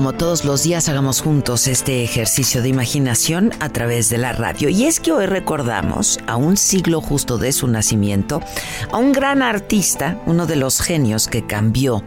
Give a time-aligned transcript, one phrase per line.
[0.00, 4.70] Como todos los días hagamos juntos este ejercicio de imaginación a través de la radio.
[4.70, 8.40] Y es que hoy recordamos, a un siglo justo de su nacimiento,
[8.90, 12.02] a un gran artista, uno de los genios que cambió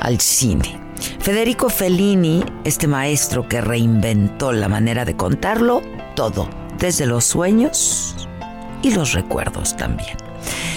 [0.00, 0.80] al cine.
[1.20, 5.82] Federico Fellini, este maestro que reinventó la manera de contarlo
[6.16, 6.50] todo,
[6.80, 8.16] desde los sueños
[8.82, 10.16] y los recuerdos también.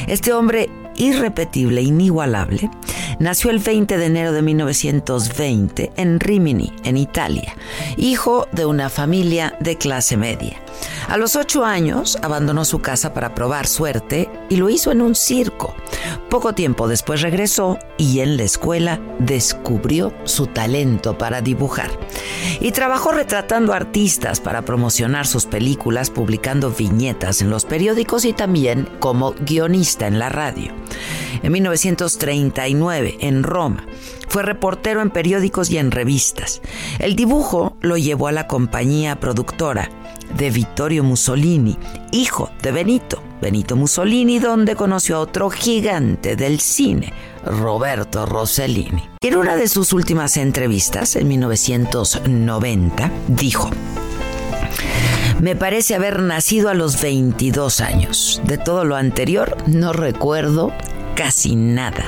[0.05, 2.69] Este hombre irrepetible, inigualable,
[3.21, 7.55] Nació el 20 de enero de 1920 en Rimini, en Italia,
[7.95, 10.59] hijo de una familia de clase media.
[11.07, 15.13] A los ocho años abandonó su casa para probar suerte y lo hizo en un
[15.13, 15.75] circo.
[16.31, 21.91] Poco tiempo después regresó y en la escuela descubrió su talento para dibujar.
[22.61, 28.87] Y trabajó retratando artistas para promocionar sus películas, publicando viñetas en los periódicos y también
[29.01, 30.71] como guionista en la radio.
[31.43, 33.85] En 1939, en Roma,
[34.29, 36.61] fue reportero en periódicos y en revistas.
[36.99, 39.89] El dibujo lo llevó a la compañía productora
[40.37, 41.77] de Vittorio Mussolini,
[42.11, 47.13] hijo de Benito, Benito Mussolini, donde conoció a otro gigante del cine,
[47.45, 49.03] Roberto Rossellini.
[49.21, 53.69] En una de sus últimas entrevistas, en 1990, dijo,
[55.41, 58.41] me parece haber nacido a los 22 años.
[58.45, 60.71] De todo lo anterior no recuerdo
[61.15, 62.05] casi nada.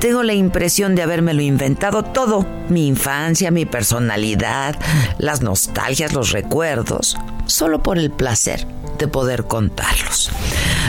[0.00, 4.76] Tengo la impresión de habérmelo inventado todo, mi infancia, mi personalidad,
[5.18, 7.16] las nostalgias, los recuerdos,
[7.46, 8.66] solo por el placer
[8.98, 10.30] de poder contarlos.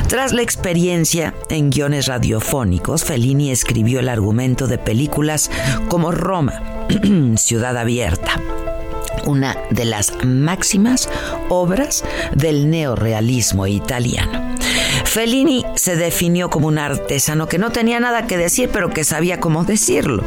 [0.08, 5.52] Tras la experiencia en guiones radiofónicos, Fellini escribió el argumento de películas
[5.88, 6.88] como Roma,
[7.36, 8.42] Ciudad Abierta,
[9.26, 11.10] una de las máximas
[11.50, 12.04] obras
[12.36, 14.49] del neorealismo italiano.
[15.10, 19.40] Fellini se definió como un artesano que no tenía nada que decir, pero que sabía
[19.40, 20.24] cómo decirlo.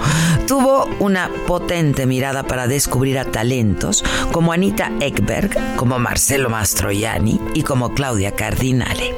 [0.49, 7.63] Tuvo una potente mirada para descubrir a talentos como Anita Ekberg, como Marcelo Mastroianni y
[7.63, 9.15] como Claudia Cardinale.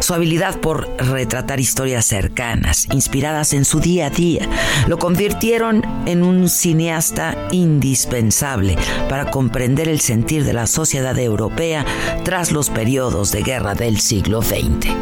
[0.00, 4.48] Su habilidad por retratar historias cercanas, inspiradas en su día a día,
[4.86, 8.78] lo convirtieron en un cineasta indispensable
[9.10, 11.84] para comprender el sentir de la sociedad europea
[12.24, 15.01] tras los periodos de guerra del siglo XX.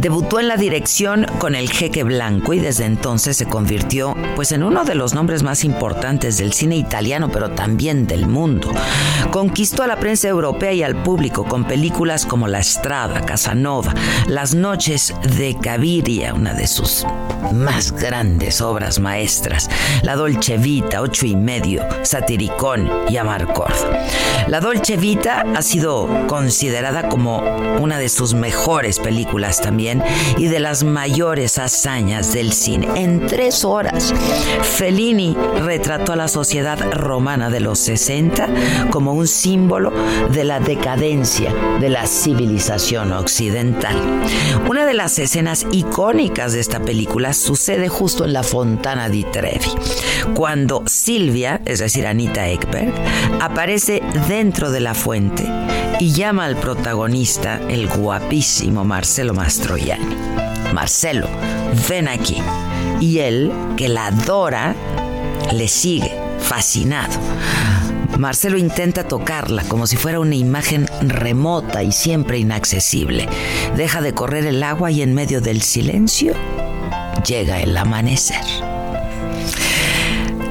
[0.00, 4.62] Debutó en la dirección con El Jeque Blanco y desde entonces se convirtió pues en
[4.62, 8.70] uno de los nombres más importantes del cine italiano, pero también del mundo.
[9.30, 13.94] Conquistó a la prensa europea y al público con películas como La Estrada, Casanova,
[14.26, 17.06] Las noches de Caviria, una de sus
[17.52, 19.70] más grandes obras maestras,
[20.02, 23.74] La Dolce Vita, Ocho y Medio, Satiricón y Amarcord.
[24.48, 27.42] La Dolce Vita ha sido considerada como
[27.80, 29.83] una de sus mejores películas también
[30.38, 32.88] y de las mayores hazañas del cine.
[32.94, 34.14] En tres horas,
[34.62, 38.48] Fellini retrató a la sociedad romana de los 60
[38.90, 39.92] como un símbolo
[40.32, 43.96] de la decadencia de la civilización occidental.
[44.68, 49.70] Una de las escenas icónicas de esta película sucede justo en la Fontana di Trevi,
[50.34, 52.92] cuando Silvia, es decir, Anita Ekberg,
[53.40, 55.44] aparece dentro de la fuente
[56.00, 60.16] y llama al protagonista, el guapísimo Marcelo Mastroianni.
[60.72, 61.28] Marcelo,
[61.88, 62.36] ven aquí.
[63.00, 64.74] Y él, que la adora,
[65.52, 67.18] le sigue, fascinado.
[68.18, 73.28] Marcelo intenta tocarla como si fuera una imagen remota y siempre inaccesible.
[73.76, 76.34] Deja de correr el agua y en medio del silencio
[77.26, 78.73] llega el amanecer.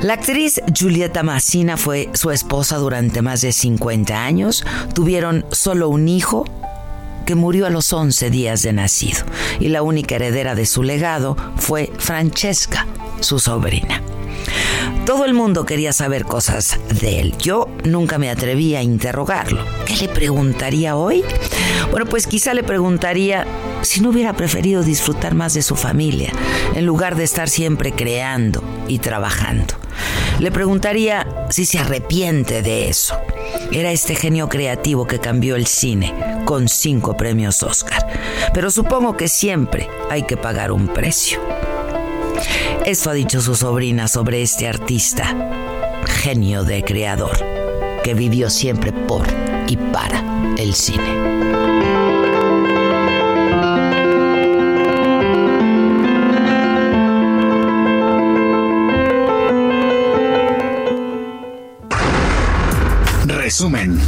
[0.04, 4.66] La actriz Julieta Massina fue su esposa durante más de 50 años.
[4.94, 6.44] Tuvieron solo un hijo
[7.26, 9.24] que murió a los 11 días de nacido
[9.62, 12.86] y la única heredera de su legado fue Francesca,
[13.22, 14.02] su sobrina.
[15.06, 17.36] Todo el mundo quería saber cosas de él.
[17.38, 19.64] Yo nunca me atreví a interrogarlo.
[19.86, 21.24] ¿Qué le preguntaría hoy?
[21.92, 23.46] Bueno, pues quizá le preguntaría
[23.82, 26.32] si no hubiera preferido disfrutar más de su familia,
[26.74, 29.76] en lugar de estar siempre creando y trabajando.
[30.40, 33.16] Le preguntaría si se arrepiente de eso.
[33.72, 36.14] Era este genio creativo que cambió el cine
[36.46, 38.08] con cinco premios Oscar.
[38.54, 41.40] Pero supongo que siempre hay que pagar un precio.
[42.86, 45.34] Esto ha dicho su sobrina sobre este artista,
[46.06, 47.38] genio de creador,
[48.04, 49.26] que vivió siempre por
[49.68, 50.22] y para
[50.58, 51.02] el cine.
[63.26, 64.02] Resumen.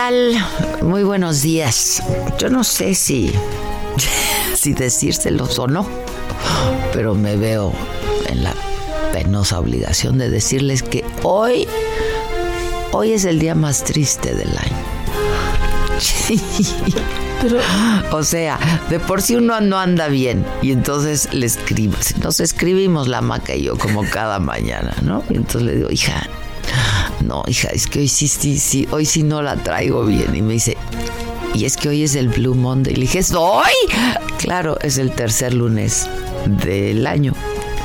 [0.00, 0.34] Tal?
[0.80, 2.02] Muy buenos días.
[2.38, 3.30] Yo no sé si,
[4.54, 5.86] si decírselos o no,
[6.94, 7.74] pero me veo
[8.26, 8.54] en la
[9.12, 11.68] penosa obligación de decirles que hoy,
[12.92, 14.76] hoy es el día más triste del año.
[17.42, 17.58] Pero,
[18.16, 18.58] o sea,
[18.88, 23.54] de por sí uno no anda bien y entonces le escribo, nos escribimos la maca
[23.54, 25.22] y yo como cada mañana, ¿no?
[25.28, 26.26] Y entonces le digo, hija,
[27.24, 30.34] no, hija, es que hoy sí, sí, sí, hoy sí no la traigo bien.
[30.34, 30.76] Y me dice,
[31.54, 32.92] y es que hoy es el Blue Monday.
[32.92, 33.72] Y le dije, ¿hoy?
[34.38, 36.08] Claro, es el tercer lunes
[36.64, 37.34] del año.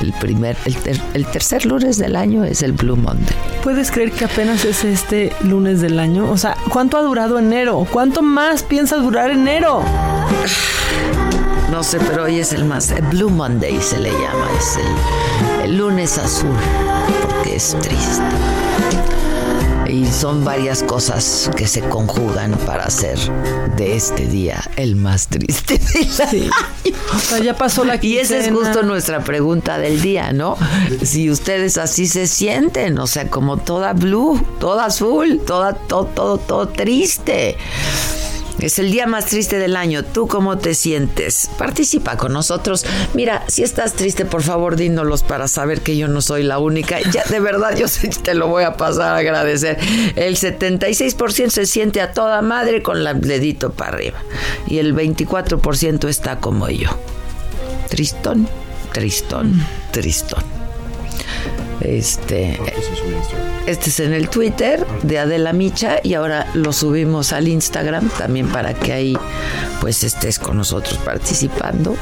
[0.01, 3.35] El primer, el, ter, el, tercer lunes del año es el Blue Monday.
[3.63, 6.29] ¿Puedes creer que apenas es este lunes del año?
[6.29, 7.87] O sea, ¿cuánto ha durado enero?
[7.91, 9.83] ¿Cuánto más piensa durar enero?
[11.71, 12.91] No sé, pero hoy es el más.
[12.91, 14.47] El Blue Monday se le llama.
[14.57, 16.55] Es el, el lunes azul.
[17.21, 18.64] Porque es triste.
[19.95, 23.17] Y son varias cosas que se conjugan para hacer
[23.77, 26.49] de este día el más triste del sí.
[27.15, 28.21] O sea, ya pasó la quincena.
[28.21, 30.57] Y esa es justo nuestra pregunta del día, ¿no?
[31.01, 36.37] Si ustedes así se sienten, o sea, como toda blue, toda azul, toda, todo, todo,
[36.39, 37.55] todo triste.
[38.59, 40.03] Es el día más triste del año.
[40.03, 41.49] ¿Tú cómo te sientes?
[41.57, 42.85] Participa con nosotros.
[43.13, 46.99] Mira, si estás triste, por favor, dínolos para saber que yo no soy la única.
[47.11, 47.87] Ya, de verdad, yo
[48.23, 49.77] te lo voy a pasar a agradecer.
[50.15, 54.19] El 76% se siente a toda madre con el dedito para arriba.
[54.67, 56.89] Y el 24% está como yo.
[57.89, 58.47] Tristón,
[58.93, 60.64] tristón, tristón.
[61.81, 62.59] Este,
[63.67, 68.47] este es en el Twitter de Adela Micha y ahora lo subimos al Instagram también
[68.47, 69.17] para que ahí
[69.81, 71.95] pues estés con nosotros participando.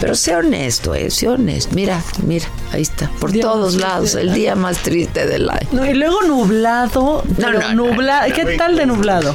[0.00, 1.74] Pero sé honesto, eh, sé honesto.
[1.74, 5.68] Mira, mira, ahí está, por día todos lados, el día más triste del año.
[5.72, 8.32] No, y luego nublado, no, no, nublado.
[8.32, 9.34] ¿Qué tal de nublado?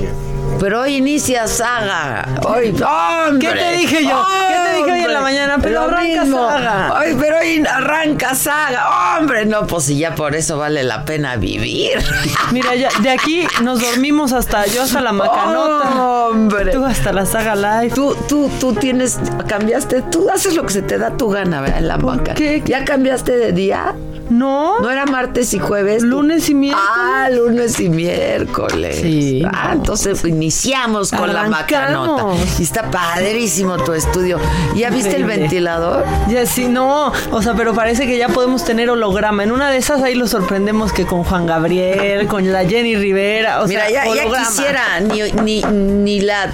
[0.59, 2.27] Pero hoy inicia saga.
[2.47, 4.19] Hoy, hombre, ¿Qué te dije yo?
[4.19, 5.57] Hombre, ¿Qué te dije hoy en la mañana?
[5.61, 6.49] Pero arranca mismo.
[6.49, 6.93] saga.
[6.99, 9.17] Hoy, pero hoy arranca saga.
[9.17, 11.97] Hombre, no, pues si ya por eso vale la pena vivir.
[12.51, 15.89] Mira, ya, de aquí nos dormimos hasta yo hasta la macanota.
[16.03, 16.71] Hombre.
[16.71, 17.93] Tú hasta la saga live.
[17.95, 21.79] Tú, tú, tú tienes, cambiaste, tú haces lo que se te da tu gana, ¿verdad?
[21.79, 22.33] En la maca.
[22.35, 22.61] ¿Qué?
[22.65, 23.95] ¿Ya cambiaste de día?
[24.31, 24.79] No.
[24.79, 26.03] ¿No era martes y jueves?
[26.03, 26.89] Lunes y miércoles.
[26.97, 28.99] Ah, lunes y miércoles.
[29.01, 29.43] Sí.
[29.53, 31.49] Ah, entonces iniciamos con Arrancamos.
[31.49, 32.23] la macanota.
[32.57, 34.39] Y está padrísimo tu estudio.
[34.75, 36.05] ¿Ya viste el ventilador?
[36.29, 37.11] Ya sí, no.
[37.31, 39.43] O sea, pero parece que ya podemos tener holograma.
[39.43, 43.61] En una de esas ahí lo sorprendemos que con Juan Gabriel, con la Jenny Rivera.
[43.61, 46.51] O Mira, sea, ya, quisiera, ni, ni, ni la.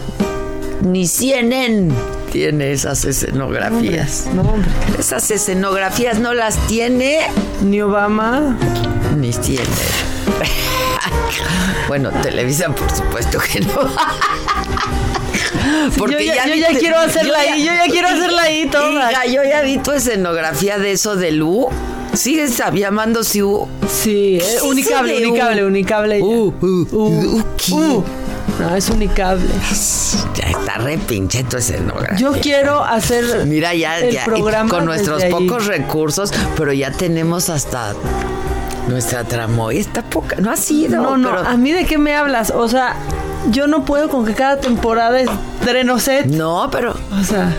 [0.81, 1.91] Ni CNN
[2.31, 4.27] tiene esas escenografías.
[4.34, 4.69] No, hombre.
[5.00, 7.19] Esas escenografías no las tiene
[7.63, 8.57] Ni Obama.
[9.17, 9.63] ni tiene.
[11.88, 13.89] bueno, Televisa, por supuesto que no.
[16.10, 19.12] yo ya, yo ya quiero hacerla yo ahí, yo ya quiero hacerla ahí toda.
[19.12, 21.67] Hija, yo ya vi tu escenografía de eso de Lu.
[22.13, 23.67] ¿Sigues llamándose U?
[23.88, 26.22] Sí, eh, ¿Qué unicable, unicable, unicable.
[26.22, 27.74] Uh, uh, uh, ¿qué?
[27.74, 28.03] Uh.
[28.60, 29.46] No, es unicable.
[30.36, 32.18] Ya está re pinche tu escenografía.
[32.18, 35.32] Yo quiero hacer Mira, ya, el ya, programa con nuestros ahí.
[35.32, 37.94] pocos recursos, pero ya tenemos hasta
[38.88, 39.80] nuestra tramoya.
[39.80, 40.38] Está poca.
[40.38, 41.01] No ha sido.
[41.01, 42.51] No, no, pero- a mí de qué me hablas?
[42.51, 42.96] O sea,
[43.51, 46.25] yo no puedo con que cada temporada estreno set.
[46.25, 46.96] No, pero.
[47.20, 47.54] O sea,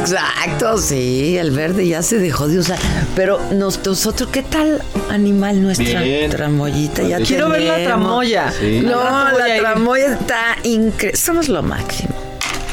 [0.00, 2.78] Exacto, sí, el verde ya se dejó de usar.
[3.14, 6.30] Pero nos- nosotros, ¿qué tal animal nuestra Bien.
[6.30, 7.02] tramoyita?
[7.02, 8.52] Ya quiero ver la tramoya.
[8.58, 8.80] Sí.
[8.84, 9.02] No,
[9.32, 11.16] la tramoya está increíble.
[11.18, 12.14] Somos lo máximo.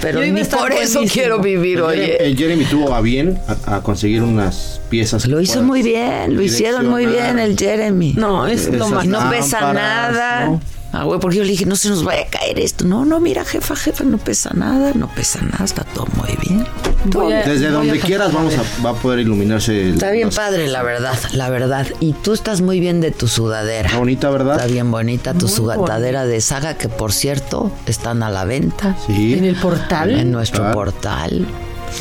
[0.01, 1.05] pero ni por eso buenísimo.
[1.11, 2.17] quiero vivir, oye.
[2.23, 5.25] Eh, Jeremy tuvo a bien a, a conseguir unas piezas.
[5.25, 8.13] Lo hizo muy bien, lo hicieron muy bien el Jeremy.
[8.15, 9.03] No, es lo.
[9.03, 10.45] Y no pesa nada.
[10.45, 10.61] ¿no?
[10.97, 12.85] Ah, güey, porque yo le dije, no se nos vaya a caer esto.
[12.85, 16.65] No, no, mira, jefa, jefa, no pesa nada, no pesa nada, está todo muy bien.
[16.65, 19.89] A- Desde donde quieras vamos a, va a poder iluminarse.
[19.89, 21.85] el- Está bien los- padre, la verdad, la verdad.
[21.99, 23.87] Y tú estás muy bien de tu sudadera.
[23.87, 24.55] Está bonita, ¿verdad?
[24.55, 29.33] Está bien bonita tu sudadera de saga, que por cierto, están a la venta Sí.
[29.33, 30.11] En el portal.
[30.17, 30.73] en nuestro Claro.
[30.75, 31.45] portal.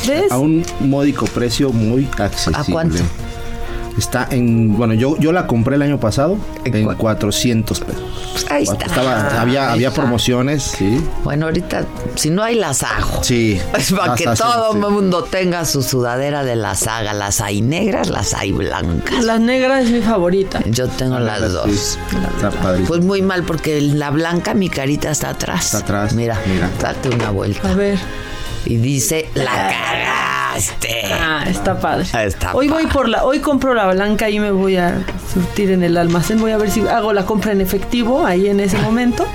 [0.07, 0.31] ¿Ves?
[0.31, 2.57] A un módico precio muy accesible.
[2.59, 2.97] ¿A cuánto?
[3.97, 8.03] Está en, bueno, yo, yo la compré el año pasado ¿En en cua- 400 pesos.
[8.49, 8.85] Ahí está.
[8.87, 10.01] Estaba, había, Ahí había está.
[10.01, 11.01] promociones, sí.
[11.23, 11.85] Bueno, ahorita,
[12.15, 13.23] si no hay las hago.
[13.23, 13.59] Sí.
[13.77, 14.91] Es para que todo el sí.
[14.91, 17.13] mundo tenga su sudadera de la saga.
[17.13, 19.23] Las hay negras, las hay blancas.
[19.23, 20.61] La negra es mi favorita.
[20.65, 21.99] Yo tengo las Sí, dos.
[22.35, 22.87] Está padrísimo.
[22.89, 25.65] Pues muy mal porque la blanca mi carita está atrás.
[25.67, 26.69] Está atrás, Mira, mira.
[26.81, 27.71] date una vuelta.
[27.71, 27.97] A ver.
[28.65, 29.51] Y dice, la
[30.55, 31.13] cagaste.
[31.13, 32.05] Ah, está padre.
[32.13, 35.71] Ah, está hoy voy por la, hoy compro la blanca y me voy a surtir
[35.71, 36.39] en el almacén.
[36.39, 39.25] Voy a ver si hago la compra en efectivo ahí en ese momento.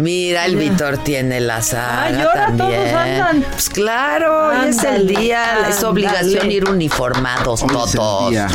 [0.00, 0.58] Mira, el Ya.
[0.60, 2.70] Víctor tiene la saga Ay, ahora también.
[2.70, 3.44] todos andan.
[3.52, 8.30] Pues claro, hoy es el día, es obligación ir uniformados Hoy es el todos.
[8.30, 8.46] día.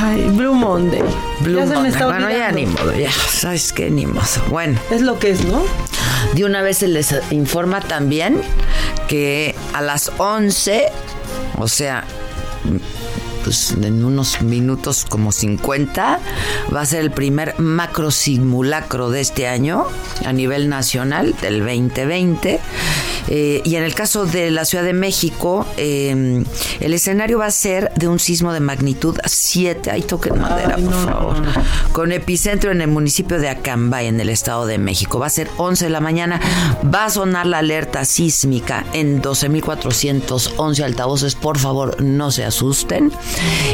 [0.00, 1.02] Ay, Blue Monday.
[1.40, 4.24] Blue ya se me está bueno, ya ni modo, ya, sabes qué, ni modo.
[4.50, 5.62] Bueno, Es lo que es, ¿no?
[6.34, 8.40] de una vez se les informa también
[9.08, 10.86] que a las 11,
[11.58, 12.04] o sea,
[13.44, 16.20] pues en unos minutos como 50,
[16.74, 19.86] va a ser el primer macro simulacro de este año
[20.26, 22.60] a nivel nacional del 2020.
[23.28, 26.44] Eh, y en el caso de la Ciudad de México, eh,
[26.80, 29.90] el escenario va a ser de un sismo de magnitud 7.
[29.90, 31.38] Ay, toquen madera, Ay, por no, favor.
[31.40, 31.64] no, no.
[31.92, 35.18] Con epicentro en el municipio de Acambay, en el Estado de México.
[35.18, 36.40] Va a ser 11 de la mañana.
[36.94, 41.34] Va a sonar la alerta sísmica en 12.411 altavoces.
[41.34, 43.12] Por favor, no se asusten.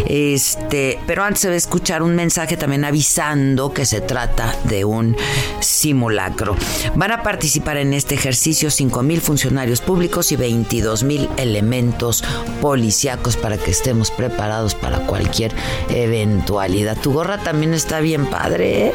[0.07, 4.85] Este, pero antes se va a escuchar un mensaje también avisando que se trata de
[4.85, 5.17] un
[5.61, 6.57] simulacro.
[6.95, 9.44] Van a participar en este ejercicio 5.000 funcionarios
[9.81, 12.25] públicos y 22.000 elementos
[12.61, 15.53] policíacos para que estemos preparados para cualquier
[15.89, 16.97] eventualidad.
[16.97, 18.93] Tu gorra también está bien padre, ¿eh?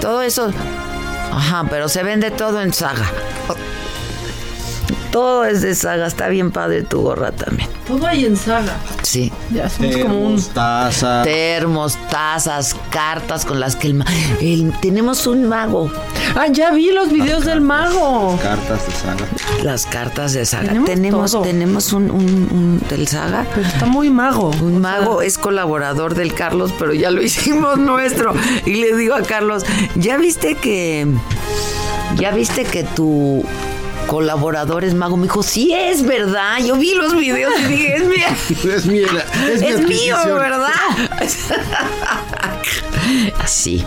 [0.00, 0.52] Todo eso.
[1.32, 3.10] Ajá, pero se vende todo en saga.
[5.18, 7.68] Todo es de saga, está bien padre tu gorra también.
[7.88, 8.76] Todo hay en saga.
[9.02, 9.32] Sí.
[9.50, 10.36] Ya somos como un.
[10.36, 11.22] Termos, taza.
[11.24, 14.04] Termos, tazas, cartas con las que el, ma-
[14.40, 15.90] el- tenemos un mago.
[16.36, 18.38] Ah, ya vi los videos del mago.
[18.40, 19.26] Cartas de saga.
[19.64, 20.68] Las cartas de saga.
[20.68, 21.42] Tenemos Tenemos, todo.
[21.42, 23.44] tenemos un, un- un del saga.
[23.56, 24.50] Pero está muy mago.
[24.62, 28.34] Un mago es colaborador del Carlos, pero ya lo hicimos nuestro.
[28.66, 29.64] Y le digo a Carlos,
[29.96, 31.08] ¿ya viste que.
[32.16, 33.44] ¿Ya viste que tu
[34.08, 35.16] colaborador es mago?
[35.16, 36.58] Me dijo, sí, es verdad.
[36.66, 38.28] Yo vi los videos y dije, es mía.
[38.78, 40.16] Es, mi- es, Es mío.
[40.34, 40.68] ¿verdad?
[43.42, 43.84] Así.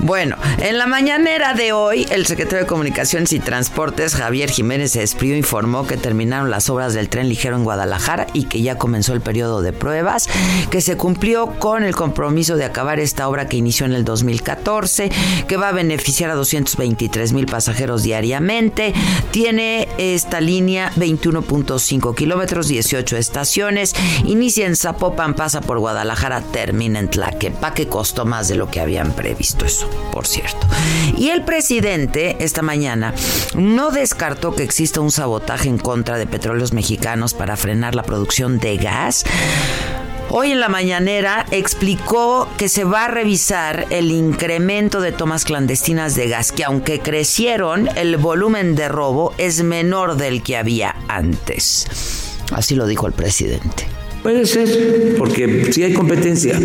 [0.00, 5.34] Bueno, en la mañanera de hoy, el secretario de Comunicaciones y Transportes, Javier Jiménez Espriu,
[5.36, 9.20] informó que terminaron las obras del tren ligero en Guadalajara y que ya comenzó el
[9.20, 10.28] periodo de pruebas,
[10.70, 15.10] que se cumplió con el compromiso de acabar esta obra que inició en el 2014,
[15.46, 18.92] que va a beneficiar a 223 mil pasajeros diariamente.
[19.30, 23.94] Tiene esta línea 21.5 kilómetros, 18 estaciones.
[24.24, 27.88] Inicia en Zapopan, pasa por Guadalajara, termina en Tlaquepaque.
[27.88, 30.66] Costó más de lo que habían previsto eso, por cierto.
[31.16, 33.14] Y el presidente esta mañana
[33.54, 38.58] no descartó que exista un sabotaje en contra de petróleos mexicanos para frenar la producción
[38.58, 39.24] de gas.
[40.32, 46.14] Hoy en la mañanera explicó que se va a revisar el incremento de tomas clandestinas
[46.14, 52.38] de gas, que aunque crecieron, el volumen de robo es menor del que había antes.
[52.52, 53.88] Así lo dijo el presidente.
[54.22, 56.58] Puede ser, porque sí hay competencia.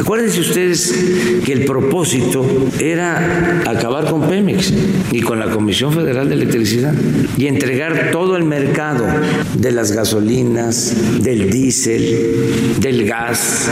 [0.00, 2.44] Acuérdense ustedes que el propósito
[2.80, 4.72] era acabar con Pemex
[5.12, 6.92] y con la Comisión Federal de Electricidad
[7.36, 9.06] y entregar todo el mercado
[9.54, 13.68] de las gasolinas, del diésel, del gas,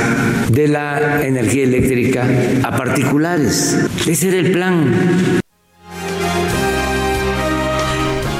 [0.53, 2.29] de la energía eléctrica
[2.63, 3.77] a particulares.
[4.07, 5.43] Ese era el plan.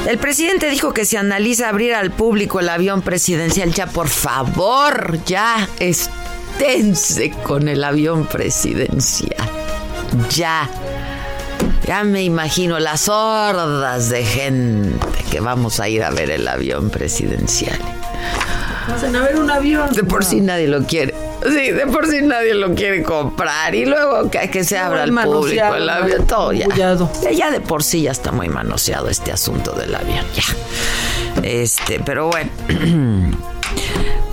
[0.07, 3.73] El presidente dijo que se analiza abrir al público el avión presidencial.
[3.73, 9.49] Ya, por favor, ya esténse con el avión presidencial.
[10.29, 10.69] Ya.
[11.85, 16.89] Ya me imagino las hordas de gente que vamos a ir a ver el avión
[16.89, 17.77] presidencial.
[18.87, 19.91] Hacen a ver un avión.
[19.91, 21.26] De por sí nadie lo quiere.
[21.49, 23.73] Sí, de por sí nadie lo quiere comprar.
[23.75, 26.25] Y luego que, que se abra al público el avión.
[26.27, 26.67] Todo ya.
[27.31, 30.25] Ya de por sí ya está muy manoseado este asunto del avión.
[30.33, 31.41] Ya.
[31.43, 32.49] Este, pero bueno.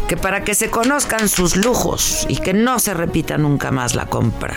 [0.08, 4.06] que para que se conozcan sus lujos y que no se repita nunca más la
[4.06, 4.56] compra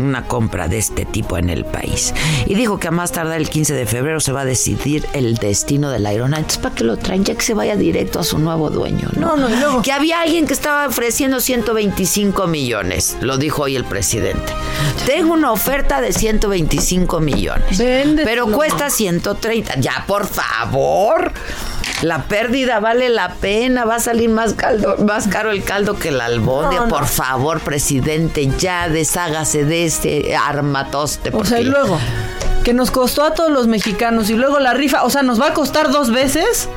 [0.00, 2.14] una compra de este tipo en el país.
[2.46, 5.36] Y dijo que a más tardar el 15 de febrero se va a decidir el
[5.36, 6.42] destino de la aeronave.
[6.42, 7.24] Entonces, ¿para que lo traen?
[7.24, 9.08] Ya que se vaya directo a su nuevo dueño.
[9.16, 9.82] No, no, no.
[9.82, 14.52] Que había alguien que estaba ofreciendo 125 millones, lo dijo hoy el presidente.
[15.06, 17.78] Tengo una oferta de 125 millones.
[18.24, 19.80] Pero cuesta 130.
[19.80, 21.32] Ya, por favor.
[22.02, 26.08] La pérdida vale la pena, va a salir más caldo, más caro el caldo que
[26.08, 26.86] el albóndiga.
[26.86, 31.30] Por favor, presidente, ya deshágase de este armatoste.
[31.32, 31.98] O sea, y luego,
[32.62, 35.48] que nos costó a todos los mexicanos y luego la rifa, o sea, nos va
[35.48, 36.68] a costar dos veces.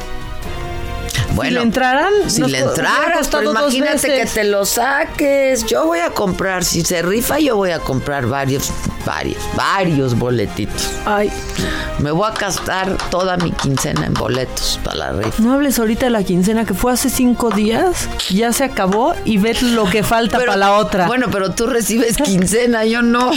[1.34, 5.66] Bueno, si le entraran, si le entraras, pero imagínate que te lo saques.
[5.66, 8.72] Yo voy a comprar, si se rifa, yo voy a comprar varios,
[9.06, 10.90] varios, varios boletitos.
[11.06, 11.32] Ay.
[12.00, 15.42] Me voy a gastar toda mi quincena en boletos para la rifa.
[15.42, 19.38] No hables ahorita de la quincena que fue hace cinco días, ya se acabó y
[19.38, 21.08] ves lo que falta para la otra.
[21.08, 23.32] Bueno, pero tú recibes quincena, yo no.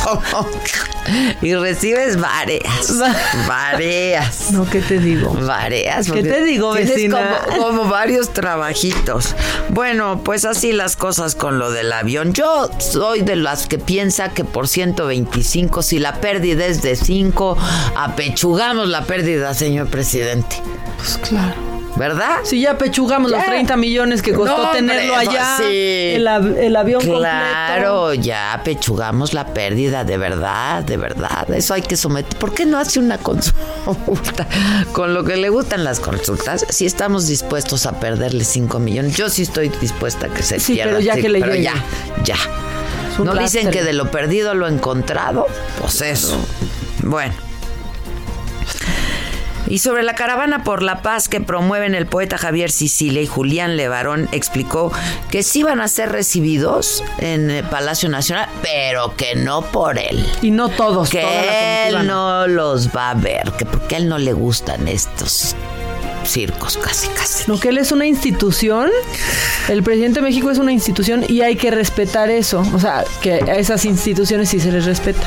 [1.42, 2.98] y recibes varias.
[3.46, 4.50] varias.
[4.50, 5.32] No, ¿qué te digo?
[5.32, 6.10] Varias.
[6.10, 7.38] ¿Qué te digo, vecina?
[7.46, 9.36] Como, como, varios trabajitos.
[9.68, 12.32] Bueno, pues así las cosas con lo del avión.
[12.32, 17.56] Yo soy de las que piensa que por 125, si la pérdida es de 5,
[17.96, 20.56] apechugamos la pérdida, señor presidente.
[20.98, 21.79] Pues claro.
[21.96, 22.38] ¿Verdad?
[22.44, 28.60] Si ya pechugamos los 30 millones que costó tenerlo allá, el, el, avión Claro, ya
[28.64, 31.50] pechugamos la pérdida, de verdad, de verdad.
[31.50, 32.38] Eso hay que someter.
[32.38, 34.46] ¿Por qué no hace una consulta?
[34.92, 39.28] Con lo que le gustan las consultas, si estamos dispuestos a perderle 5 millones, yo
[39.28, 40.92] sí estoy dispuesta a que se sí, pierda.
[40.92, 41.74] Pero ya que le pero ya,
[42.24, 42.36] ya.
[43.18, 45.46] ¿No dicen que de lo perdido lo encontrado?
[45.80, 46.36] Pues eso.
[47.02, 47.49] Bueno.
[49.68, 53.76] Y sobre la caravana por la paz que promueven el poeta Javier Sicilia y Julián
[53.76, 54.92] Levarón, explicó
[55.30, 60.26] que sí van a ser recibidos en el Palacio Nacional, pero que no por él.
[60.42, 61.10] Y no todos.
[61.10, 65.54] Que él no los va a ver, que porque a él no le gustan estos
[66.24, 67.44] circos, casi, casi.
[67.50, 68.90] Lo que él es una institución,
[69.68, 72.62] el presidente de México es una institución y hay que respetar eso.
[72.74, 75.26] O sea, que a esas instituciones sí se les respeta.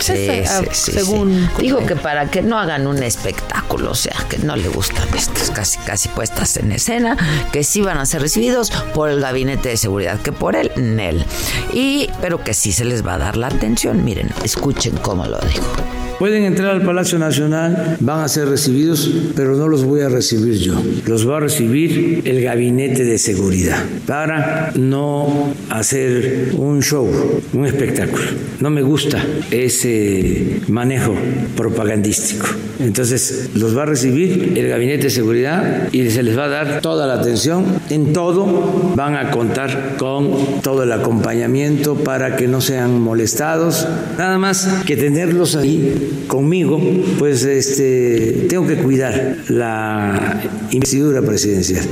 [0.00, 0.28] Sí,
[0.72, 4.68] sí, según dijo que para que no hagan un espectáculo, o sea, que no le
[4.68, 7.16] gustan estas casi casi puestas en escena,
[7.52, 11.24] que sí van a ser recibidos por el gabinete de seguridad, que por él, Nel.
[11.72, 14.04] Y pero que sí se les va a dar la atención.
[14.04, 15.72] Miren, escuchen cómo lo dijo.
[16.18, 20.54] Pueden entrar al Palacio Nacional, van a ser recibidos, pero no los voy a recibir
[20.54, 20.80] yo.
[21.06, 27.08] Los va a recibir el Gabinete de Seguridad para no hacer un show,
[27.52, 28.24] un espectáculo.
[28.60, 31.14] No me gusta ese manejo
[31.56, 32.46] propagandístico.
[32.80, 36.80] Entonces, los va a recibir el Gabinete de Seguridad y se les va a dar
[36.80, 37.64] toda la atención.
[37.90, 43.86] En todo van a contar con todo el acompañamiento para que no sean molestados.
[44.18, 46.80] Nada más que tenerlos ahí conmigo,
[47.18, 51.86] pues este, tengo que cuidar la investidura presidencial.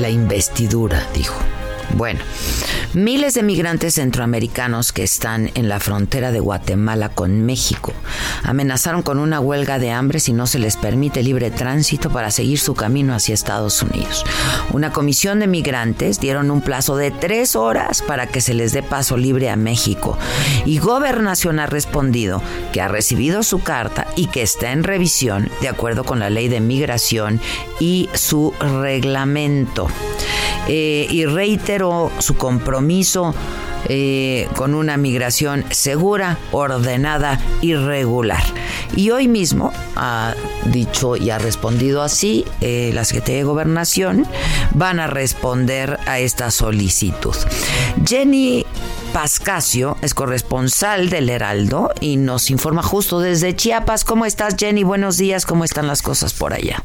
[0.00, 1.38] La investidura, dijo.
[1.94, 2.20] Bueno,
[2.94, 7.92] Miles de migrantes centroamericanos que están en la frontera de Guatemala con México
[8.44, 12.58] amenazaron con una huelga de hambre si no se les permite libre tránsito para seguir
[12.58, 14.24] su camino hacia Estados Unidos.
[14.72, 18.82] Una comisión de migrantes dieron un plazo de tres horas para que se les dé
[18.82, 20.16] paso libre a México
[20.64, 25.68] y Gobernación ha respondido que ha recibido su carta y que está en revisión de
[25.68, 27.38] acuerdo con la ley de migración
[27.80, 29.88] y su reglamento.
[30.68, 33.34] Eh, y reiteró su compromiso
[33.88, 38.42] eh, con una migración segura, ordenada y regular.
[38.94, 40.34] Y hoy mismo ha
[40.66, 44.26] dicho y ha respondido así eh, la Secretaría de Gobernación,
[44.74, 47.34] van a responder a esta solicitud.
[48.06, 48.66] Jenny
[49.14, 54.04] Pascasio es corresponsal del Heraldo y nos informa justo desde Chiapas.
[54.04, 54.82] ¿Cómo estás, Jenny?
[54.82, 56.82] Buenos días, ¿cómo están las cosas por allá?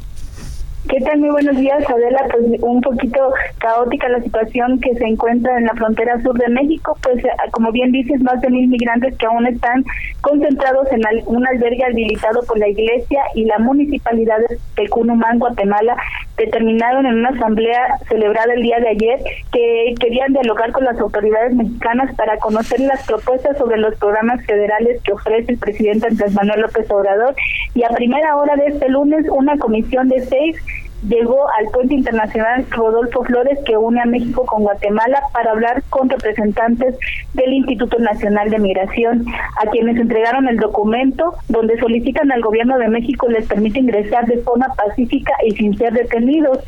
[0.89, 1.19] ¿Qué tal?
[1.19, 2.28] Muy buenos días, Adela.
[2.30, 6.98] Pues un poquito caótica la situación que se encuentra en la frontera sur de México.
[7.02, 9.86] Pues eh, como bien dices, más de mil migrantes que aún están
[10.19, 15.96] concentrados en un albergue habilitado por la Iglesia y la Municipalidad de Pecunumán, Guatemala,
[16.38, 19.19] determinaron en una asamblea celebrada el día de ayer
[19.52, 25.02] que querían dialogar con las autoridades mexicanas para conocer las propuestas sobre los programas federales
[25.04, 27.36] que ofrece el presidente Andrés Manuel López Obrador
[27.76, 30.58] y a primera hora de este lunes una comisión de seis
[31.08, 36.10] llegó al puente internacional Rodolfo Flores que une a México con Guatemala para hablar con
[36.10, 36.96] representantes
[37.34, 39.26] del Instituto Nacional de Migración,
[39.62, 44.38] a quienes entregaron el documento donde solicitan al gobierno de México les permite ingresar de
[44.39, 46.60] forma pacífica y sin ser detenidos.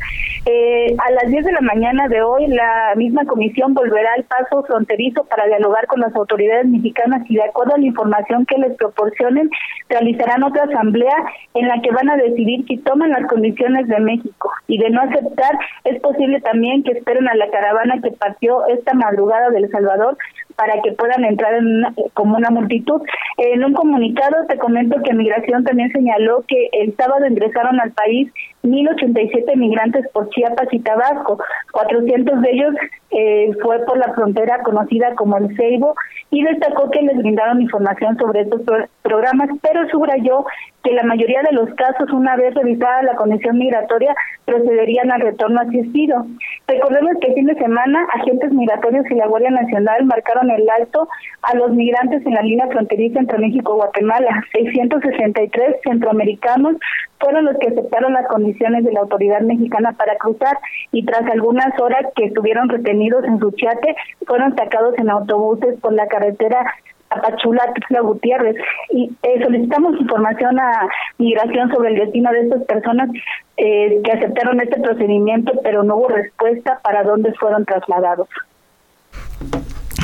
[0.44, 4.62] Eh, a las 10 de la mañana de hoy, la misma comisión volverá al paso
[4.64, 8.76] fronterizo para dialogar con las autoridades mexicanas y de acuerdo a la información que les
[8.76, 9.50] proporcionen,
[9.88, 11.16] realizarán otra asamblea
[11.54, 14.25] en la que van a decidir si toman las condiciones de México
[14.68, 18.94] y de no aceptar es posible también que esperen a la caravana que partió esta
[18.94, 20.16] madrugada del Salvador
[20.56, 21.84] para que puedan entrar en
[22.14, 23.00] como una multitud.
[23.36, 28.32] En un comunicado te comento que Migración también señaló que el sábado ingresaron al país
[28.66, 31.38] 1.087 migrantes por Chiapas y Tabasco,
[31.72, 32.74] 400 de ellos
[33.10, 35.94] eh, fue por la frontera conocida como el Ceibo
[36.30, 38.62] y destacó que les brindaron información sobre estos
[39.02, 40.44] programas, pero subrayó
[40.82, 45.60] que la mayoría de los casos, una vez revisada la condición migratoria, procederían al retorno
[45.60, 46.26] asistido.
[46.66, 51.08] Recordemos que el fin de semana, agentes migratorios y la Guardia Nacional marcaron el alto
[51.42, 54.44] a los migrantes en la línea fronteriza entre México y Guatemala.
[54.52, 56.76] 663 centroamericanos
[57.18, 60.58] fueron los que aceptaron las condiciones de la autoridad mexicana para cruzar
[60.92, 63.94] y tras algunas horas que estuvieron retenidos en su chate,
[64.26, 66.66] fueron sacados en autobuses por la carretera
[67.10, 68.56] Apachula, Tuxtla Gutiérrez.
[68.90, 70.88] Y eh, solicitamos información a
[71.18, 73.10] Migración sobre el destino de estas personas
[73.56, 78.28] eh, que aceptaron este procedimiento, pero no hubo respuesta para dónde fueron trasladados.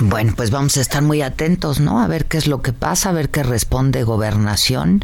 [0.05, 2.01] Bueno, pues vamos a estar muy atentos, ¿no?
[2.01, 5.01] A ver qué es lo que pasa, a ver qué responde gobernación.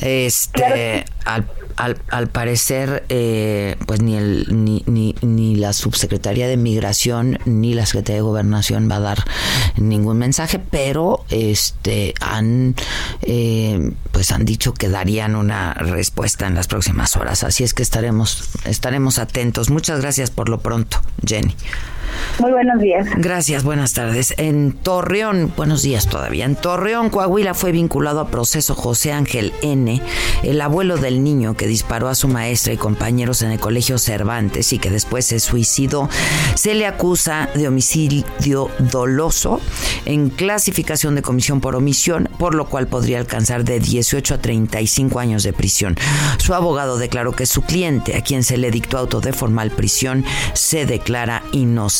[0.00, 6.56] Este, al, al, al, parecer, eh, pues ni, el, ni, ni, ni, la subsecretaría de
[6.56, 9.24] Migración ni la Secretaría de Gobernación va a dar
[9.76, 12.74] ningún mensaje, pero este han
[13.22, 17.44] eh, pues han dicho que darían una respuesta en las próximas horas.
[17.44, 19.70] Así es que estaremos estaremos atentos.
[19.70, 21.54] Muchas gracias por lo pronto, Jenny.
[22.38, 23.06] Muy buenos días.
[23.16, 24.34] Gracias, buenas tardes.
[24.38, 26.44] En Torreón, buenos días todavía.
[26.44, 30.00] En Torreón, Coahuila fue vinculado a proceso José Ángel N.,
[30.42, 34.72] el abuelo del niño que disparó a su maestra y compañeros en el colegio Cervantes
[34.72, 36.08] y que después se suicidó.
[36.54, 39.60] Se le acusa de homicidio doloso
[40.06, 45.20] en clasificación de comisión por omisión, por lo cual podría alcanzar de 18 a 35
[45.20, 45.96] años de prisión.
[46.38, 50.24] Su abogado declaró que su cliente, a quien se le dictó auto de formal prisión,
[50.54, 51.99] se declara inocente.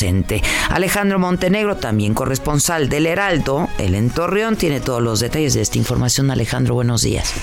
[0.71, 5.79] Alejandro Montenegro, también corresponsal del Heraldo, el en Torreón, tiene todos los detalles de esta
[5.79, 6.31] información.
[6.31, 7.35] Alejandro, buenos días.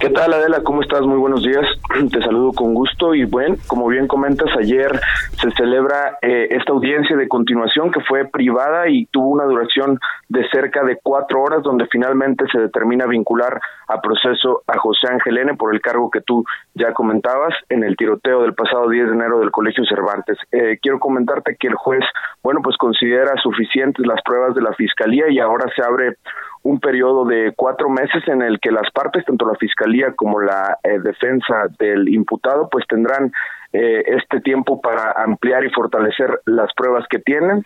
[0.00, 0.62] ¿Qué tal Adela?
[0.62, 1.02] ¿Cómo estás?
[1.02, 1.66] Muy buenos días.
[2.10, 4.98] Te saludo con gusto y bueno, como bien comentas, ayer
[5.32, 9.98] se celebra eh, esta audiencia de continuación que fue privada y tuvo una duración
[10.30, 15.36] de cerca de cuatro horas donde finalmente se determina vincular a proceso a José Ángel
[15.36, 19.12] N por el cargo que tú ya comentabas en el tiroteo del pasado 10 de
[19.12, 20.38] enero del Colegio Cervantes.
[20.50, 22.04] Eh, quiero comentarte que el juez,
[22.42, 26.16] bueno, pues considera suficientes las pruebas de la Fiscalía y ahora se abre
[26.62, 30.78] un periodo de cuatro meses en el que las partes, tanto la Fiscalía como la
[30.82, 33.32] eh, defensa del imputado, pues tendrán
[33.72, 37.62] eh, este tiempo para ampliar y fortalecer las pruebas que tienen.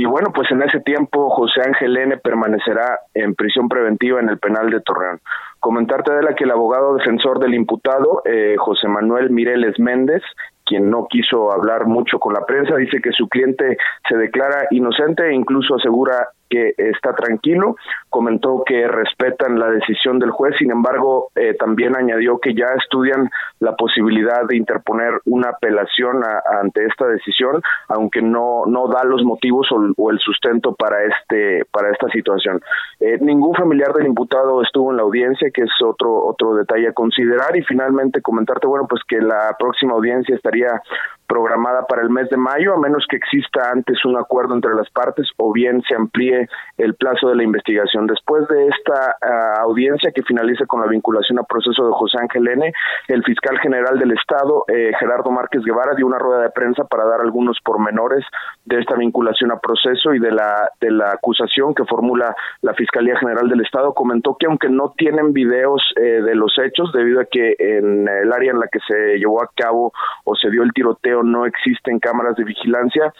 [0.00, 2.16] Y bueno, pues en ese tiempo José Ángel N.
[2.18, 5.20] permanecerá en prisión preventiva en el penal de Torreón.
[5.58, 10.22] Comentarte de la que el abogado defensor del imputado, eh, José Manuel Mireles Méndez,
[10.64, 13.76] quien no quiso hablar mucho con la prensa, dice que su cliente
[14.08, 17.76] se declara inocente e incluso asegura que está tranquilo,
[18.08, 23.30] comentó que respetan la decisión del juez, sin embargo, eh, también añadió que ya estudian
[23.60, 26.22] la posibilidad de interponer una apelación
[26.60, 31.90] ante esta decisión, aunque no no da los motivos o, el sustento para este para
[31.90, 32.60] esta situación.
[33.00, 36.92] Eh, ningún familiar del imputado estuvo en la audiencia, que es otro otro detalle a
[36.92, 40.80] considerar y finalmente comentarte bueno pues que la próxima audiencia estaría
[41.28, 44.88] programada para el mes de mayo, a menos que exista antes un acuerdo entre las
[44.90, 48.06] partes o bien se amplíe el plazo de la investigación.
[48.06, 52.48] Después de esta ah, audiencia que finaliza con la vinculación a proceso de José Ángel
[52.48, 52.72] N.,
[53.08, 57.04] el fiscal general del Estado, eh, Gerardo Márquez Guevara, dio una rueda de prensa para
[57.04, 58.24] dar algunos pormenores
[58.64, 63.18] de esta vinculación a proceso y de la, de la acusación que formula la Fiscalía
[63.18, 63.92] General del Estado.
[63.92, 68.32] Comentó que aunque no tienen videos eh, de los hechos, debido a que en el
[68.32, 69.92] área en la que se llevó a cabo
[70.24, 73.12] o se dio el tiroteo no existen cámaras de vigilancia,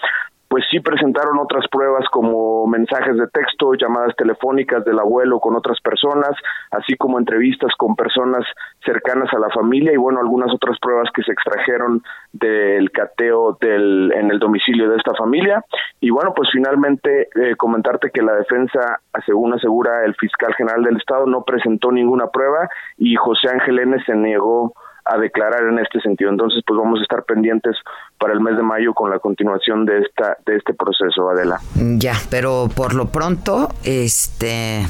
[0.49, 5.79] pues sí presentaron otras pruebas como mensajes de texto, llamadas telefónicas del abuelo con otras
[5.81, 6.31] personas,
[6.71, 8.45] así como entrevistas con personas
[8.85, 14.11] cercanas a la familia y bueno, algunas otras pruebas que se extrajeron del cateo del,
[14.17, 15.63] en el domicilio de esta familia.
[16.01, 20.97] Y bueno, pues finalmente eh, comentarte que la defensa, según asegura el fiscal general del
[20.97, 24.03] Estado, no presentó ninguna prueba y José Ángel N.
[24.05, 24.73] se negó
[25.09, 26.31] a declarar en este sentido.
[26.31, 27.77] Entonces, pues vamos a estar pendientes
[28.19, 31.59] para el mes de mayo con la continuación de esta de este proceso, Adela.
[31.75, 34.87] Ya, pero por lo pronto, este,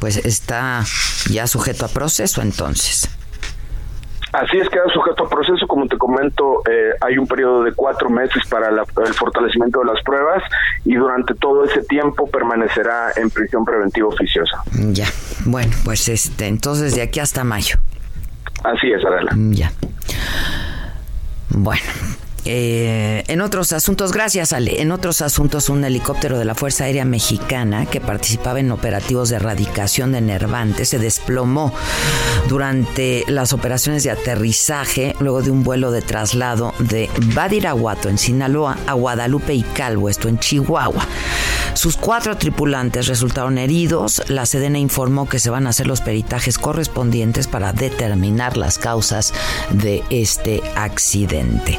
[0.00, 0.82] pues está
[1.30, 3.08] ya sujeto a proceso, entonces.
[4.32, 5.66] Así es, queda sujeto a proceso.
[5.66, 10.02] Como te comento, eh, hay un periodo de cuatro meses para el fortalecimiento de las
[10.04, 10.42] pruebas
[10.84, 14.62] y durante todo ese tiempo permanecerá en prisión preventiva oficiosa.
[14.92, 15.06] Ya,
[15.46, 17.76] bueno, pues este, entonces de aquí hasta mayo.
[18.64, 19.32] Así es, Adela.
[19.50, 19.72] Ya.
[21.50, 21.82] Bueno,
[22.44, 27.04] eh, en otros asuntos, gracias Ale, en otros asuntos un helicóptero de la Fuerza Aérea
[27.04, 31.72] Mexicana que participaba en operativos de erradicación de nervantes se desplomó
[32.48, 38.78] durante las operaciones de aterrizaje luego de un vuelo de traslado de Badiraguato en Sinaloa
[38.86, 41.06] a Guadalupe y Calvo, esto en Chihuahua.
[41.74, 44.22] Sus cuatro tripulantes resultaron heridos.
[44.28, 49.32] La Sedena informó que se van a hacer los peritajes correspondientes para determinar las causas
[49.70, 51.78] de este accidente.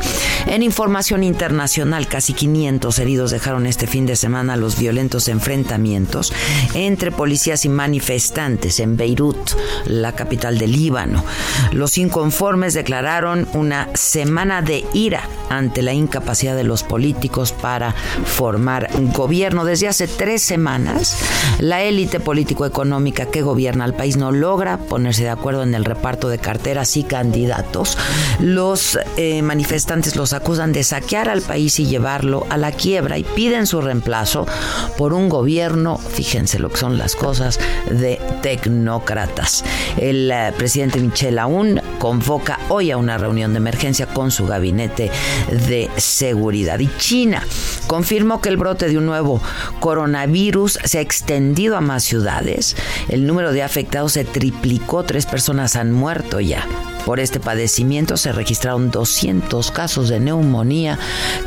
[0.51, 6.33] En información internacional, casi 500 heridos dejaron este fin de semana los violentos enfrentamientos
[6.73, 9.51] entre policías y manifestantes en Beirut,
[9.85, 11.23] la capital del Líbano.
[11.71, 18.89] Los inconformes declararon una semana de ira ante la incapacidad de los políticos para formar
[19.13, 19.63] gobierno.
[19.63, 21.15] Desde hace tres semanas,
[21.59, 26.27] la élite político-económica que gobierna el país no logra ponerse de acuerdo en el reparto
[26.27, 27.97] de carteras y candidatos.
[28.41, 33.23] Los eh, manifestantes los acusan de saquear al país y llevarlo a la quiebra y
[33.23, 34.47] piden su reemplazo
[34.97, 37.59] por un gobierno, fíjense lo que son las cosas,
[37.91, 39.63] de tecnócratas.
[39.97, 45.11] El eh, presidente Michel Aoun convoca hoy a una reunión de emergencia con su gabinete
[45.67, 46.79] de seguridad.
[46.79, 47.43] Y China
[47.85, 49.41] confirmó que el brote de un nuevo
[49.79, 52.75] coronavirus se ha extendido a más ciudades.
[53.09, 56.65] El número de afectados se triplicó, tres personas han muerto ya.
[57.05, 60.97] Por este padecimiento se registraron 200 casos de neumonía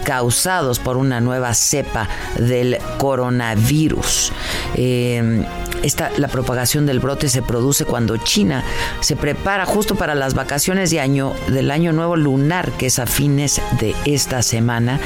[0.04, 4.32] causados por una nueva cepa del coronavirus.
[4.74, 5.44] Eh,
[5.84, 8.64] esta, la propagación del brote se produce cuando China
[9.00, 13.06] se prepara justo para las vacaciones de año, del año nuevo lunar, que es a
[13.06, 14.98] fines de esta semana,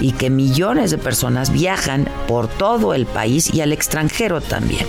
[0.00, 4.86] y que millones de personas viajan por todo el país y al extranjero también.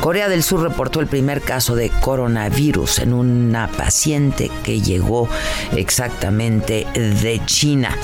[0.00, 5.28] Corea del Sur reportó el primer caso de coronavirus en una paciente que llegó
[5.76, 7.96] exactamente de China.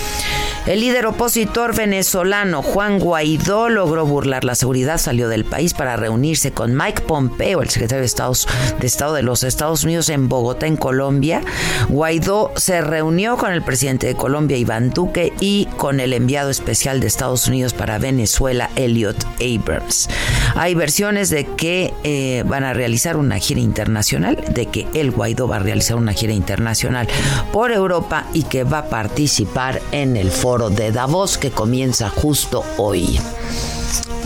[0.67, 6.53] El líder opositor venezolano Juan Guaidó logró burlar la seguridad, salió del país para reunirse
[6.53, 8.47] con Mike Pompeo, el secretario de, Estados,
[8.79, 11.41] de Estado de los Estados Unidos en Bogotá, en Colombia.
[11.89, 17.01] Guaidó se reunió con el presidente de Colombia, Iván Duque, y con el enviado especial
[17.01, 20.09] de Estados Unidos para Venezuela, Elliot Abrams.
[20.55, 25.49] Hay versiones de que eh, van a realizar una gira internacional, de que el Guaidó
[25.49, 27.09] va a realizar una gira internacional
[27.53, 32.65] por Europa y que va a participar en el foro de Davos que comienza justo
[32.79, 33.21] hoy.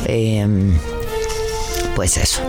[0.06, 0.78] Em,
[1.96, 2.40] pues eso.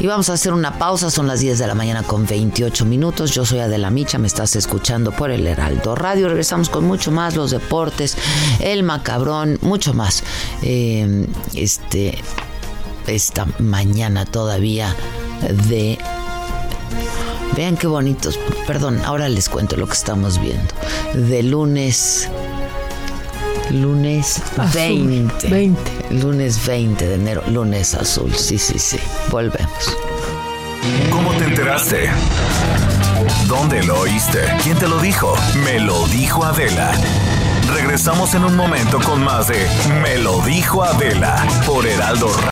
[0.00, 3.30] Y vamos a hacer una pausa, son las 10 de la mañana con 28 minutos.
[3.30, 6.28] Yo soy Adela Micha, me estás escuchando por el Heraldo Radio.
[6.28, 8.16] Regresamos con mucho más, los deportes,
[8.58, 10.24] el macabrón, mucho más.
[10.62, 12.18] Em, este,
[13.06, 14.96] esta mañana todavía
[15.68, 15.98] de
[17.56, 18.38] Vean qué bonitos.
[18.66, 20.74] Perdón, ahora les cuento lo que estamos viendo.
[21.14, 22.28] De lunes
[23.72, 24.42] Lunes
[24.74, 25.48] 20.
[25.48, 25.90] 20.
[26.10, 27.42] Lunes 20 de enero.
[27.48, 28.32] Lunes azul.
[28.34, 28.98] Sí, sí, sí.
[29.30, 29.96] Volvemos.
[31.10, 32.10] ¿Cómo te enteraste?
[33.48, 34.40] ¿Dónde lo oíste?
[34.62, 35.34] ¿Quién te lo dijo?
[35.64, 36.92] Me lo dijo Adela.
[37.74, 39.66] Regresamos en un momento con más de
[40.02, 42.51] Me lo dijo Adela por Heraldo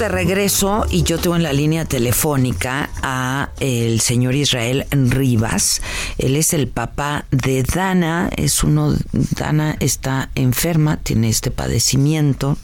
[0.00, 5.82] De regreso y yo tengo en la línea telefónica a el señor Israel Rivas.
[6.16, 8.30] Él es el papá de Dana.
[8.34, 12.56] Es uno, Dana está enferma, tiene este padecimiento.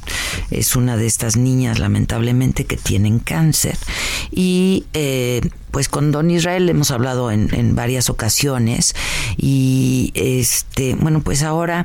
[0.50, 3.76] Es una de estas niñas, lamentablemente, que tienen cáncer.
[4.30, 8.94] Y eh, pues con Don Israel hemos hablado en, en varias ocasiones.
[9.36, 11.84] Y este, bueno, pues ahora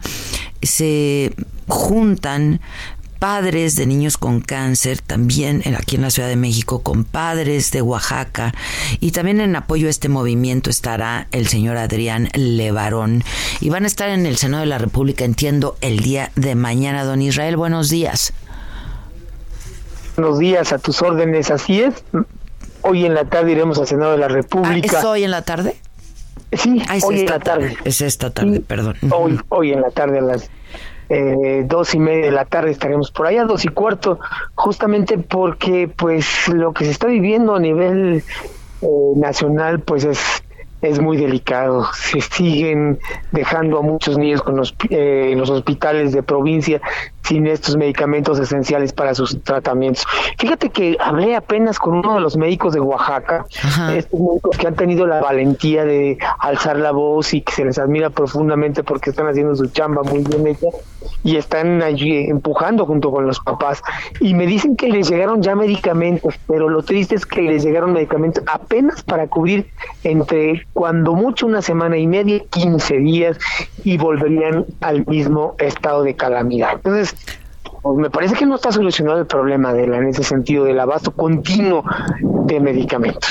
[0.61, 1.33] se
[1.67, 2.61] juntan
[3.21, 7.83] padres de niños con cáncer, también aquí en la Ciudad de México, con padres de
[7.83, 8.51] Oaxaca.
[8.99, 13.23] Y también en apoyo a este movimiento estará el señor Adrián Levarón.
[13.59, 17.03] Y van a estar en el Senado de la República, entiendo, el día de mañana.
[17.03, 18.33] Don Israel, buenos días.
[20.15, 22.03] Buenos días, a tus órdenes, así es.
[22.81, 24.95] Hoy en la tarde iremos al Senado de la República.
[24.95, 25.75] Ah, ¿Es hoy en la tarde?
[26.53, 27.77] Sí, ah, es hoy en la tarde.
[27.83, 28.97] Es esta tarde, perdón.
[29.11, 30.49] Hoy, hoy en la tarde a las
[31.13, 34.17] eh, dos y media de la tarde estaremos por allá, dos y cuarto,
[34.55, 38.23] justamente porque pues lo que se está viviendo a nivel
[38.81, 40.41] eh, nacional pues es
[40.81, 41.87] es muy delicado.
[41.93, 42.99] Se siguen
[43.31, 46.81] dejando a muchos niños con los, eh, en los hospitales de provincia
[47.23, 50.05] sin estos medicamentos esenciales para sus tratamientos.
[50.37, 53.45] Fíjate que hablé apenas con uno de los médicos de Oaxaca,
[53.93, 57.77] estos médicos que han tenido la valentía de alzar la voz y que se les
[57.77, 60.67] admira profundamente porque están haciendo su chamba muy bien hecha
[61.23, 63.81] y están allí empujando junto con los papás.
[64.19, 67.93] Y me dicen que les llegaron ya medicamentos, pero lo triste es que les llegaron
[67.93, 69.67] medicamentos apenas para cubrir
[70.03, 73.37] entre cuando mucho una semana y media, 15 días
[73.83, 76.73] y volverían al mismo estado de calamidad.
[76.73, 77.10] Entonces,
[77.81, 80.79] pues me parece que no está solucionado el problema de la, en ese sentido del
[80.79, 81.83] abasto continuo
[82.21, 83.29] de medicamentos.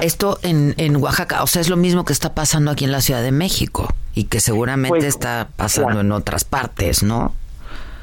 [0.00, 3.00] Esto en, en Oaxaca, o sea, es lo mismo que está pasando aquí en la
[3.00, 7.32] Ciudad de México y que seguramente Pues, está pasando en otras partes, ¿no?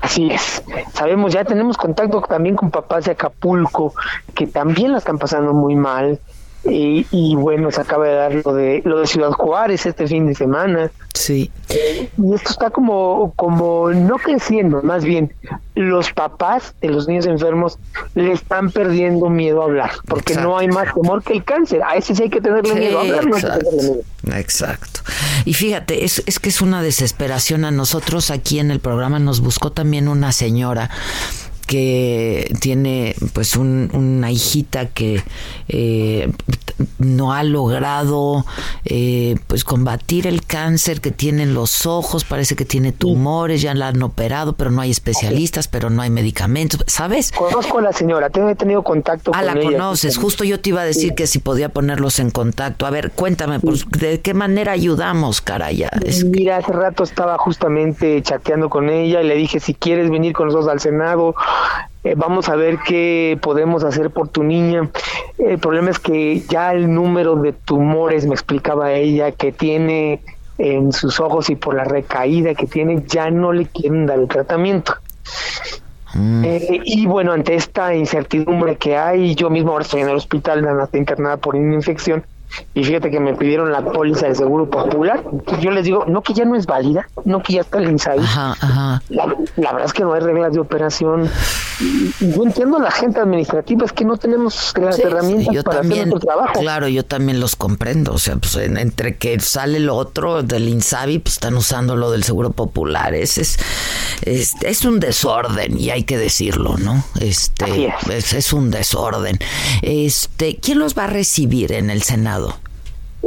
[0.02, 0.64] Así es.
[0.94, 3.94] Sabemos, ya tenemos contacto también con papás de Acapulco
[4.34, 6.20] que también la están pasando muy mal.
[6.64, 10.28] Y, y bueno, se acaba de dar lo de, lo de Ciudad Juárez este fin
[10.28, 10.92] de semana.
[11.14, 11.50] Sí.
[12.18, 15.34] Y esto está como, como no creciendo, más bien
[15.74, 17.80] los papás de los niños enfermos
[18.14, 21.82] le están perdiendo miedo a hablar, porque no hay más temor que el cáncer.
[21.84, 23.26] A ese sí hay que tenerle Sí, miedo a hablar.
[23.26, 23.70] no hay que exacto.
[23.70, 23.90] tenerle
[24.24, 24.38] miedo.
[24.38, 25.00] Exacto.
[25.46, 27.66] Y fíjate, es, es que es una desesperación.
[27.66, 30.90] A nosotros aquí en el programa nos buscó también una señora
[31.76, 35.24] que tiene pues un- una hijita que
[35.70, 36.30] eh,
[37.00, 38.46] no ha logrado
[38.84, 43.74] eh, pues combatir el cáncer que tiene en los ojos, parece que tiene tumores, ya
[43.74, 47.32] la han operado, pero no hay especialistas, pero no hay medicamentos, ¿sabes?
[47.32, 49.72] Conozco a la señora, tengo he tenido contacto Ah, con la ella.
[49.78, 50.18] conoces.
[50.18, 52.86] Justo yo te iba a decir que si podía ponerlos en contacto.
[52.86, 55.90] A ver, cuéntame, pues, ¿de qué manera ayudamos, caraya?
[56.04, 60.34] Es- Mira, hace rato estaba justamente chateando con ella y le dije, si quieres venir
[60.34, 61.34] con nosotros al Senado,
[62.04, 64.90] eh, vamos a ver qué podemos hacer por tu niña.
[65.38, 70.22] El problema es que ya el número de tumores, me explicaba ella, que tiene
[70.58, 74.28] en sus ojos y por la recaída que tiene, ya no le quieren dar el
[74.28, 74.94] tratamiento.
[76.14, 80.62] Eh, y bueno, ante esta incertidumbre que hay, yo mismo ahora estoy en el hospital,
[80.62, 82.24] Dana está internada por una infección,
[82.74, 85.24] y fíjate que me pidieron la póliza del Seguro Popular.
[85.60, 88.20] Yo les digo, no que ya no es válida, no que ya está el INSABI.
[88.20, 89.02] Ajá, ajá.
[89.10, 89.26] La,
[89.58, 91.30] la verdad es que no hay reglas de operación.
[92.20, 95.78] Yo entiendo a la gente administrativa, es que no tenemos las Sí, herramientas yo para
[95.80, 96.60] también, hacer nuestro trabajo.
[96.60, 98.14] claro, yo también los comprendo.
[98.14, 102.12] O sea, pues en- entre que sale lo otro del Insabi, pues están usando lo
[102.12, 103.14] del Seguro Popular.
[103.16, 103.58] Es, es,
[104.22, 107.04] es, es un desorden y hay que decirlo, ¿no?
[107.20, 108.10] Este, Así es.
[108.10, 109.38] es, es un desorden.
[109.82, 112.56] Este, ¿quién los va a recibir en el Senado?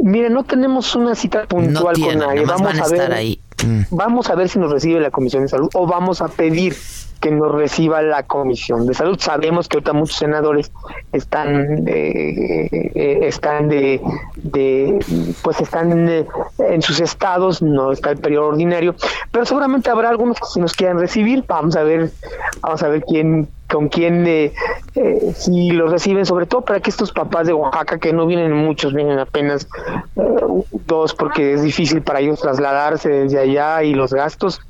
[0.02, 2.44] Mire, no tenemos una cita No puntual tienen, con nadie.
[2.46, 3.40] Vamos van a a ver, estar ahí.
[3.64, 3.82] Mm.
[3.90, 6.76] Vamos a ver si nos recibe la Comisión de Salud o vamos a pedir
[7.24, 9.16] que nos reciba la Comisión de Salud.
[9.18, 10.70] Sabemos que ahorita muchos senadores
[11.10, 13.98] están eh, eh, están de,
[14.36, 14.98] de
[15.42, 16.26] pues están eh,
[16.58, 18.94] en sus estados, no está el periodo ordinario,
[19.32, 21.44] pero seguramente habrá algunos que nos quieran recibir.
[21.48, 22.10] Vamos a ver,
[22.60, 24.52] vamos a ver quién con quién eh,
[24.94, 28.52] eh, si los reciben, sobre todo para que estos papás de Oaxaca, que no vienen
[28.52, 29.66] muchos, vienen apenas
[30.86, 34.60] dos, porque es difícil para ellos trasladarse desde allá y los gastos,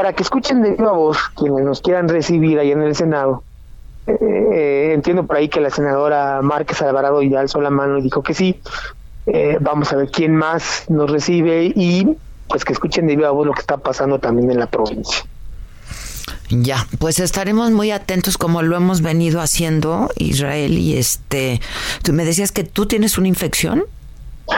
[0.00, 3.44] para que escuchen de viva voz quienes nos quieran recibir ahí en el Senado.
[4.06, 8.00] Eh, eh, entiendo por ahí que la senadora Márquez Alvarado ya alzó la mano y
[8.00, 8.58] dijo que sí.
[9.26, 12.16] Eh, vamos a ver quién más nos recibe y
[12.48, 15.22] pues que escuchen de viva voz lo que está pasando también en la provincia.
[16.48, 21.60] Ya, pues estaremos muy atentos como lo hemos venido haciendo, Israel, y este,
[22.02, 23.84] tú me decías que tú tienes una infección.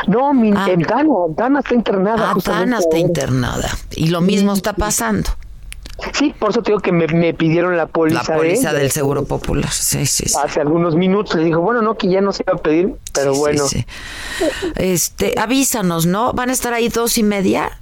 [0.09, 0.67] No, mi, Ah.
[0.77, 2.31] Dana, Dana está internada.
[2.33, 3.69] Ah, Dana está internada.
[3.93, 5.31] Y lo mismo está pasando.
[6.15, 8.23] Sí, por eso te digo que me, me pidieron la póliza.
[8.29, 10.35] La póliza del Seguro Popular, sí, sí, sí.
[10.43, 13.35] Hace algunos minutos le dijo, bueno, no, que ya no se iba a pedir, pero
[13.35, 13.67] Sí, bueno.
[13.69, 13.87] sí,
[14.39, 14.47] sí.
[14.77, 16.33] Este, avísanos, ¿no?
[16.33, 17.79] Van a estar ahí dos y media.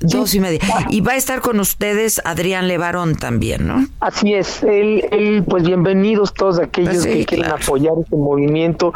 [0.00, 0.60] Dos y media.
[0.90, 3.86] Y va a estar con ustedes Adrián Levarón también, ¿no?
[4.00, 7.62] Así es, él, él, pues bienvenidos todos aquellos Pues sí, que quieren claro.
[7.62, 8.92] apoyar este movimiento.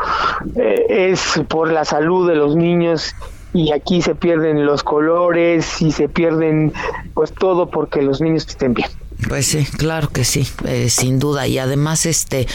[0.57, 3.15] Eh, es por la salud de los niños
[3.53, 6.73] y aquí se pierden los colores y se pierden
[7.15, 8.89] pues todo porque los niños estén bien.
[9.29, 11.47] Pues sí, claro que sí, eh, sin duda.
[11.47, 12.47] Y además, este,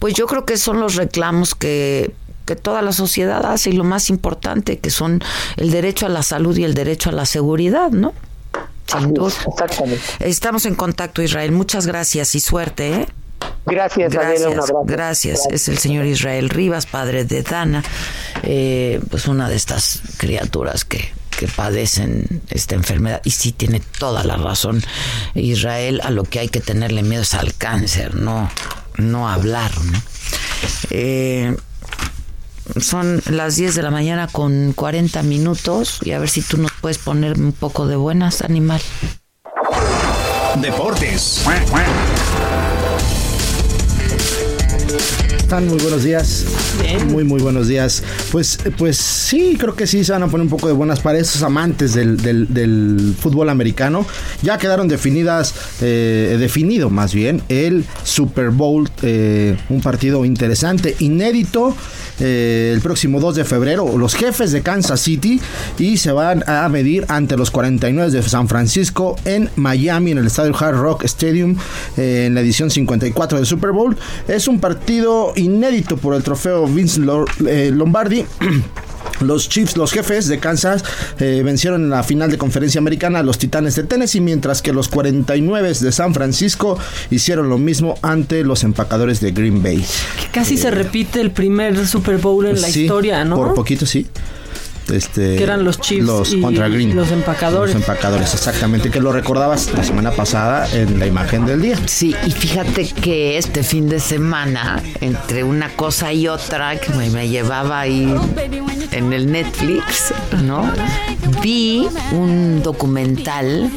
[0.00, 2.12] pues yo creo que son los reclamos que
[2.46, 5.22] que toda la sociedad hace y lo más importante que son
[5.56, 8.14] el derecho a la salud y el derecho a la seguridad, ¿no?
[8.86, 9.34] Sin duda.
[9.52, 10.00] Exactamente.
[10.20, 11.52] Estamos en contacto, Israel.
[11.52, 13.08] Muchas gracias y suerte, ¿eh?
[13.66, 14.82] Gracias, Adela, un Gracias, abrazo.
[14.86, 15.40] gracias.
[15.50, 17.82] Es el señor Israel Rivas, padre de Dana,
[18.44, 23.20] eh, pues una de estas criaturas que, que padecen esta enfermedad.
[23.24, 24.82] Y sí tiene toda la razón
[25.34, 28.48] Israel, a lo que hay que tenerle miedo es al cáncer, no,
[28.98, 30.00] no hablar, ¿no?
[30.90, 31.56] Eh,
[32.80, 36.72] son las 10 de la mañana con 40 minutos y a ver si tú nos
[36.80, 38.80] puedes poner un poco de buenas, animal.
[40.60, 41.44] Deportes.
[45.46, 46.44] Están muy buenos días.
[47.08, 48.02] Muy, muy buenos días.
[48.32, 51.18] Pues, pues sí, creo que sí se van a poner un poco de buenas para
[51.18, 54.04] esos amantes del, del- del fútbol americano.
[54.42, 61.76] Ya quedaron definidas, eh, definido más bien, el Super Bowl, eh, un partido interesante, inédito.
[62.18, 65.38] eh, el próximo 2 de febrero, los jefes de Kansas City
[65.78, 70.26] y se van a medir ante los 49 de San Francisco en Miami, en el
[70.28, 71.56] estadio Hard Rock Stadium,
[71.98, 73.98] eh, en la edición 54 del Super Bowl.
[74.28, 77.00] Es un partido inédito por el trofeo Vince
[77.46, 78.24] eh, Lombardi.
[79.20, 80.84] Los Chiefs, los jefes de Kansas,
[81.20, 84.74] eh, vencieron en la final de conferencia americana a los Titanes de Tennessee, mientras que
[84.74, 86.78] los 49 de San Francisco
[87.10, 89.78] hicieron lo mismo ante los empacadores de Green Bay.
[90.20, 93.36] Que casi se repite el primer Super Bowl en la Sí, historia, ¿no?
[93.36, 94.06] Por poquito, sí.
[94.92, 96.94] Este, Que eran los Chiefs los y contra Green.
[96.94, 97.74] los empacadores.
[97.74, 98.90] Los empacadores, exactamente.
[98.90, 101.78] Que lo recordabas la semana pasada en la imagen del día.
[101.86, 107.10] Sí, y fíjate que este fin de semana, entre una cosa y otra, que me,
[107.10, 108.14] me llevaba ahí
[108.92, 110.14] en el Netflix,
[110.44, 110.70] ¿no?
[111.42, 113.70] Vi un documental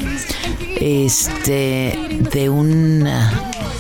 [0.80, 3.08] este de un,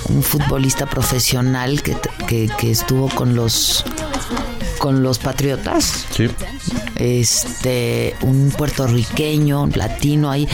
[0.09, 1.95] un futbolista profesional que,
[2.27, 3.85] que, que estuvo con los
[4.79, 6.27] con los patriotas Sí.
[6.95, 10.47] este un puertorriqueño latino ahí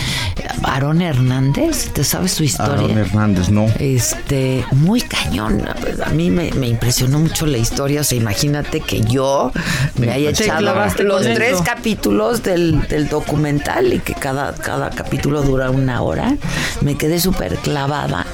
[0.64, 3.66] Aarón Hernández te sabes su historia Aaron Hernández, no.
[3.80, 5.64] este, muy cañón.
[6.04, 8.02] A mí me, me impresionó mucho la historia.
[8.02, 9.52] O sea, imagínate que yo
[9.98, 10.62] me haya Te echado
[11.04, 16.36] los tres capítulos del, del documental y que cada, cada capítulo dura una hora.
[16.82, 18.26] Me quedé súper clavada.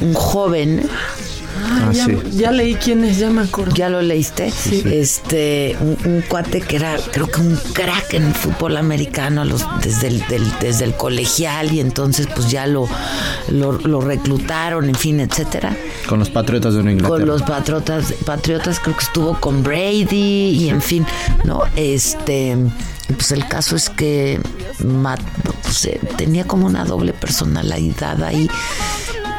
[0.00, 0.88] Un joven
[1.70, 2.16] Ah, ya, sí.
[2.32, 3.74] ya leí quién es, ya me acuerdo.
[3.74, 4.50] ¿Ya lo leíste?
[4.90, 9.64] Este, un, un cuate que era, creo que un crack en el fútbol americano los,
[9.82, 12.88] desde, el, del- desde el colegial y entonces pues ya lo,
[13.50, 15.76] lo, lo reclutaron, en fin, etcétera.
[16.08, 17.08] Con los Patriotas de Inglaterra.
[17.08, 21.04] Con los patriotas, patriotas creo que estuvo con Brady y en fin,
[21.44, 21.62] ¿no?
[21.76, 22.56] Este,
[23.08, 24.40] pues el caso es que
[24.84, 25.20] Matt,
[25.62, 28.48] pues, eh, tenía como una doble personalidad ahí.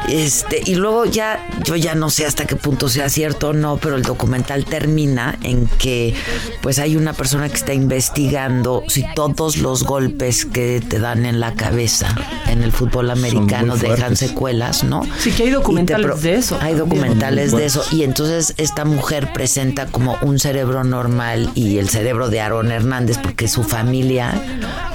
[0.08, 3.76] Este, y luego ya, yo ya no sé hasta qué punto sea cierto o no,
[3.76, 6.14] pero el documental termina en que
[6.62, 11.38] pues hay una persona que está investigando si todos los golpes que te dan en
[11.38, 12.14] la cabeza
[12.48, 15.02] en el fútbol americano dejan secuelas, ¿no?
[15.18, 16.58] Sí, que hay documentales pro- de eso.
[16.60, 17.84] Hay documentales de eso.
[17.92, 23.18] Y entonces esta mujer presenta como un cerebro normal y el cerebro de Aaron Hernández,
[23.22, 24.32] porque su familia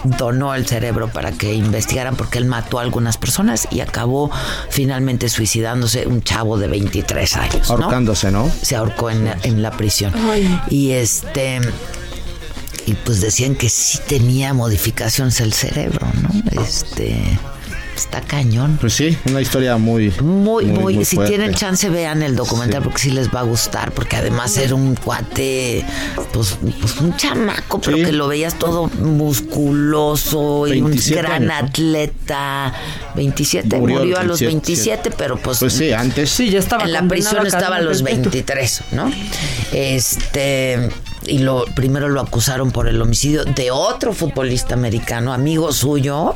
[0.03, 4.29] donó el cerebro para que investigaran, porque él mató a algunas personas y acabó
[4.69, 4.94] finalmente
[5.29, 7.69] suicidándose un chavo de 23 años.
[7.69, 8.51] Ahorcándose, ¿no?
[8.61, 10.13] Se ahorcó en, en la prisión.
[10.29, 10.61] Ay.
[10.69, 11.59] Y este.
[12.85, 16.61] Y pues decían que sí tenía modificaciones el cerebro, ¿no?
[16.61, 17.39] Este.
[17.95, 18.77] Está cañón.
[18.79, 20.11] Pues sí, una historia muy.
[20.21, 21.35] Muy, muy, si fuerte.
[21.35, 22.83] tienen chance vean el documental Sí.
[22.83, 25.85] porque sí les va a gustar, porque además era un cuate,
[26.33, 28.03] pues, pues un chamaco, pero Sí.
[28.03, 31.67] que lo veías todo musculoso y un 27 gran años, ¿no?
[31.67, 32.73] atleta.
[33.15, 36.29] 27, murió, Murió a los 27, 27, pero pues, Pues sí, antes.
[36.29, 38.23] Sí, ya estaba en la prisión estaba a los perpetua.
[38.31, 39.11] 23, ¿no?
[39.71, 40.89] Este
[41.27, 46.35] y lo primero lo acusaron por el homicidio de otro futbolista americano, amigo suyo,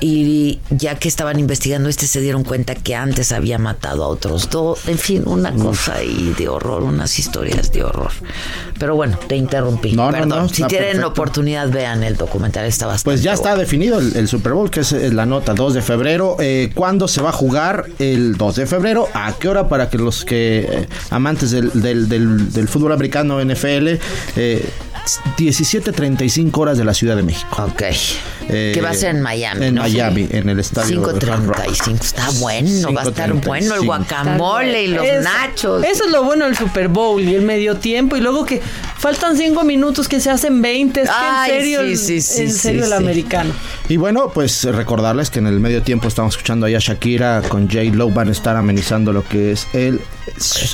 [0.00, 4.50] y ya que estaban investigando este se dieron cuenta que antes había matado a otros
[4.50, 4.86] dos.
[4.88, 8.10] En fin, una cosa ahí de horror, unas historias de horror.
[8.78, 9.92] Pero bueno, te interrumpí.
[9.92, 10.28] No, no, Perdón.
[10.28, 11.08] no, si está tienen perfecto.
[11.08, 13.60] oportunidad, vean el documental, está bastante Pues ya está bueno.
[13.60, 16.36] definido el, el Super Bowl, que es la nota 2 de febrero.
[16.40, 19.08] Eh, ¿Cuándo se va a jugar el 2 de febrero?
[19.14, 19.68] ¿A qué hora?
[19.68, 23.98] Para que los que eh, amantes del, del- del- del fútbol americano NFL,
[24.36, 24.68] eh,
[25.36, 27.64] 17.35 horas de la Ciudad de México.
[27.70, 27.82] Ok.
[28.48, 29.66] Eh, que va a ser en Miami.
[29.66, 29.82] En ¿no?
[29.82, 31.04] Miami, en el estadio.
[31.06, 31.56] Hard Rock.
[31.58, 32.00] 5.35.
[32.04, 33.44] Está bueno, va a estar 5:35.
[33.46, 35.84] bueno el guacamole y los Eso- nachos.
[35.84, 38.16] Eso es lo bueno del Super Bowl y el medio tiempo.
[38.16, 38.60] Y luego que
[38.98, 41.02] faltan cinco minutos que se hacen 20.
[41.02, 43.52] Es que Ay, en serio, sí, el- sí, sí, en sí, serio el americano.
[43.88, 47.68] Y bueno, pues recordarles que en el medio tiempo estamos escuchando ahí a Shakira con
[47.68, 47.84] J.
[47.94, 50.00] Lo van a estar amenizando lo que es el,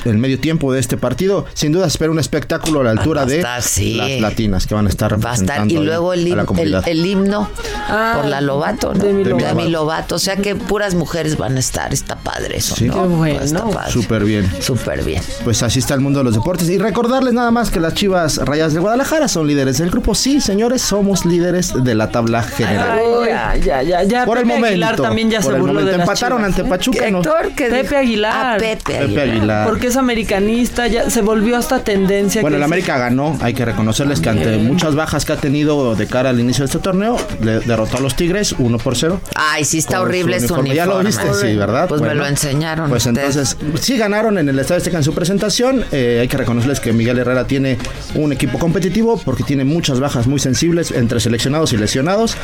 [0.04, 1.46] el medio tiempo de este partido.
[1.54, 3.94] Sin duda espera un espectáculo a la altura a de sí.
[3.94, 5.60] las latinas que van a estar Va a estar.
[5.60, 7.48] representando Y luego el, a him- el, himno
[7.88, 9.02] Ah, por la Lobato, ¿no?
[9.04, 9.46] Demi Lovato.
[9.56, 10.14] Demi Lovato.
[10.14, 11.92] O sea que puras mujeres van a estar.
[11.92, 12.86] Está padre eso, Sí.
[12.86, 12.94] ¿no?
[12.94, 13.40] Qué bueno.
[13.40, 13.90] Está padre.
[13.92, 14.50] Súper bien.
[14.60, 15.22] Súper bien.
[15.44, 16.68] Pues así está el mundo de los deportes.
[16.68, 20.14] Y recordarles nada más que las Chivas Rayas de Guadalajara son líderes del grupo.
[20.14, 22.98] Sí, señores, somos líderes de la tabla general.
[23.00, 24.24] Ay, ya, ya, ya, ya.
[24.24, 24.66] por el momento.
[24.68, 26.70] Aguilar también ya por se el burló de las Empataron Chivas, ante ¿eh?
[26.70, 27.10] Pachuca.
[27.10, 27.18] ¿no?
[27.18, 27.96] Héctor, ¿qué Pepe?
[27.96, 28.32] Aguilar.
[28.34, 29.39] Ah, Pepe Pepe Aguilar.
[29.66, 32.40] Porque es americanista, ya se volvió hasta tendencia.
[32.42, 35.36] Bueno, que el es- América ganó, hay que reconocerles que ante muchas bajas que ha
[35.36, 38.96] tenido de cara al inicio de este torneo, le derrotó a los Tigres 1 por
[38.96, 39.20] 0.
[39.34, 40.74] Ay, sí está horrible su uniforme.
[40.74, 41.88] Ya lo viste, sí, ¿verdad?
[41.88, 42.88] Pues me lo enseñaron.
[42.90, 43.36] Pues ustedes.
[43.36, 45.84] entonces, sí ganaron en el Estadio Azteca en su presentación.
[45.92, 47.78] Eh, hay que reconocerles que Miguel Herrera tiene
[48.14, 52.36] un equipo competitivo porque tiene muchas bajas muy sensibles entre seleccionados y lesionados.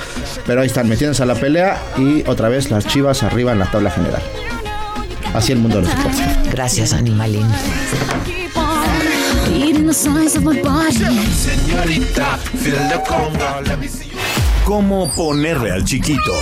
[0.47, 3.71] Pero ahí están metiéndose a la pelea y otra vez las chivas arriba en la
[3.71, 4.23] tabla general.
[5.37, 6.51] Así el mundo de los deportes.
[6.51, 7.47] Gracias, Animalín.
[9.51, 10.97] Reading the signs of my body.
[14.65, 16.33] ¿Cómo ponerle al chiquito?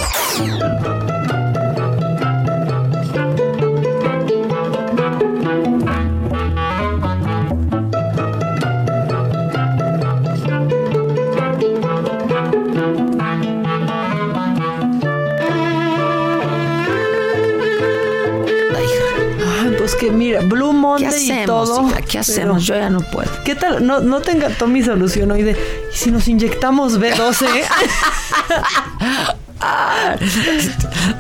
[20.05, 21.43] Que mira, Blue ¿Qué Monday hacemos?
[21.43, 21.89] y todo.
[21.89, 22.01] hija?
[22.03, 22.65] ¿Qué hacemos?
[22.67, 23.31] Yo ya no puedo.
[23.45, 23.87] ¿Qué tal?
[23.87, 27.47] No, no te encantó mi solución hoy de, ¿y si nos inyectamos B12?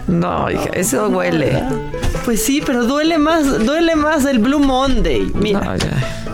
[0.06, 1.62] No, hija, eso huele.
[2.26, 5.30] pues sí, pero duele más, duele más el Blue Monday.
[5.34, 5.76] Mira.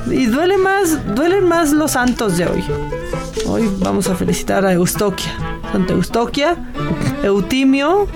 [0.06, 0.12] No.
[0.12, 2.64] Y duele más, duelen más los santos de hoy.
[3.46, 5.30] Hoy vamos a felicitar a Eustoquia.
[5.70, 6.56] Santa Eustoquia,
[7.22, 8.08] Eutimio.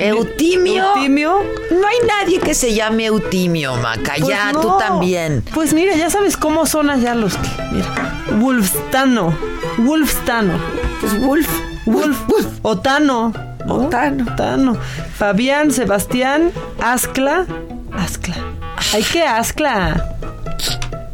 [0.00, 0.94] Eutimio.
[0.94, 1.38] Eutimio.
[1.70, 4.14] No hay nadie que se llame Eutimio, Maca.
[4.16, 4.60] Pues ya, no.
[4.60, 5.44] tú también.
[5.54, 7.48] Pues mira, ya sabes cómo son allá los que.
[7.72, 8.24] Mira.
[8.38, 9.36] Wolfstano.
[9.78, 10.58] Wolfstano.
[11.00, 11.48] Pues Wolf.
[11.86, 12.18] Wolf.
[12.62, 13.32] Otano.
[13.66, 13.74] ¿no?
[13.74, 14.24] Otano.
[14.32, 14.76] Otano.
[15.16, 17.46] Fabián, Sebastián, Ascla.
[17.92, 18.36] Ascla.
[18.92, 20.16] Ay, qué Ascla.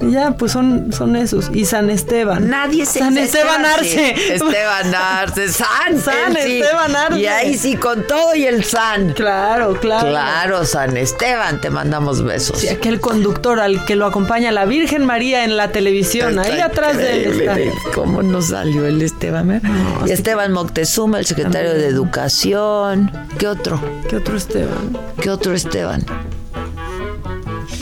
[0.09, 1.51] Y Ya, pues son, son esos.
[1.53, 2.49] Y San Esteban.
[2.49, 4.35] Nadie se San Esteban Arce.
[4.35, 5.49] Esteban Arce.
[5.53, 6.01] San.
[6.01, 6.61] San sí.
[6.61, 7.21] Esteban Arce.
[7.21, 9.13] Y ahí sí, con todo y el San.
[9.13, 10.09] Claro, claro.
[10.09, 12.59] Claro, San Esteban, te mandamos besos.
[12.59, 16.39] Sí, aquel conductor al que lo acompaña la Virgen María en la televisión.
[16.39, 17.57] Ahí atrás de él está.
[17.95, 19.51] ¿Cómo nos salió el Esteban?
[19.51, 19.61] eh?
[20.07, 23.11] y Esteban Moctezuma, el secretario de Educación.
[23.39, 23.81] ¿Qué otro?
[24.09, 24.97] ¿Qué otro Esteban?
[25.21, 26.05] ¿Qué otro Esteban?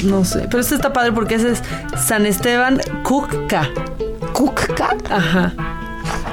[0.05, 0.47] No sé.
[0.51, 1.63] Pero este está padre porque ese es
[1.97, 3.69] San Esteban Cucca.
[4.33, 4.97] ¿Cucca?
[5.11, 5.53] Ajá.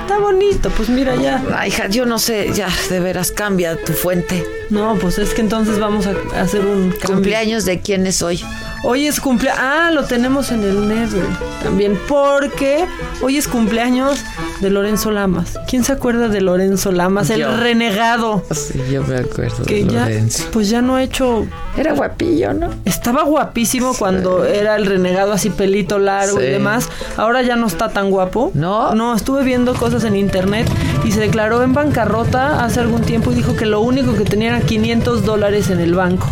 [0.02, 1.42] Está bonito, pues mira ya.
[1.56, 4.46] Ay, hija, yo no sé, ya, de veras, cambia tu fuente.
[4.70, 7.16] No, pues es que entonces vamos a hacer un cambio.
[7.16, 8.44] ¿Cumpleaños de quién es hoy?
[8.84, 9.62] Hoy es cumpleaños.
[9.64, 11.24] Ah, lo tenemos en el Never
[11.64, 11.98] también.
[12.08, 12.86] Porque
[13.22, 14.20] hoy es cumpleaños
[14.62, 15.60] de Lorenzo Lamas.
[15.68, 17.28] ¿Quién se acuerda de Lorenzo Lamas?
[17.30, 17.50] Yo.
[17.50, 18.44] El renegado.
[18.52, 20.08] Sí, yo me acuerdo Que ya,
[20.52, 21.46] pues ya no ha hecho.
[21.76, 22.70] Era guapillo, ¿no?
[22.86, 26.90] Estaba guapísimo cuando era el renegado así pelito largo y demás.
[27.18, 28.52] Ahora ya no está tan guapo.
[28.54, 28.94] ¿No?
[28.94, 30.68] No, estuve viendo cosas en internet
[31.04, 34.50] y se declaró en bancarrota hace algún tiempo y dijo que lo único que tenía
[34.50, 36.28] era 500 dólares en el banco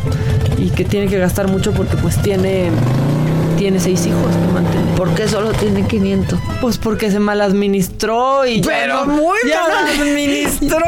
[0.58, 2.70] y que tiene que gastar mucho porque pues tiene
[3.60, 4.96] tiene seis hijos que mantener.
[4.96, 6.40] ¿Por qué solo tiene 500?
[6.62, 10.80] Pues porque se mal administró y ya Pero no- muy ya mal no- administró.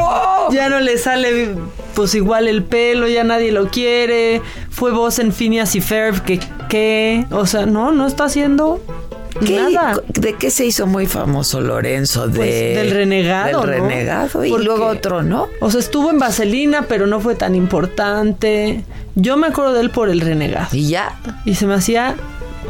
[0.50, 1.54] Ya no le sale
[1.94, 4.40] pues igual el pelo, ya nadie lo quiere.
[4.70, 8.82] Fue voz en Phineas y Ferb que qué, o sea, no, no está haciendo
[9.44, 10.00] ¿Qué- nada.
[10.08, 12.26] ¿De qué se hizo muy famoso Lorenzo?
[12.28, 13.88] De, Pues, del renegado, Del ¿no?
[13.88, 15.48] renegado y Porque- luego otro, ¿no?
[15.60, 18.84] O sea, estuvo en Vaselina, pero no fue tan importante.
[19.14, 20.68] Yo me acuerdo de él por el renegado.
[20.72, 21.18] Y ya.
[21.44, 22.14] Y se me hacía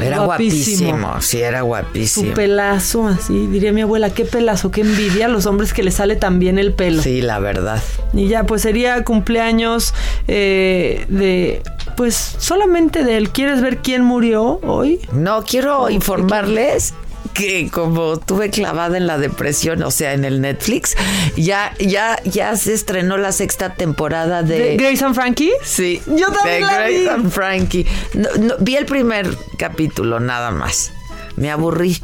[0.02, 1.20] Era guapísimo.
[1.20, 2.28] sí, era guapísimo.
[2.28, 5.94] Su pelazo, así, diría mi abuela, qué pelazo, qué envidia a los hombres que les
[5.94, 7.02] sale tan bien el pelo.
[7.02, 7.82] Sí, la verdad.
[8.12, 9.94] Y ya, pues sería cumpleaños
[10.28, 11.62] eh, de,
[11.96, 13.30] pues solamente de él.
[13.30, 15.00] ¿Quieres ver quién murió hoy?
[15.12, 16.94] No, quiero informarles
[17.34, 20.94] que como tuve clavada en la depresión, o sea, en el Netflix,
[21.36, 25.52] ya, ya, ya se estrenó la sexta temporada de, ¿De Grace and Frankie?
[25.64, 27.08] Sí, Yo también de la Grace vi.
[27.08, 27.86] and Frankie.
[28.14, 30.92] No, no, vi el primer capítulo, nada más.
[31.36, 32.00] Me aburrí.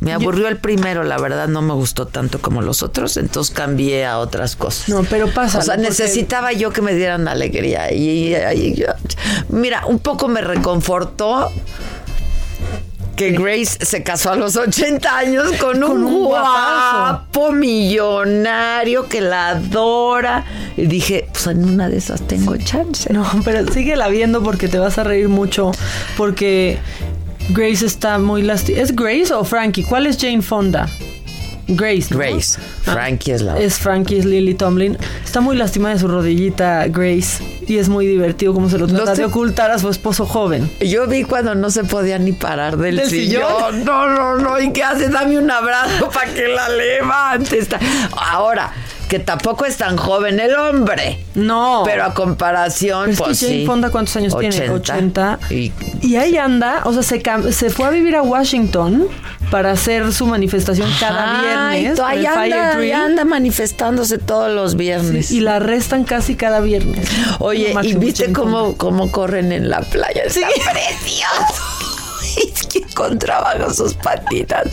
[0.00, 4.04] Me aburrió el primero, la verdad no me gustó tanto como los otros, entonces cambié
[4.04, 4.90] a otras cosas.
[4.90, 5.58] No, pero pasa.
[5.58, 7.90] O sea, necesitaba yo que me dieran alegría.
[7.90, 8.84] Y, y-
[9.48, 11.50] mira, un poco me reconfortó
[13.16, 16.98] que Grace se casó a los 80 años con un, Con un guapazo.
[16.98, 20.44] guapo millonario que la adora.
[20.76, 23.12] Y dije, pues en una de esas tengo chance.
[23.12, 25.70] No, pero síguela viendo porque te vas a reír mucho.
[26.16, 26.78] Porque
[27.50, 28.82] Grace está muy lastimada.
[28.84, 29.84] ¿Es Grace o Frankie?
[29.84, 30.88] ¿Cuál es Jane Fonda?
[31.66, 32.08] Grace.
[32.10, 32.18] ¿no?
[32.18, 32.58] Grace.
[32.86, 34.98] Ah, Frankie es la Es Frankie, es Lily Tomlin.
[35.24, 37.42] Está muy lastimada de su rodillita, Grace.
[37.66, 40.26] Y es muy divertido cómo se lo No trata sé- de ocultar a su esposo
[40.26, 40.70] joven.
[40.80, 43.42] Yo vi cuando no se podía ni parar del, ¿Del sillón.
[43.72, 43.84] sillón?
[43.84, 44.60] No, no, no.
[44.60, 45.08] ¿Y qué hace?
[45.08, 47.66] Dame un abrazo para que la levante.
[48.16, 48.72] Ahora,
[49.08, 51.18] que tampoco es tan joven el hombre.
[51.34, 51.82] No.
[51.84, 53.66] Pero a comparación, es pues que Jane sí.
[53.66, 54.70] Fonda, ¿cuántos años tiene?
[54.70, 55.38] 80.
[55.50, 59.08] Y Y ahí anda, o sea, se, se fue a vivir a Washington
[59.50, 61.40] para hacer su manifestación cada
[61.70, 62.00] viernes.
[62.00, 65.30] ahí anda, ahí anda manifestándose todos los viernes.
[65.30, 67.08] Y la arrestan casi cada viernes.
[67.38, 70.22] Oye, ¿y viste cómo, cómo corren en la playa?
[70.24, 70.60] Está Sí.
[70.72, 71.62] precioso.
[72.36, 74.64] Es que con trabajo sus patitas.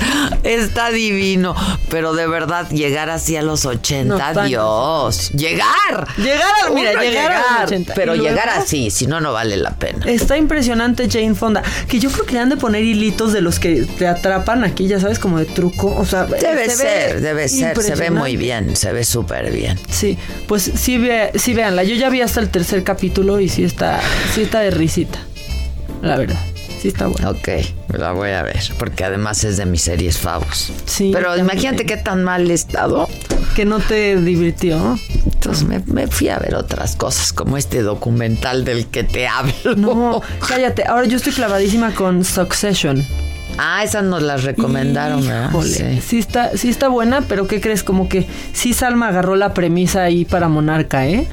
[0.44, 1.56] Está divino.
[1.90, 5.32] Pero de verdad, llegar así a los 80, No, tan- Dios.
[5.32, 6.08] Llegar.
[6.18, 7.94] Llegar a- mira, llegar a los 80.
[7.96, 10.06] Pero llegar así, si no, no vale la pena.
[10.06, 11.64] Está impresionante Jane Fonda.
[11.88, 14.88] Que yo creo que le han de poner hilitos de los que te atrapan aquí,
[14.88, 15.94] ya sabes, como de truco.
[15.98, 17.82] O sea, Debe se ve ser, debe ser.
[17.82, 19.80] Se ve muy bien, se ve súper bien.
[19.90, 20.18] Sí,
[20.48, 21.84] pues sí, ve, sí véanla.
[21.84, 24.00] Yo ya vi hasta el tercer capítulo y sí está,
[24.34, 25.20] sí está de risita.
[26.02, 26.40] La verdad.
[26.82, 27.30] Sí está bueno.
[27.32, 27.48] Ok,
[27.98, 30.72] la voy a ver, porque además es de mis series favos.
[30.86, 33.08] Sí, Pero imagínate qué tan mal he estado.
[33.56, 34.98] Que no te divirtió.
[35.26, 39.76] Entonces me, me fui a ver otras cosas, como este documental del que te hablo.
[39.76, 40.86] No, cállate.
[40.86, 43.06] Ahora yo estoy clavadísima con Succession.
[43.58, 45.50] Ah, esas nos las recomendaron, ¿verdad?
[45.50, 46.02] Híjole, Sí.
[46.02, 46.20] sí.
[46.20, 47.84] está, sí está buena, pero ¿qué crees?
[47.84, 51.28] Como que sí Salma agarró la premisa ahí para Monarca, ¿eh?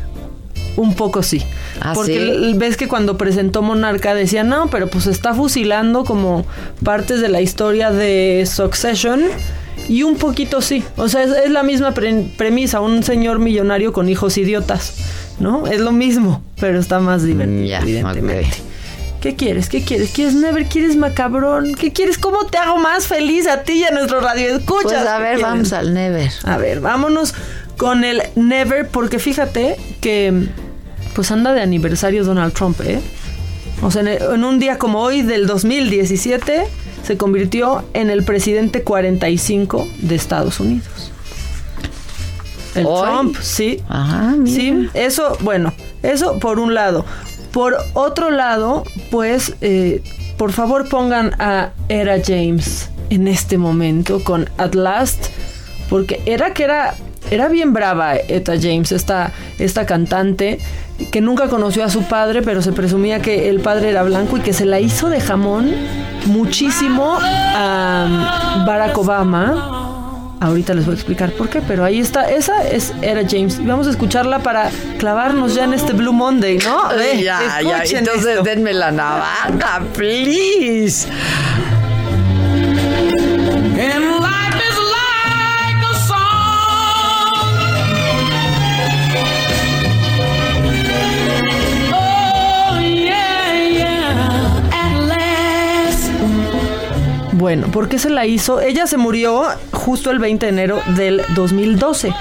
[0.78, 1.42] Un poco sí.
[1.80, 2.52] ¿Ah, Porque sí?
[2.56, 6.46] ves que cuando presentó Monarca decía, no, pero pues está fusilando como
[6.84, 9.22] partes de la historia de Succession.
[9.88, 10.82] Y un poquito sí.
[10.96, 12.80] O sea, es, es la misma pre- premisa.
[12.80, 14.94] Un señor millonario con hijos idiotas.
[15.40, 15.66] ¿No?
[15.68, 18.44] Es lo mismo, pero está más divertido, Mm, Ya, evidentemente.
[18.46, 19.20] ok.
[19.20, 19.68] ¿Qué quieres?
[19.68, 20.10] ¿Qué quieres?
[20.10, 20.64] ¿Quieres Never?
[20.66, 21.74] ¿Quieres Macabrón?
[21.74, 22.18] ¿Qué quieres?
[22.18, 24.56] ¿Cómo te hago más feliz a ti y a nuestro radio?
[24.56, 24.82] Escucha.
[24.82, 26.30] Pues a ver, vamos al Never.
[26.44, 27.34] A ver, vámonos
[27.76, 30.48] con el Never, porque fíjate que
[31.18, 33.00] pues anda de aniversario Donald Trump, ¿eh?
[33.82, 36.62] O sea, en, un día como hoy del 2017
[37.02, 41.10] se convirtió en el presidente 45 de Estados Unidos.
[42.76, 43.02] El ¿Hoy?
[43.02, 43.82] Trump, sí.
[43.88, 44.56] Ajá, mira.
[44.56, 45.72] Sí, eso, bueno,
[46.04, 47.04] eso por un lado.
[47.50, 50.04] Por otro lado, pues, eh,
[50.36, 55.30] por favor pongan a Era James en este momento con At Last,
[55.90, 56.94] porque era que era,
[57.32, 60.60] era bien brava Eta James, esta, esta cantante
[61.10, 64.40] que nunca conoció a su padre, pero se presumía que el padre era blanco y
[64.40, 65.72] que se la hizo de jamón
[66.26, 69.74] muchísimo a Barack Obama.
[70.40, 72.30] Ahorita les voy a explicar por qué, pero ahí está.
[72.30, 73.58] Esa es Era James.
[73.58, 76.88] Y vamos a escucharla para clavarnos ya en este Blue Monday, ¿no?
[76.96, 77.82] Ve, ya, ya.
[77.82, 78.42] Entonces esto.
[78.44, 81.08] denme la navaja, please.
[97.38, 98.60] Bueno, ¿por qué se la hizo?
[98.60, 102.12] Ella se murió justo el 20 de enero del 2012.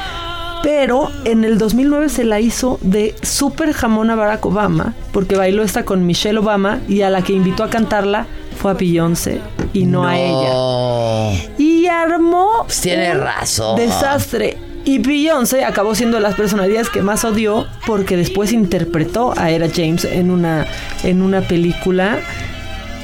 [0.63, 5.63] Pero en el 2009 se la hizo de super jamón a Barack Obama, porque bailó
[5.63, 8.26] esta con Michelle Obama y a la que invitó a cantarla
[8.59, 9.39] fue a Beyoncé
[9.74, 11.49] y no, a ella.
[11.57, 13.76] Y armó Pues tiene razón.
[13.78, 14.57] desastre.
[14.84, 19.68] Y Beyoncé acabó siendo de las personalidades que más odió porque después interpretó a Era
[19.74, 20.65] James en una,
[21.03, 22.20] en una película.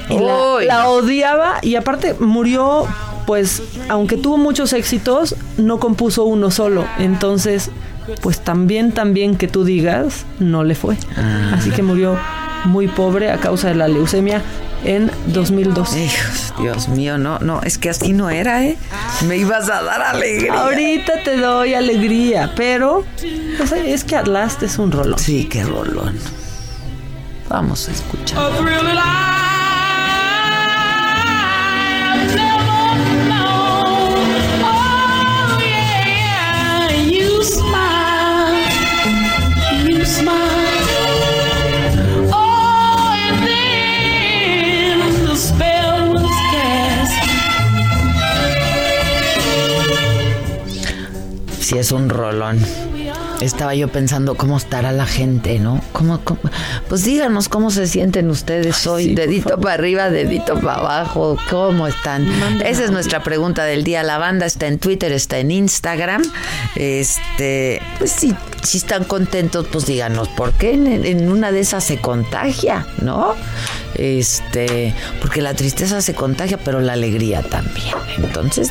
[0.09, 2.85] Y la, odiaba y aparte murió,
[3.25, 6.85] pues, aunque tuvo muchos éxitos, no compuso uno solo.
[6.99, 7.71] Entonces,
[8.21, 10.97] pues también, también que tú digas, no le fue.
[11.17, 11.53] Ah.
[11.57, 12.17] Así que murió
[12.65, 14.41] muy pobre a causa de la leucemia
[14.83, 15.95] en 2002.
[15.95, 18.77] Hijos, Dios mío, no, no, es que así no era, ¿eh?
[19.27, 20.53] Me ibas a dar alegría.
[20.53, 23.05] Ahorita te doy alegría, pero
[23.57, 25.19] pues, es que At Last es un rolón.
[25.19, 26.17] Sí, qué rolón.
[27.49, 28.39] Vamos a escuchar.
[51.73, 52.59] Sí, es un rolón.
[53.41, 55.81] Estaba yo pensando cómo estará la gente, ¿no?
[55.91, 56.39] ¿Cómo, cómo?
[56.87, 59.05] Pues díganos cómo se sienten ustedes hoy.
[59.05, 61.35] Sí, dedito para arriba, dedito para abajo.
[61.49, 62.27] ¿Cómo están?
[62.63, 64.03] Esa es nuestra pregunta del día.
[64.03, 66.21] La banda está en Twitter, está en Instagram.
[66.75, 71.83] Este, pues si, si están contentos, pues díganos por qué en, en una de esas
[71.83, 73.35] se contagia, ¿no?
[73.95, 77.95] Este, porque la tristeza se contagia, pero la alegría también.
[78.17, 78.69] Entonces,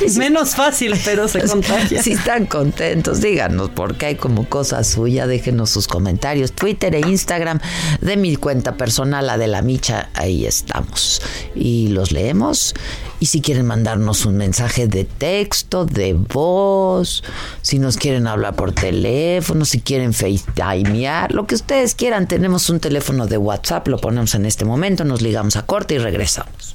[0.00, 2.02] Es menos fácil, pero se contagia.
[2.02, 7.60] si están contentos, díganos porque hay como cosa suya, déjenos sus comentarios, Twitter e Instagram
[8.00, 11.22] de mi cuenta personal, la de la Micha, ahí estamos.
[11.54, 12.74] Y los leemos.
[13.22, 17.22] Y si quieren mandarnos un mensaje de texto, de voz,
[17.60, 22.80] si nos quieren hablar por teléfono, si quieren FaceTimear, lo que ustedes quieran, tenemos un
[22.80, 26.74] teléfono de WhatsApp, lo ponemos en este momento, nos ligamos a corte y regresamos.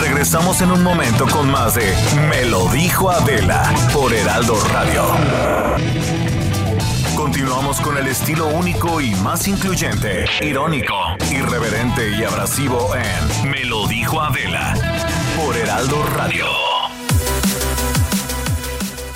[0.00, 1.94] Regresamos en un momento con más de
[2.28, 5.02] Me lo dijo Adela por Heraldo Radio.
[7.16, 10.94] Continuamos con el estilo único y más incluyente, irónico,
[11.30, 14.74] irreverente y abrasivo en Me lo dijo Adela
[15.36, 16.44] por Heraldo Radio.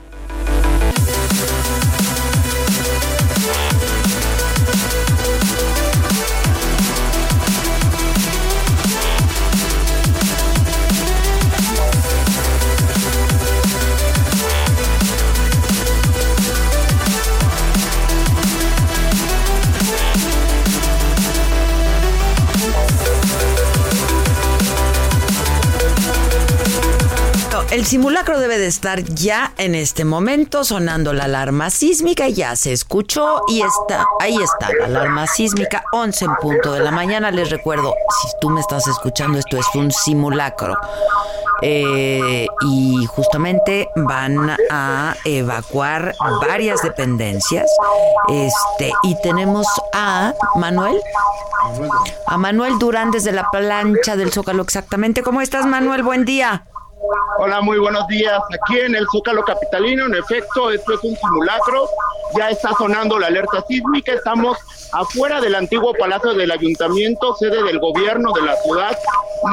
[27.75, 32.71] El simulacro debe de estar ya en este momento sonando la alarma sísmica, ya se
[32.71, 37.31] escuchó y está, ahí está la alarma sísmica, 11 en punto de la mañana.
[37.31, 40.77] Les recuerdo, si tú me estás escuchando, esto es un simulacro.
[41.61, 46.15] Eh, y justamente van a evacuar
[46.47, 47.69] varias dependencias.
[48.29, 50.97] Este, y tenemos a Manuel.
[52.25, 55.23] A Manuel Durán desde la plancha del Zócalo, exactamente.
[55.23, 56.03] ¿Cómo estás, Manuel?
[56.03, 56.67] Buen día.
[57.37, 58.39] Hola, muy buenos días.
[58.53, 61.87] Aquí en el Zócalo Capitalino, en efecto, esto es un simulacro.
[62.37, 64.13] Ya está sonando la alerta sísmica.
[64.13, 64.57] Estamos
[64.93, 68.97] afuera del antiguo Palacio del Ayuntamiento, sede del gobierno de la ciudad.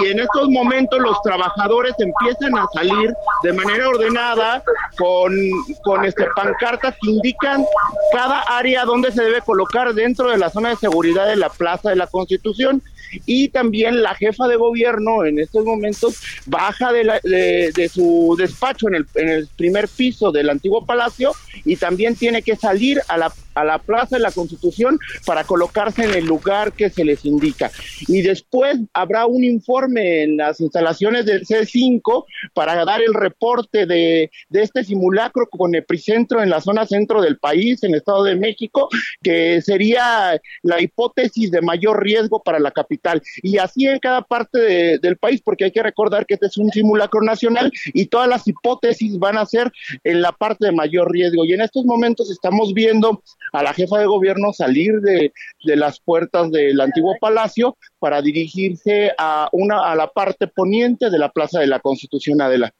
[0.00, 4.62] Y en estos momentos los trabajadores empiezan a salir de manera ordenada
[4.96, 5.34] con,
[5.82, 7.64] con este, pancartas que indican
[8.12, 11.90] cada área donde se debe colocar dentro de la zona de seguridad de la Plaza
[11.90, 12.82] de la Constitución
[13.26, 18.88] y también la jefa de gobierno en estos momentos baja de, la- de- su despacho
[18.88, 21.32] en el primer piso del antiguo palacio
[21.64, 26.04] y también tiene que salir a la a la Plaza de la Constitución para colocarse
[26.04, 27.70] en el lugar que se les indica.
[28.08, 32.24] Y después habrá un informe en las instalaciones del C5
[32.54, 37.38] para dar el reporte de, de este simulacro con epicentro en la zona centro del
[37.38, 38.88] país, en el Estado de México,
[39.22, 43.22] que sería la hipótesis de mayor riesgo para la capital.
[43.42, 46.56] Y así en cada parte de- del país, porque hay que recordar que este es
[46.56, 49.70] un simulacro nacional y todas las hipótesis van a ser
[50.04, 51.44] en la parte de mayor riesgo.
[51.44, 53.22] Y en estos momentos estamos viendo
[53.52, 55.32] a la jefa de gobierno salir de,
[55.64, 61.18] de las puertas del antiguo palacio para dirigirse a una a la parte poniente de
[61.20, 62.74] la Plaza de la Constitución Adela.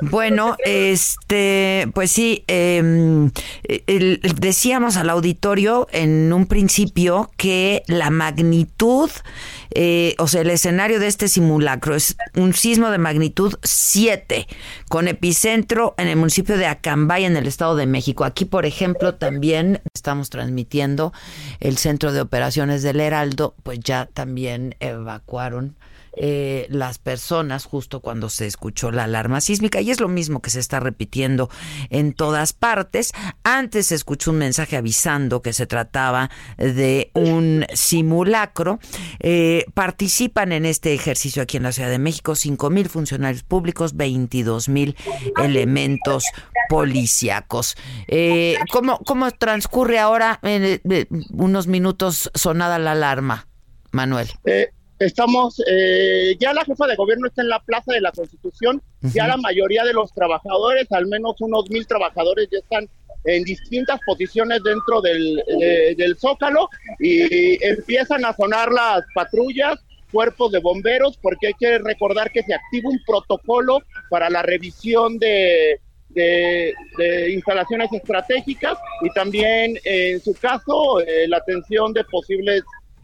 [0.00, 3.30] Bueno, este, pues sí, eh,
[4.36, 9.10] decíamos al auditorio en un principio que la magnitud,
[9.74, 14.46] eh, o sea, el escenario de este simulacro es un sismo de magnitud 7,
[14.88, 18.24] con epicentro en el municipio de Acambay, en el Estado de México.
[18.24, 21.12] Aquí, por ejemplo, también estamos transmitiendo
[21.58, 25.76] el Centro de Operaciones del Heraldo, pues ya también evacuaron
[26.20, 30.50] eh, las personas justo cuando se escuchó la alarma sísmica y es lo mismo que
[30.50, 31.48] se está repitiendo
[31.90, 33.12] en todas partes.
[33.44, 38.80] Antes se escuchó un mensaje avisando que se trataba de un simulacro.
[39.20, 43.96] Eh, participan en este ejercicio aquí en la Ciudad de México 5 mil funcionarios públicos,
[43.96, 44.96] 22 mil
[45.40, 46.24] elementos
[46.68, 47.76] policíacos.
[48.08, 50.80] Eh, ¿cómo, ¿Cómo transcurre ahora en
[51.30, 53.47] unos minutos sonada la alarma,
[53.98, 54.28] Manuel?
[54.44, 54.68] Eh,
[55.00, 59.26] estamos, eh, ya la jefa de gobierno está en la Plaza de la Constitución, ya
[59.26, 62.88] la mayoría de los trabajadores, al menos unos mil trabajadores, ya están
[63.24, 66.68] en distintas posiciones dentro del, eh, del Zócalo
[67.00, 69.80] y empiezan a sonar las patrullas,
[70.12, 73.80] cuerpos de bomberos, porque hay que recordar que se activa un protocolo
[74.10, 75.80] para la revisión de,
[76.10, 82.62] de, de instalaciones estratégicas y también eh, en su caso eh, la atención de posibles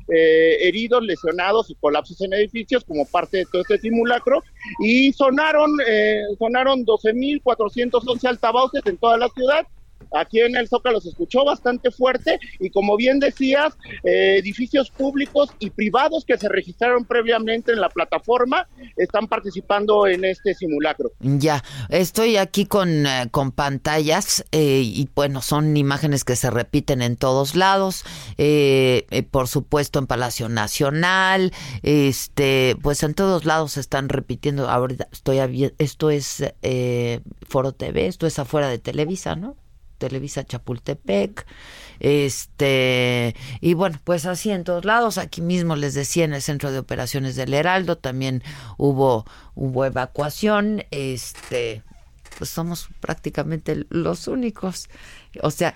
[0.08, 4.42] eh, heridos, lesionados y colapsos en edificios como parte de todo este simulacro
[4.80, 9.66] y sonaron eh, sonaron 12.411 altavoces en toda la ciudad.
[10.12, 15.50] Aquí en el Zócalo se escuchó bastante fuerte y como bien decías, eh, edificios públicos
[15.58, 21.12] y privados que se registraron previamente en la plataforma están participando en este simulacro.
[21.20, 27.02] Ya, estoy aquí con, eh, con pantallas eh, y bueno, son imágenes que se repiten
[27.02, 28.04] en todos lados,
[28.38, 31.52] eh, por supuesto en Palacio Nacional,
[31.82, 34.68] este, pues en todos lados se están repitiendo.
[34.68, 35.34] Ahorita estoy
[35.78, 36.44] esto es
[37.48, 39.56] Foro TV, esto es afuera de Televisa, ¿no?
[39.98, 41.46] Televisa Chapultepec,
[42.00, 46.72] este, y bueno, pues así en todos lados, aquí mismo les decía en el centro
[46.72, 48.42] de operaciones del Heraldo también
[48.76, 49.24] hubo,
[49.54, 51.82] hubo evacuación, este,
[52.38, 54.88] pues somos prácticamente los únicos,
[55.42, 55.74] o sea,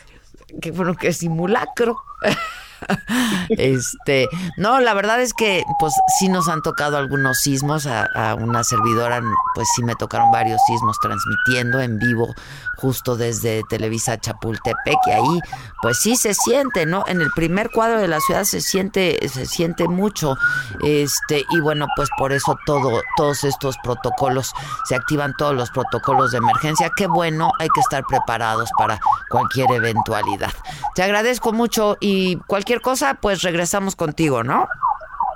[0.61, 1.99] que bueno, que simulacro.
[3.51, 8.35] este, no, la verdad es que pues sí nos han tocado algunos sismos, a, a
[8.35, 9.23] una servidora
[9.55, 12.35] pues sí me tocaron varios sismos transmitiendo en vivo
[12.77, 15.41] justo desde Televisa Chapultepec y ahí
[15.83, 17.05] pues sí se siente, ¿no?
[17.09, 20.37] En el primer cuadro de la ciudad se siente se siente mucho.
[20.83, 24.53] Este, y bueno, pues por eso todo todos estos protocolos
[24.85, 26.91] se activan todos los protocolos de emergencia.
[26.97, 30.53] Qué bueno, hay que estar preparados para cualquier eventualidad.
[30.95, 34.69] Te agradezco mucho y cualquier cosa pues regresamos contigo, ¿no?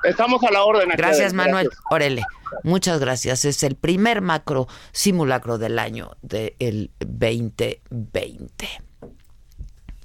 [0.04, 0.88] Estamos a la orden.
[0.90, 1.32] aquí, Gracias.
[1.32, 1.66] Manuel.
[1.66, 1.84] Gracias.
[1.90, 2.22] Órale.
[2.64, 3.44] Muchas gracias.
[3.44, 8.68] Es el primer macro simulacro del año del 2020.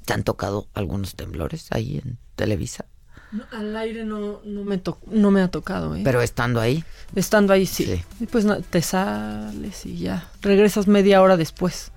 [0.05, 2.85] ¿Te han tocado algunos temblores ahí en Televisa?
[3.31, 6.01] No, al aire no, no, me to- no me ha tocado, ¿eh?
[6.05, 6.85] Pero estando ahí.
[7.13, 8.01] Estando ahí, sí.
[8.21, 10.29] Y Pues no, te sales y ya.
[10.41, 11.91] Regresas media hora después.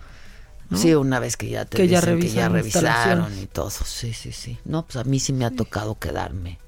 [0.70, 0.78] ¿No?
[0.78, 3.70] Sí, una vez que ya te Que ya dicen que ya revisaron y todo.
[3.70, 4.58] Sí, sí, sí.
[4.64, 6.58] No, pues a mí sí me ha tocado quedarme.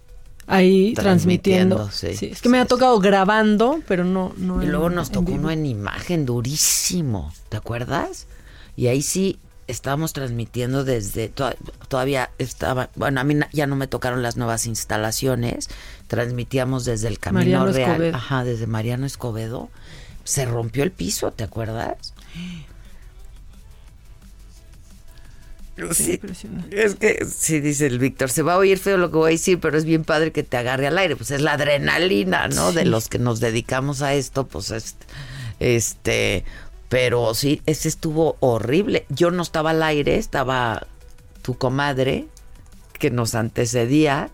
[0.49, 2.19] Ahí Transmitiendo, transmitiendo.
[2.19, 4.35] sí, es que me ha tocado grabando, pero no.
[4.37, 8.27] no Y en- luego nos tocó uno en imagen durísimo, ¿te acuerdas?
[8.77, 9.39] Y ahí sí
[9.69, 11.55] estábamos transmitiendo desde, to-
[11.87, 15.69] todavía estaba, bueno, a mí ya no me tocaron las nuevas instalaciones,
[16.09, 18.17] transmitíamos desde el Camino Mariano Real, Escobedo.
[18.17, 19.71] ajá, desde Mariano Escobedo,
[20.25, 22.13] se rompió el piso, ¿te acuerdas?
[25.95, 26.19] Sí,
[26.71, 29.33] es que sí dice el Víctor, se va a oír feo lo que voy a
[29.33, 32.73] decir, pero es bien padre que te agarre al aire, pues es la adrenalina, ¿no?
[32.73, 34.97] De los que nos dedicamos a esto, pues es-
[35.61, 36.45] este,
[36.89, 39.07] pero sí, ese estuvo horrible.
[39.09, 40.87] Yo no estaba al aire, estaba
[41.41, 42.27] tu comadre
[42.99, 44.29] que nos antecedía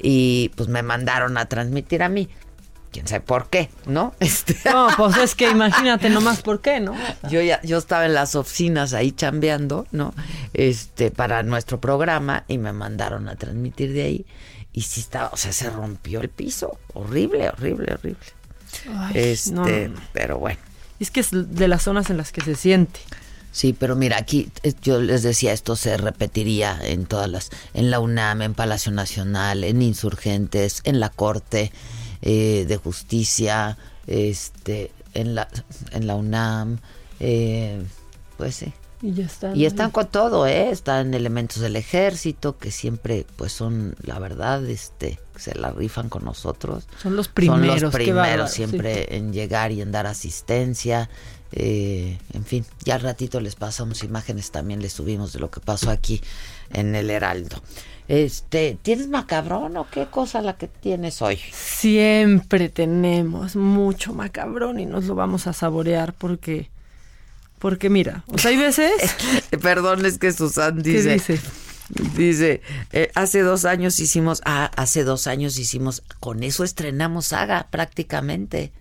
[0.00, 2.28] y pues me mandaron a transmitir a mí.
[2.98, 4.14] Quién sabe por qué, ¿no?
[4.20, 6.96] Este, No, pues es que imagínate nomás por qué, ¿no?
[7.30, 10.14] yo ya yo estaba en las oficinas ahí chambeando, ¿no?
[10.52, 14.26] Este para nuestro programa y me mandaron a transmitir de ahí
[14.72, 18.26] y sí estaba, o sea, se rompió el piso, horrible, horrible, horrible.
[18.96, 20.00] Ay, este, no, no, no.
[20.12, 20.58] pero bueno.
[20.98, 23.00] Es que es de las zonas en las que se siente.
[23.52, 27.90] Sí, pero mira, aquí eh, yo les decía, esto se repetiría en todas las, en
[27.90, 31.72] la UNAM, en Palacio Nacional, en Insurgentes, en la Corte
[32.22, 35.48] eh, de Justicia, este, en la,
[35.92, 36.78] en la UNAM,
[37.20, 37.82] eh,
[38.36, 38.72] pues sí.
[39.00, 39.54] Y ya está.
[39.54, 40.70] Y están con todo, ¿eh?
[40.70, 46.24] Están elementos del ejército que siempre, pues son, la verdad, este, se la rifan con
[46.24, 46.88] nosotros.
[47.00, 49.16] Son los primeros, Son los primeros siempre sí.
[49.16, 51.08] en llegar y en dar asistencia.
[51.52, 55.60] eh, en fin, ya al ratito les pasamos imágenes, también les subimos de lo que
[55.60, 56.20] pasó aquí
[56.72, 57.62] en el Heraldo.
[58.08, 61.38] Este, ¿tienes macabrón o qué cosa la que tienes hoy?
[61.52, 66.70] Siempre tenemos mucho macabrón y nos lo vamos a saborear porque,
[67.58, 68.92] porque mira, o sea, hay veces...
[69.62, 71.12] Perdón, es que Susan ¿Qué dice.
[71.14, 71.40] dice?
[72.16, 72.60] Dice,
[72.92, 78.72] eh, hace dos años hicimos, ah, hace dos años hicimos, con eso estrenamos saga prácticamente,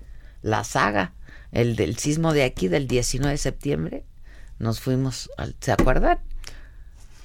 [0.42, 1.14] la saga,
[1.54, 4.04] el del sismo de aquí del 19 de septiembre,
[4.60, 6.20] nos fuimos, al, ¿se acuerdan?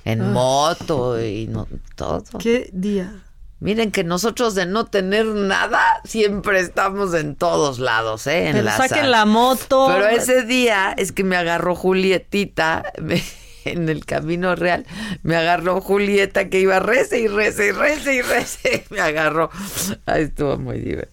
[0.04, 0.30] En Ah.
[0.30, 2.22] moto y no, todo.
[2.38, 3.24] ¿Qué día?
[3.62, 8.46] Miren que nosotros de no tener nada, siempre estamos en todos lados, ¿eh?
[8.48, 9.86] En Pero la saquen la moto.
[9.88, 13.22] Pero ese día es que me agarró Julietita me-
[13.64, 14.84] en el camino real.
[15.22, 18.84] Me agarró Julieta que iba rece y rece y rece y rece.
[18.90, 19.48] Me agarró.
[20.06, 21.11] Ay, estuvo muy divertido.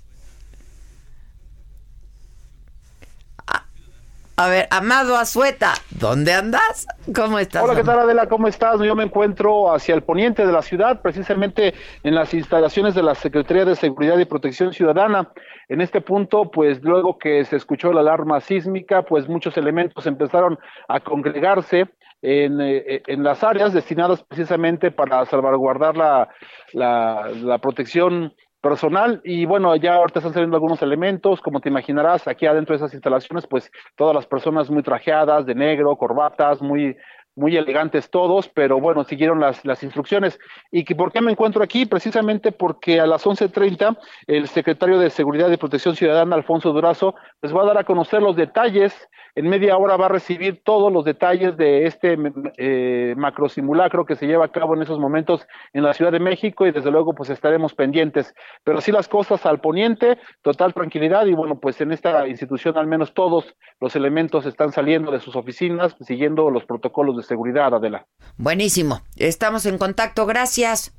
[4.39, 6.87] A ver, Amado Azueta, ¿dónde andas?
[7.13, 7.61] ¿Cómo estás?
[7.61, 8.27] Hola, ¿qué tal Adela?
[8.27, 8.79] ¿Cómo estás?
[8.79, 11.73] Yo me encuentro hacia el poniente de la ciudad, precisamente
[12.03, 15.33] en las instalaciones de la Secretaría de Seguridad y Protección Ciudadana.
[15.67, 20.57] En este punto, pues luego que se escuchó la alarma sísmica, pues muchos elementos empezaron
[20.87, 21.89] a congregarse
[22.21, 26.29] en, eh, en las áreas destinadas precisamente para salvaguardar la,
[26.71, 32.27] la, la protección personal y bueno, ya ahorita están saliendo algunos elementos, como te imaginarás,
[32.27, 36.97] aquí adentro de esas instalaciones, pues todas las personas muy trajeadas, de negro, corbatas, muy
[37.39, 40.37] muy elegantes todos, pero bueno, siguieron las, las instrucciones.
[40.71, 41.85] ¿Y que, por qué me encuentro aquí?
[41.85, 43.97] Precisamente porque a las 11.30
[44.27, 48.21] el secretario de Seguridad y Protección Ciudadana, Alfonso Durazo, les va a dar a conocer
[48.21, 48.93] los detalles.
[49.39, 52.17] En media hora va a recibir todos los detalles de este
[52.57, 56.19] eh, macro simulacro que se lleva a cabo en esos momentos en la Ciudad de
[56.19, 58.33] México y desde luego pues estaremos pendientes.
[58.65, 62.87] Pero sí las cosas al poniente, total tranquilidad y bueno, pues en esta institución al
[62.87, 68.07] menos todos los elementos están saliendo de sus oficinas siguiendo los protocolos de seguridad, Adela.
[68.35, 69.03] Buenísimo.
[69.15, 70.25] Estamos en contacto.
[70.25, 70.98] Gracias.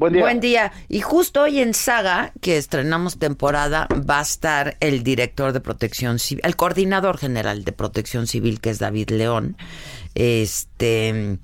[0.00, 0.22] Buen día.
[0.22, 0.72] Buen día.
[0.88, 6.18] Y justo hoy en Saga, que estrenamos temporada, va a estar el director de Protección
[6.18, 9.58] Civil, el coordinador general de Protección Civil, que es David León.
[10.14, 11.38] Este,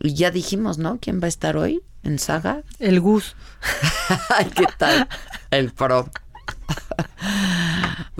[0.00, 0.96] y ya dijimos, ¿no?
[0.98, 2.62] ¿Quién va a estar hoy en Saga?
[2.78, 3.36] El Gus.
[4.30, 5.06] Ay, ¿Qué tal?
[5.50, 6.10] El pro.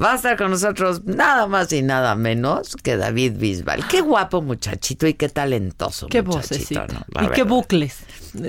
[0.02, 3.86] Va a estar con nosotros nada más y nada menos que David Bisbal.
[3.86, 6.86] Qué guapo muchachito y qué talentoso Qué vocecita.
[6.86, 7.24] ¿no?
[7.26, 7.98] Y qué bucles.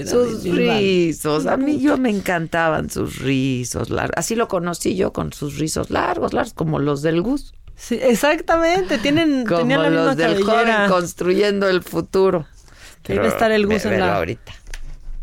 [0.08, 4.14] Sus rizos, a mí yo me encantaban sus rizos largos.
[4.18, 7.54] Así lo conocí yo con sus rizos largos, largos, como los del Gus.
[7.76, 8.98] Sí, exactamente.
[9.00, 10.76] Tienen, Como tenían la misma los del cabellera.
[10.88, 12.46] joven construyendo el futuro.
[13.04, 14.54] Debe estar el Gus en la- ahorita.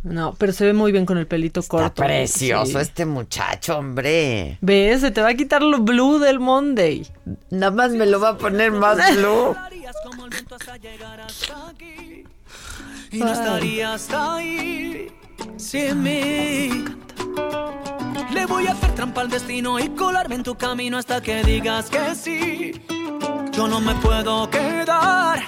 [0.05, 2.03] No, pero se ve muy bien con el pelito corto.
[2.03, 2.77] Precioso Sí.
[2.79, 4.57] este muchacho, hombre.
[4.61, 5.01] ¿Ves?
[5.01, 7.07] Se te va a quitar lo blue del Monday.
[7.51, 9.55] Nada más me lo va a poner más blue.
[13.11, 15.09] Y no estarías ahí
[15.57, 16.85] sin mí.
[18.33, 21.89] Le voy a hacer trampa al destino y colarme en tu camino hasta que digas
[21.89, 22.73] que sí.
[23.53, 25.41] Yo no me puedo quedar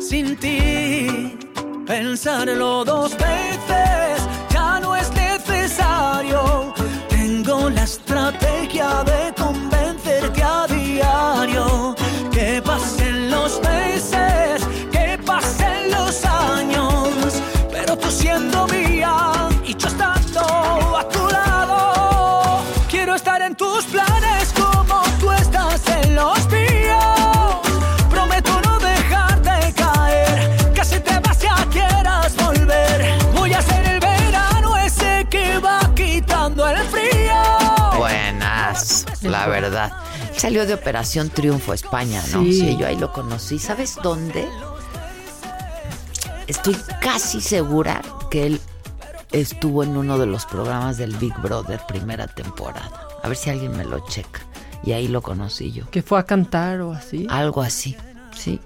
[0.00, 1.38] sin ti.
[1.86, 6.72] Pensarlo dos veces ya no es necesario.
[7.08, 9.31] Tengo la estrategia de
[39.46, 39.92] la verdad.
[40.36, 42.42] Salió de Operación Triunfo España, ¿no?
[42.42, 42.60] Sí.
[42.60, 42.76] Sí.
[42.78, 43.58] yo ahí lo conocí.
[43.58, 44.48] ¿Sabes dónde?
[46.46, 48.60] Estoy casi segura que él
[49.32, 53.08] estuvo en uno de los programas del Big Brother primera temporada.
[53.22, 54.40] A ver si alguien me lo checa.
[54.84, 55.88] Y ahí lo conocí yo.
[55.90, 57.26] Que fue a cantar o así.
[57.30, 57.96] Algo así,
[58.34, 58.60] sí.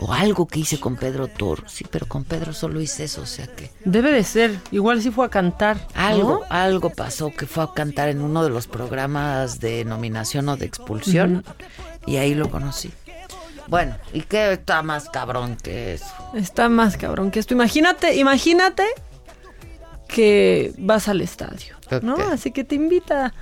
[0.00, 1.64] O algo que hice con Pedro Toro.
[1.66, 3.70] Sí, pero con Pedro solo hice eso, o sea que...
[3.84, 4.58] Debe de ser.
[4.70, 5.86] Igual sí fue a cantar.
[5.94, 10.56] Algo, algo pasó que fue a cantar en uno de los programas de nominación o
[10.56, 11.44] de expulsión.
[12.06, 12.92] Y ahí lo conocí.
[13.68, 16.06] Bueno, ¿y qué está más cabrón que eso?
[16.34, 17.54] Está más cabrón que esto.
[17.54, 18.84] Imagínate, imagínate
[20.08, 22.16] que vas al estadio, ¿no?
[22.32, 23.34] Así que te invita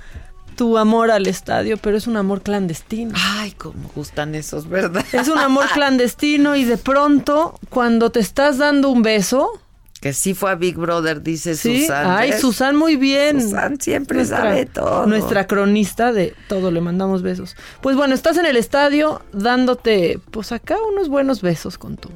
[0.57, 3.13] tu amor al estadio, pero es un amor clandestino.
[3.15, 5.05] Ay, cómo gustan esos, ¿verdad?
[5.13, 9.61] Es un amor clandestino y de pronto, cuando te estás dando un beso...
[10.01, 11.81] Que sí fue a Big Brother, dice ¿sí?
[11.81, 12.05] Susan.
[12.05, 12.33] Ay.
[12.33, 13.41] Susan muy bien.
[13.41, 15.07] Susan siempre sabe todo.
[15.07, 17.55] Nuestra cronista de todo, le mandamos besos.
[17.81, 22.09] Pues bueno, estás en el estadio dándote, pues acá unos buenos besos con tu,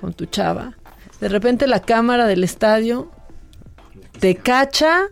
[0.00, 0.74] con tu chava.
[1.20, 3.10] De repente la cámara del estadio
[4.18, 5.02] te cacha,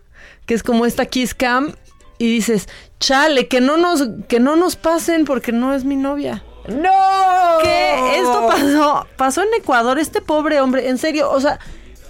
[0.47, 1.75] que es como esta kiss cam,
[2.19, 2.69] y dices,
[3.01, 6.45] chale, que no nos, que no nos pasen porque no es mi novia.
[6.69, 7.59] ¡No!
[7.63, 11.59] Que esto pasó, pasó en Ecuador, este pobre hombre, en serio, o sea,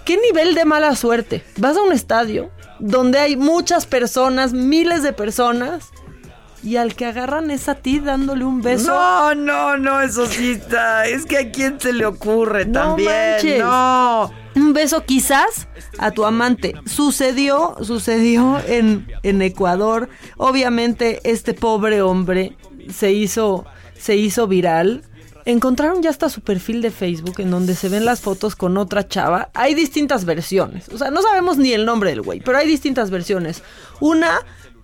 [0.05, 1.43] ¿qué nivel de mala suerte?
[1.57, 5.91] Vas a un estadio donde hay muchas personas, miles de personas,
[6.63, 8.87] y al que agarran es a ti dándole un beso.
[8.93, 11.05] No, no, no, eso sí está.
[11.07, 13.09] Es que a quién se le ocurre No también.
[13.33, 13.59] manches.
[13.59, 14.31] No.
[14.55, 16.75] Un beso quizás a tu amante.
[16.85, 20.09] Sucedió, sucedió en, en Ecuador.
[20.37, 22.55] Obviamente este pobre hombre
[22.93, 23.65] se hizo,
[23.97, 25.03] se hizo viral.
[25.45, 29.07] Encontraron ya hasta su perfil de Facebook en donde se ven las fotos con otra
[29.07, 29.49] chava.
[29.53, 30.87] Hay distintas versiones.
[30.89, 33.61] O sea, no sabemos ni el nombre del güey, pero hay distintas versiones.
[33.99, 34.39] Una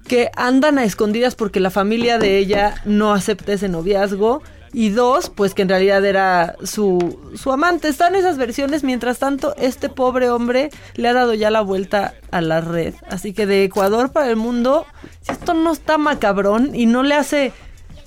[0.10, 4.44] que andan a escondidas porque la familia de ella no acepta ese noviazgo.
[4.72, 7.88] Y dos, pues que en realidad era su, su amante.
[7.88, 8.84] Están esas versiones.
[8.84, 12.94] Mientras tanto, este pobre hombre le ha dado ya la vuelta a la red.
[13.10, 14.86] Así que de Ecuador para el mundo,
[15.22, 17.52] si esto no está macabrón y no le hace,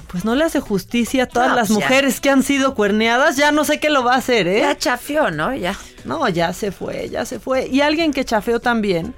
[0.07, 1.85] pues no le hace justicia a todas No, las pues ya.
[1.85, 4.61] mujeres que han sido cuerneadas, ya no sé qué lo va a hacer, ¿eh?
[4.61, 5.53] Ya chafió, ¿no?
[5.57, 5.77] Ya.
[6.05, 7.67] No, ya se fue, ya se fue.
[7.67, 9.17] Y alguien que chafeó también.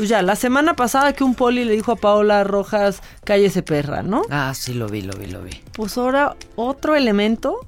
[0.00, 4.02] Pues ya, la semana pasada que un poli le dijo a Paola Rojas, cállese perra,
[4.02, 4.22] ¿no?
[4.30, 5.50] Ah, sí, lo vi, lo vi, lo vi.
[5.74, 7.58] Pues ahora otro elemento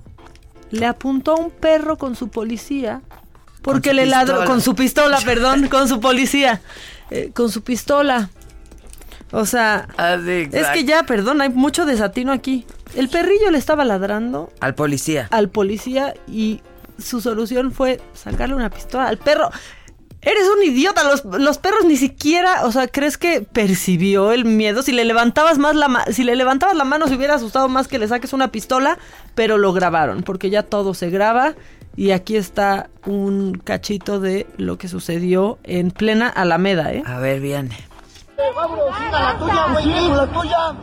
[0.70, 3.02] le apuntó a un perro con su policía.
[3.60, 6.62] Porque su le ladró, con su pistola, perdón, con su policía.
[7.10, 8.30] Eh, con su pistola.
[9.30, 12.64] O sea, Ah, sí, es que ya, perdón, hay mucho desatino aquí.
[12.94, 15.28] El perrillo le estaba ladrando Al policía.
[15.32, 16.62] al policía y
[16.98, 19.50] su solución fue sacarle una pistola al perro.
[20.22, 24.82] Eres un idiota, los, los perros ni siquiera, o sea, ¿crees que percibió el miedo?
[24.82, 27.88] Si le levantabas más la ma- si le levantabas la mano se hubiera asustado más
[27.88, 28.98] que le saques una pistola,
[29.34, 31.54] pero lo grabaron, porque ya todo se graba
[31.96, 37.02] y aquí está un cachito de lo que sucedió en plena Alameda, ¿eh?
[37.04, 37.76] A ver, viene.
[38.54, 40.74] Vámonos, la tuya, güey, la tuya.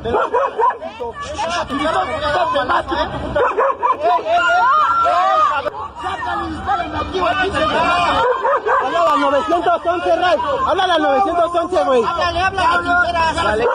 [8.81, 10.37] Habla al 911, Ray.
[10.65, 12.03] Habla al 911, güey.
[12.03, 13.65] Háblale, háblale.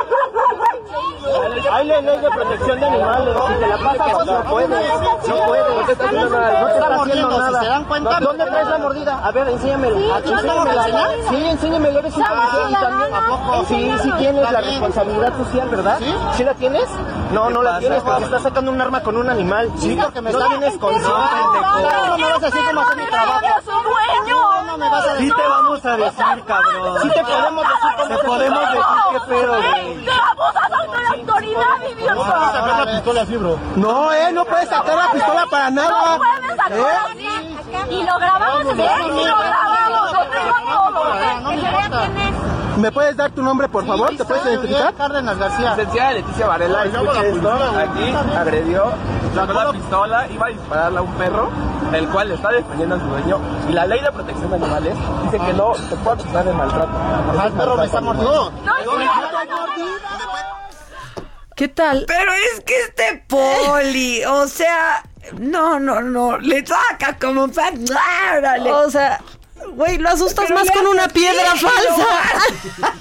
[1.73, 3.37] Hay ley de protección de animales.
[3.49, 4.69] Si te la pasas, no puedes.
[5.29, 5.75] No puedes.
[5.75, 6.61] No te está haciendo nada.
[6.61, 7.61] No te está haciendo nada.
[7.61, 8.21] ¿Se dan cuenta?
[8.21, 9.21] ¿Dónde traes la mordida?
[9.25, 10.17] A ver, enséñamelo.
[10.17, 11.09] Enséñamela.
[11.29, 11.99] Sí, enséñamelo.
[11.99, 13.15] Eres un policía y también.
[13.15, 13.65] ¿A poco?
[13.69, 15.99] Sí, sí tienes la responsabilidad social, ¿verdad?
[15.99, 16.15] ¿Sí?
[16.35, 16.89] ¿Sí la tienes?
[17.33, 19.71] No, no la tienes porque estás sacando un arma con un animal.
[19.79, 21.17] Sí, porque me está bien escondido.
[22.15, 23.41] No me vas a decir cómo hacer mi trabajo.
[24.67, 25.29] No me vas a decir.
[25.29, 27.03] Sí te vamos a decir, cabrón.
[27.03, 30.07] Sí te podemos decir Te podemos decir qué pedo, güey.
[32.07, 33.59] No vas a sacar la pistola así, bro.
[33.75, 36.21] No, eh, no puedes sacar la pistola para nada.
[36.71, 37.91] ¿Eh?
[37.91, 40.55] Y lo grabamos bien, y lo grabamos, lo tengo
[40.95, 41.15] todo.
[41.49, 42.54] Quién es.
[42.79, 44.17] ¿Me puedes dar tu nombre, por favor?
[44.17, 44.95] ¿Te puedes identificar?
[44.95, 45.77] Cárdenas García.
[45.77, 47.53] Licenciada Leticia Varela, escuche esto.
[47.53, 48.93] Aquí agredió,
[49.35, 51.51] sacó la pistola, iba a dispararle a un perro,
[51.93, 53.41] el cual está defendiendo a su dueño.
[53.69, 57.47] Y la ley de protección de animales dice que no se puede acusar de maltrato.
[57.47, 58.53] El perro me está mordiendo.
[61.57, 62.05] ¿Qué tal?
[62.09, 65.05] Pero es que este poli, o sea,
[65.39, 67.47] no, no, no, le saca como.
[68.33, 68.73] ¡Árale!
[68.73, 69.21] O sea,
[69.75, 72.07] güey, lo asustas Pero más con una piedra falsa.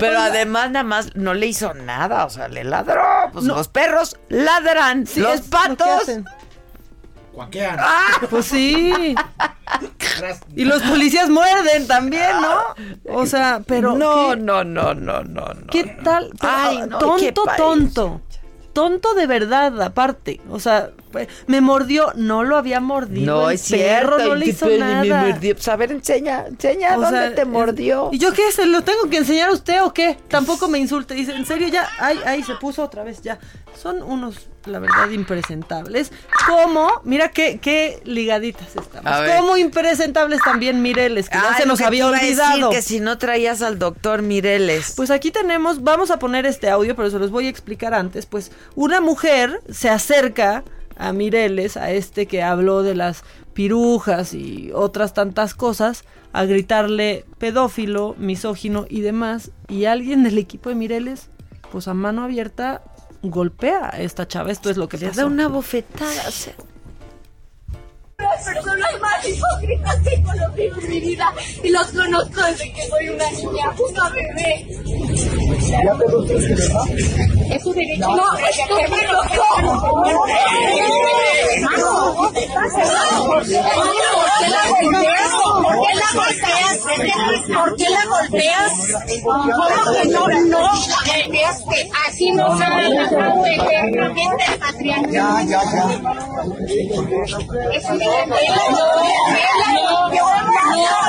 [0.00, 3.02] Pero además nada más no le hizo nada, o sea, le ladró.
[3.32, 5.86] Pues los perros ladran, Sí, los patos.
[5.86, 6.24] hacen.
[7.32, 7.78] Cuaquean.
[8.30, 9.14] Pues sí.
[10.54, 13.12] Y los policías muerden también, ¿no?
[13.12, 13.96] O sea, pero.
[13.96, 15.66] no, ¿qué, no, no, no, no, no.
[15.70, 16.30] ¿qué tal?
[16.40, 18.20] Pero, Ay, ah, no, tonto, tonto.
[18.72, 20.40] Tonto de verdad, aparte.
[20.50, 20.90] O sea,
[21.46, 23.26] Me mordió, no lo había mordido.
[23.42, 24.16] No el es cierto.
[24.16, 25.02] perro no le hizo nada.
[25.02, 25.54] me mordió.
[25.54, 28.08] Pues a ver, enseña, enseña O dónde sea, te mordió.
[28.12, 28.50] ¿Y yo qué?
[28.52, 30.16] ¿Se lo tengo que enseñar a usted o qué?
[30.28, 31.14] Tampoco me insulte.
[31.14, 31.88] Dice, ¿en serio ya?
[31.98, 33.38] Ay, ay, se puso otra vez ya.
[33.80, 36.12] Son unos, la verdad, impresentables.
[36.46, 36.88] ¿Cómo?
[37.04, 39.12] Mira qué, qué ligaditas estamos.
[39.36, 41.28] ¿Cómo impresentables también Mireles?
[41.28, 42.70] Que ya Ay, se lo nos había a decir, olvidado.
[42.70, 44.92] que si no traías al doctor Mireles.
[44.96, 48.26] Pues aquí tenemos, vamos a poner este audio, pero se los voy a explicar antes.
[48.26, 50.62] Pues una mujer se acerca
[50.96, 57.24] a Mireles, a este que habló de las pirujas y otras tantas cosas, a gritarle
[57.38, 59.50] pedófilo, misógino y demás.
[59.68, 61.28] Y alguien del equipo de Mireles,
[61.70, 62.82] pues a mano abierta,
[63.22, 64.50] golpea a esta chava.
[64.50, 65.20] Esto es lo que Le pasó.
[65.22, 66.28] da una bofetada.
[66.28, 66.54] o sea.
[68.18, 72.86] Las personas más hipócritas que he conocido en mi vida y los conozco desde que
[72.88, 74.66] soy una niña, una bebé.
[77.50, 78.06] ¿Es su derecho?
[78.06, 79.16] No, es derecho.
[83.26, 83.56] ¿Por qué
[84.50, 85.30] la golpeas?
[85.62, 86.78] ¿Por qué la golpeas?
[87.54, 88.72] ¿Por qué la golpeas?
[89.22, 89.44] ¿Cómo
[89.92, 90.64] que no, no?
[91.30, 93.08] Que así no habla la
[94.14, 95.38] gente del patriarcado.
[97.72, 97.98] Es un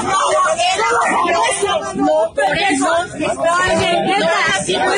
[0.05, 0.24] no,
[2.33, 2.91] por eso,
[4.53, 4.95] así no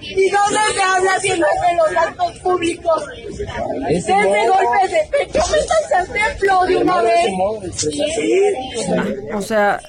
[0.00, 3.02] ¿Y dónde se habla si no es en los actos públicos?
[4.06, 7.32] Denme golpes de pecho, métanse al templo de una vez.
[9.34, 9.80] O sea,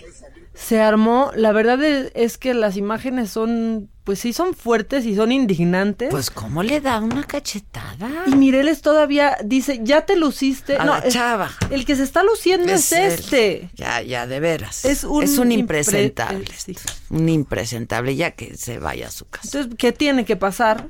[0.63, 1.31] se armó.
[1.35, 6.09] La verdad es, es que las imágenes son, pues sí, son fuertes y son indignantes.
[6.09, 8.09] Pues, ¿cómo le da una cachetada?
[8.27, 10.77] Y Mireles todavía dice, ya te luciste.
[10.77, 11.49] A no, la es- chava.
[11.69, 13.69] El que se está luciendo es, este.
[13.75, 14.85] Ya, ya, de veras.
[14.85, 16.45] Es un impre- impresentable.
[16.45, 16.75] eh, sí.
[17.09, 19.45] Un impresentable, ya que se vaya a su casa.
[19.47, 20.87] Entonces, ¿qué tiene que pasar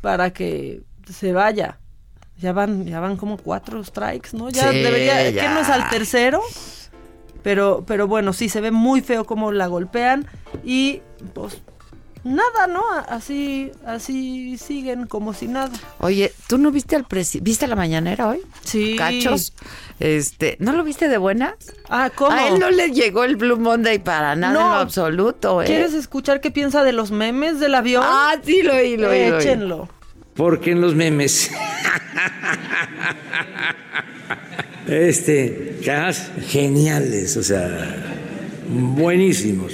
[0.00, 0.82] para que
[1.12, 1.78] se vaya?
[2.38, 4.50] Ya van, ya van como cuatro strikes, ¿no?
[4.50, 5.54] Ya Sí, debería, ya.
[5.54, 6.42] no es al tercero.
[7.44, 10.26] Pero, pero bueno, sí, se ve muy feo cómo la golpean.
[10.64, 11.02] Y
[11.34, 11.60] pues
[12.24, 12.82] nada, ¿no?
[13.08, 15.70] Así, así siguen como si nada.
[16.00, 17.50] Oye, ¿tú no viste al presidente?
[17.50, 18.40] ¿Viste la mañanera hoy?
[18.64, 18.96] Sí.
[18.96, 19.52] Cachos.
[20.00, 21.54] Este, ¿no lo viste de buenas?
[21.90, 22.32] Ah, ¿cómo?
[22.32, 24.60] A él no le llegó el Blue Monday para nada No.
[24.60, 25.66] en lo absoluto, ¿eh?
[25.66, 28.02] ¿Quieres escuchar qué piensa de los memes del avión?
[28.04, 29.42] Ah, sí, lo oí, lo oí, lo oí.
[29.42, 29.88] Échenlo.
[30.34, 31.50] Porque en los memes.
[34.86, 37.96] Este, cajas geniales, o sea,
[38.68, 39.72] buenísimos.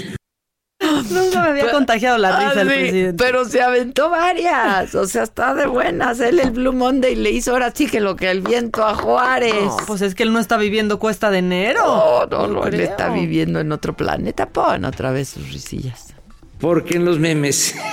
[1.11, 3.24] Nunca me había contagiado la risa Ah, el presidente.
[3.24, 4.95] Pero se aventó varias.
[4.95, 6.20] O sea, está de buenas.
[6.20, 9.55] Él el Blue Monday le hizo ahora sí que lo que el viento a Juárez.
[9.55, 11.85] No, pues es que él no está viviendo cuesta de enero.
[11.85, 14.49] No, no, no, él está viviendo en otro planeta.
[14.49, 16.15] Pon otra vez sus risillas.
[16.61, 17.74] Porque en los memes.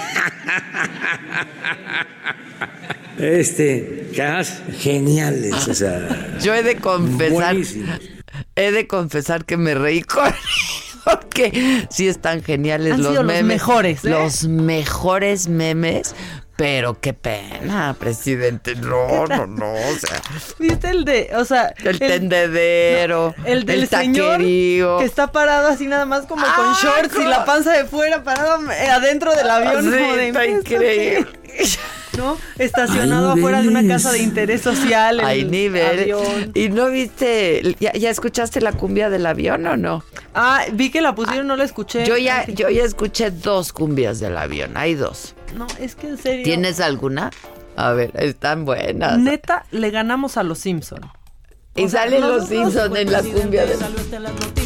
[3.17, 7.99] Este, cajas geniales, o sea, Yo he de confesar, buenísimos.
[8.55, 10.31] he de confesar que me reí con
[11.03, 14.09] porque sí están geniales Han los sido los memes, mejores, ¿eh?
[14.09, 16.13] los mejores memes.
[16.57, 18.75] Pero qué pena, presidente.
[18.75, 19.71] No, no, no.
[19.73, 20.19] O sea,
[20.57, 24.97] ¿Viste el de, o sea, el tendedero, el del señor taquerío.
[24.97, 28.23] que está parado así nada más como con Ah, shorts y la panza de fuera
[28.23, 28.59] parado
[28.91, 31.27] adentro del avión Sí, como de está "¿Esto increíble.
[32.17, 32.21] qué?".
[32.21, 32.37] ¿No?
[32.57, 35.19] Estacionado Ay, afuera de una casa de interés social.
[35.21, 35.99] Hay nivel.
[35.99, 36.51] avión.
[36.53, 40.03] ¿Y no viste, ya, ya escuchaste la cumbia del avión o no?
[40.33, 42.05] Ah, vi que la pusieron, no la escuché.
[42.05, 45.35] Yo ya, yo ya escuché dos cumbias del avión, hay dos.
[45.55, 46.43] No, es que en serio.
[46.43, 47.31] ¿Tienes alguna?
[47.75, 49.19] A ver, están buenas.
[49.19, 51.01] Neta, le ganamos a los Simpson.
[51.77, 53.77] Y O sea, salen los Simpsons en la cumbia de...
[53.77, 54.57] Salió hasta en las noticias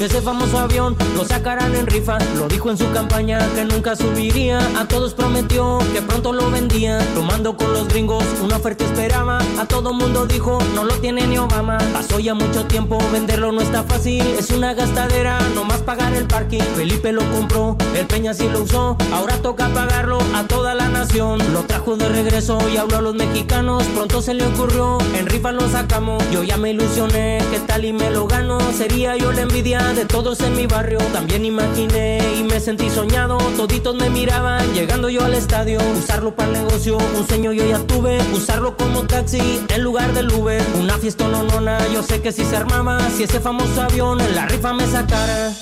[0.00, 2.18] ese famoso avión lo sacarán en rifa.
[2.38, 4.58] Lo dijo en su campaña que nunca subiría.
[4.78, 6.98] A todos prometió que pronto lo vendía.
[7.14, 9.38] Tomando con los gringos, una oferta esperaba.
[9.58, 11.76] A todo mundo dijo, no lo tiene ni Obama.
[11.92, 14.26] Pasó ya mucho tiempo, venderlo no está fácil.
[14.38, 15.99] Es una gastadera, nomás pagar
[16.48, 18.96] Felipe lo compró, el Peña sí lo usó.
[19.12, 21.38] Ahora toca pagarlo a toda la nación.
[21.52, 23.84] Lo trajo de regreso y habló a los mexicanos.
[23.94, 26.22] Pronto se le ocurrió, en rifa lo sacamos.
[26.30, 28.58] Yo ya me ilusioné, que tal y me lo gano.
[28.72, 30.98] Sería yo la envidia de todos en mi barrio.
[31.12, 33.36] También imaginé y me sentí soñado.
[33.56, 35.78] Toditos me miraban, llegando yo al estadio.
[35.98, 38.18] Usarlo para el negocio, un sueño yo ya tuve.
[38.32, 40.62] Usarlo como taxi en lugar del Uber.
[40.80, 42.98] Una fiesta no nona, yo sé que si se armaba.
[43.10, 45.52] Si ese famoso avión en la rifa me sacara.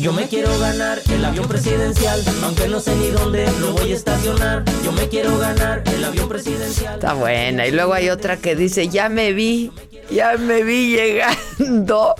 [0.00, 3.96] Yo me quiero ganar el avión presidencial, aunque no sé ni dónde lo voy a
[3.96, 4.64] estacionar.
[4.84, 6.94] Yo me quiero ganar el avión presidencial.
[6.94, 7.66] Está buena.
[7.66, 9.72] Y luego hay otra que dice, ya me vi,
[10.08, 12.14] ya me vi llegando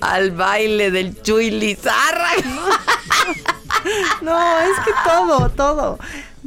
[0.00, 2.30] al baile del Chuy Lizarra.
[4.20, 5.98] No, es que todo, todo,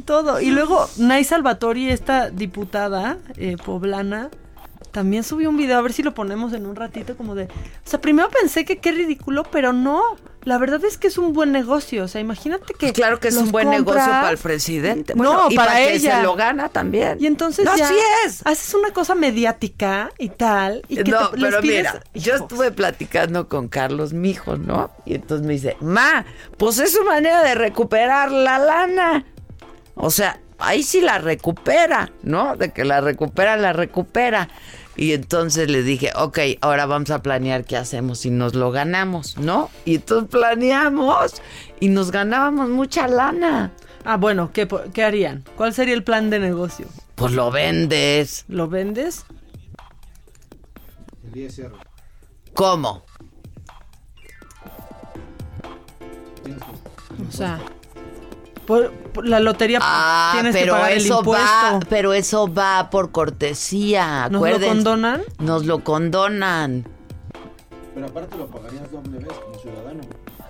[0.04, 0.40] todo.
[0.40, 4.30] Y luego Nay Salvatori, esta diputada eh, poblana,
[4.94, 7.46] también subió un video, a ver si lo ponemos en un ratito, como de...
[7.46, 7.48] O
[7.82, 10.00] sea, primero pensé que qué ridículo, pero no.
[10.44, 12.04] La verdad es que es un buen negocio.
[12.04, 12.92] O sea, imagínate que...
[12.92, 15.14] Claro que es un buen negocio para el presidente.
[15.14, 16.16] no, Bueno, y para, que ella.
[16.18, 17.16] se lo gana también.
[17.20, 17.94] Y entonces No, ya así
[18.26, 18.42] es.
[18.46, 20.82] haces una cosa mediática y tal.
[20.88, 24.56] Y que no, te- les pero pides- mira, yo estuve platicando con Carlos, mi hijo,
[24.56, 24.90] ¿no?
[25.06, 26.24] Y entonces me dice, ma,
[26.58, 29.24] pues es su manera de recuperar la lana.
[29.94, 32.56] O sea, ahí sí la recupera, ¿no?
[32.56, 34.48] De que la recupera, la recupera.
[34.96, 39.36] Y entonces le dije, ok, ahora vamos a planear qué hacemos si nos lo ganamos,
[39.38, 39.70] ¿no?
[39.84, 41.42] Y entonces planeamos
[41.80, 43.72] y nos ganábamos mucha lana.
[44.04, 45.44] Ah, bueno, ¿qué, ¿qué harían?
[45.56, 46.86] ¿Cuál sería el plan de negocio?
[47.14, 48.44] Pues lo vendes.
[48.48, 49.24] ¿Lo vendes?
[52.54, 53.04] ¿Cómo?
[57.28, 57.60] O sea,
[58.66, 61.44] por, por la lotería Ah, tienes que pero el eso impuesto.
[61.44, 64.28] va, pero eso va por cortesía.
[64.30, 65.22] ¿Nos lo condonan?
[65.38, 66.86] Nos lo condonan.
[67.94, 70.00] Pero aparte lo pagarías doble vez como ciudadano.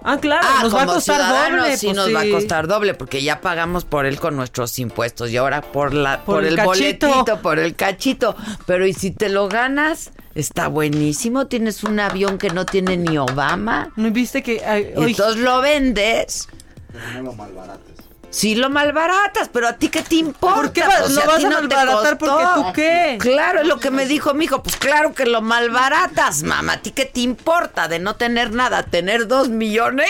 [0.06, 1.76] Ah, claro, Ah, nos va a como costar doble.
[1.78, 5.30] Sí, pues nos va a costar doble porque ya pagamos por él con nuestros impuestos
[5.30, 8.36] y ahora por la Por por, el el, boletito, por el cachito.
[8.66, 11.46] Pero y si te lo ganas, está buenísimo.
[11.46, 13.92] Tienes un avión que no tiene ni Obama.
[13.96, 16.48] ¿No viste que ay, Y entonces lo vendes.
[16.92, 17.93] Pero no lo malbarates.
[18.34, 20.56] Sí lo malbaratas, pero a ti qué te importa.
[20.56, 22.18] ¿Por qué va- Pues, lo a vas a no malbaratar?
[22.18, 23.16] Porque tú qué.
[23.20, 24.60] Claro, es lo que me dijo mi hijo.
[24.60, 26.72] Pues claro que lo malbaratas, mamá.
[26.74, 28.82] ¿A ti qué te importa de no tener nada?
[28.82, 30.08] ¿Tener dos millones?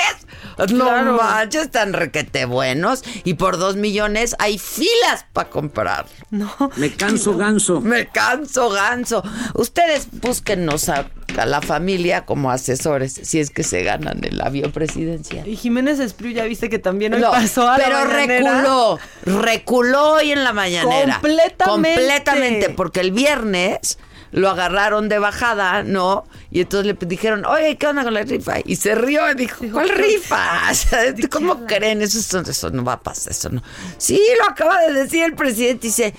[0.57, 1.05] Claro.
[1.13, 3.03] No manches, tan requete buenos.
[3.25, 6.07] Y por dos millones hay filas para comprar.
[6.31, 6.55] No.
[6.77, 7.81] Me canso ganso.
[7.83, 9.23] Me canso ganso.
[9.55, 14.73] Ustedes búsquennos a, a la familia como asesores si es que se ganan el avión
[14.73, 15.47] presidencial.
[15.47, 18.51] Y Jiménez Espriu ya viste que también hoy No, pasó a la pero mañanera.
[18.53, 21.15] reculó, reculó hoy en la mañanera.
[21.15, 22.01] Completamente.
[22.01, 23.99] Completamente, porque el viernes
[24.35, 26.25] lo agarraron de bajada, ¿no?
[26.51, 28.55] Y entonces le dijeron, oye, ¿qué onda con la rifa?
[28.65, 30.63] Y se rió y dijo, ¿cuál rifa?
[30.71, 32.03] O sea, ¿Cómo creen?
[32.03, 33.63] Eso, eso, eso no va a pasar, eso no.
[33.97, 36.15] Sí, lo acaba de decir el presidente y dice,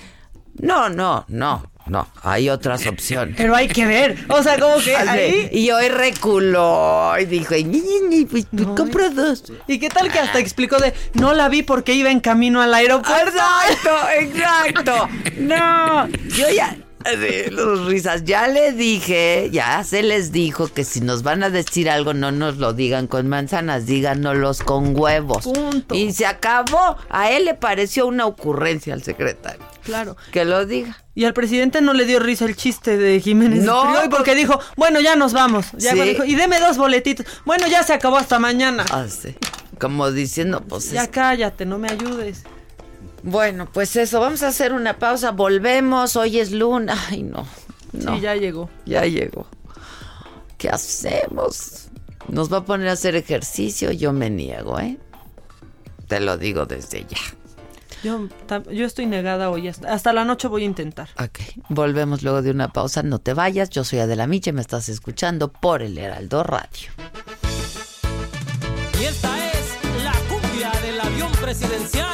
[0.54, 3.36] no, no, no, no, hay otras opciones.
[3.36, 4.16] Pero hay que ver.
[4.28, 5.48] O sea, como que ahí.
[5.52, 9.44] Y hoy reculó y dijo, "Ñi, ñi, ñi, pues, pues, compro dos.
[9.68, 12.74] ¿Y qué tal que hasta explicó de no la vi porque iba en camino al
[12.74, 13.38] aeropuerto?
[13.38, 15.08] Exacto, exacto.
[15.38, 16.76] No, yo ya.
[17.04, 18.24] de los risas.
[18.24, 22.32] Ya le dije, ya se les dijo que si nos van a decir algo, no
[22.32, 25.44] nos lo digan con manzanas, díganoslos con huevos.
[25.44, 25.94] Punto.
[25.94, 26.96] Y se acabó.
[27.08, 29.62] A él le pareció una ocurrencia al secretario.
[29.86, 30.16] Claro.
[30.32, 30.98] Que lo diga.
[31.14, 34.32] Y al presidente no le dio risa el chiste de Jiménez No, Espriu hoy porque
[34.32, 35.66] pues- dijo, bueno, ya nos vamos.
[35.78, 36.00] Ya Sí.
[36.02, 37.24] dijo, y deme dos boletitos.
[37.46, 38.84] Bueno, ya se acabó hasta mañana.
[38.90, 39.34] Ah, sí.
[39.80, 42.42] Como diciendo, pues Ya es- cállate, no me ayudes.
[43.22, 46.94] Bueno, pues eso, vamos a hacer una pausa, volvemos, hoy es luna.
[47.10, 47.46] Ay, no.
[47.92, 48.14] no.
[48.16, 48.68] Sí, ya llegó.
[48.84, 49.46] Ya llegó.
[50.58, 51.88] ¿Qué hacemos?
[52.28, 54.98] Nos va a poner a hacer ejercicio, yo me niego, ¿eh?
[56.08, 57.18] Te lo digo desde ya.
[58.06, 58.28] Yo,
[58.70, 59.66] yo estoy negada hoy.
[59.66, 61.08] Hasta, hasta la noche voy a intentar.
[61.18, 64.88] Ok, volvemos luego de una pausa, no te vayas, yo soy Adela Miche, me estás
[64.88, 66.88] escuchando por el Heraldo Radio.
[69.00, 72.05] Y esta es la cumbia del avión presidencial.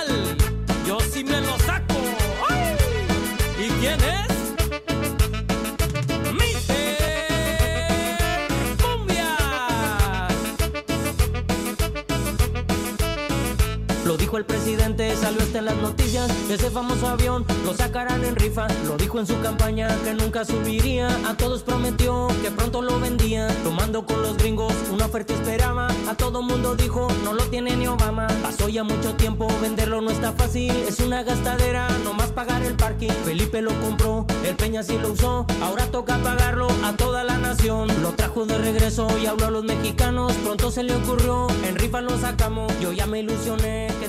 [14.37, 16.31] El presidente, salió hasta en las noticias.
[16.51, 18.67] Ese famoso avión lo sacarán en rifa.
[18.87, 21.09] Lo dijo en su campaña que nunca subiría.
[21.29, 23.49] A todos prometió que pronto lo vendía.
[23.63, 25.89] Tomando con los gringos, una oferta esperaba.
[26.09, 28.27] A todo mundo dijo, no lo tiene ni Obama.
[28.43, 30.71] Pasó ya mucho tiempo, venderlo no está fácil.
[30.71, 33.11] Es una gastadera, nomás pagar el parking.
[33.25, 35.47] Felipe lo compró, el Peña sí lo usó.
[35.63, 37.89] Ahora toca pagarlo a toda la nación.
[38.03, 40.33] Lo trajo de regreso y habló a los mexicanos.
[40.45, 42.73] Pronto se le ocurrió, en rifa lo sacamos.
[42.81, 44.09] Yo ya me ilusioné, ¿qué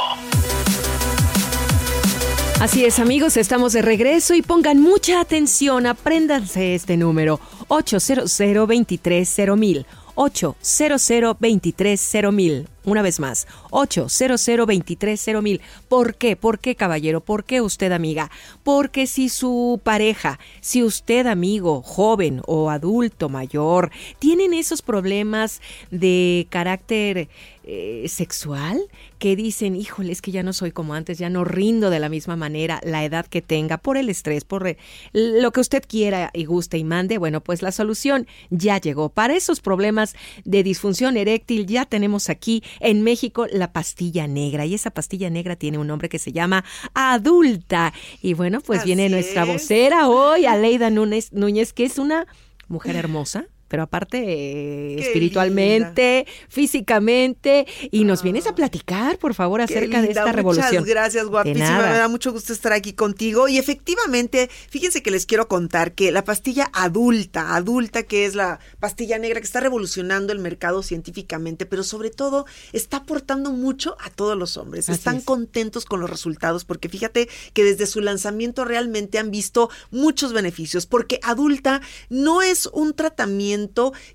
[2.61, 7.39] Así es, amigos, estamos de regreso y pongan mucha atención, apréndanse este número,
[7.69, 15.61] 800 230 800 230 Una vez más, 800 mil.
[15.89, 16.35] ¿Por qué?
[16.35, 17.21] ¿Por qué, caballero?
[17.21, 18.29] ¿Por qué usted, amiga?
[18.61, 23.89] Porque si su pareja, si usted, amigo, joven o adulto mayor,
[24.19, 27.27] tienen esos problemas de carácter
[27.73, 28.81] eh, sexual
[29.17, 32.09] que dicen, híjole, es que ya no soy como antes, ya no rindo de la
[32.09, 34.77] misma manera, la edad que tenga, por el estrés, por eh,
[35.13, 39.07] lo que usted quiera y guste y mande, bueno, pues la solución ya llegó.
[39.07, 44.73] Para esos problemas de disfunción eréctil ya tenemos aquí en México la pastilla negra y
[44.73, 47.93] esa pastilla negra tiene un nombre que se llama adulta.
[48.21, 52.27] Y bueno, pues viene nuestra vocera hoy, Aleida Núñez, Núñez, que es una
[52.67, 60.01] mujer hermosa pero aparte eh, espiritualmente, físicamente, y nos vienes a platicar, por favor, acerca
[60.01, 60.67] de esta revolución.
[60.67, 63.47] Muchas gracias, guapísima, me da mucho gusto estar aquí contigo.
[63.47, 68.59] Y efectivamente, fíjense que les quiero contar que la pastilla adulta, adulta, que es la
[68.81, 74.09] pastilla negra que está revolucionando el mercado científicamente, pero sobre todo está aportando mucho a
[74.09, 74.89] todos los hombres.
[74.89, 80.33] Están contentos con los resultados, porque fíjate que desde su lanzamiento realmente han visto muchos
[80.33, 81.79] beneficios, porque adulta
[82.09, 83.60] no es un tratamiento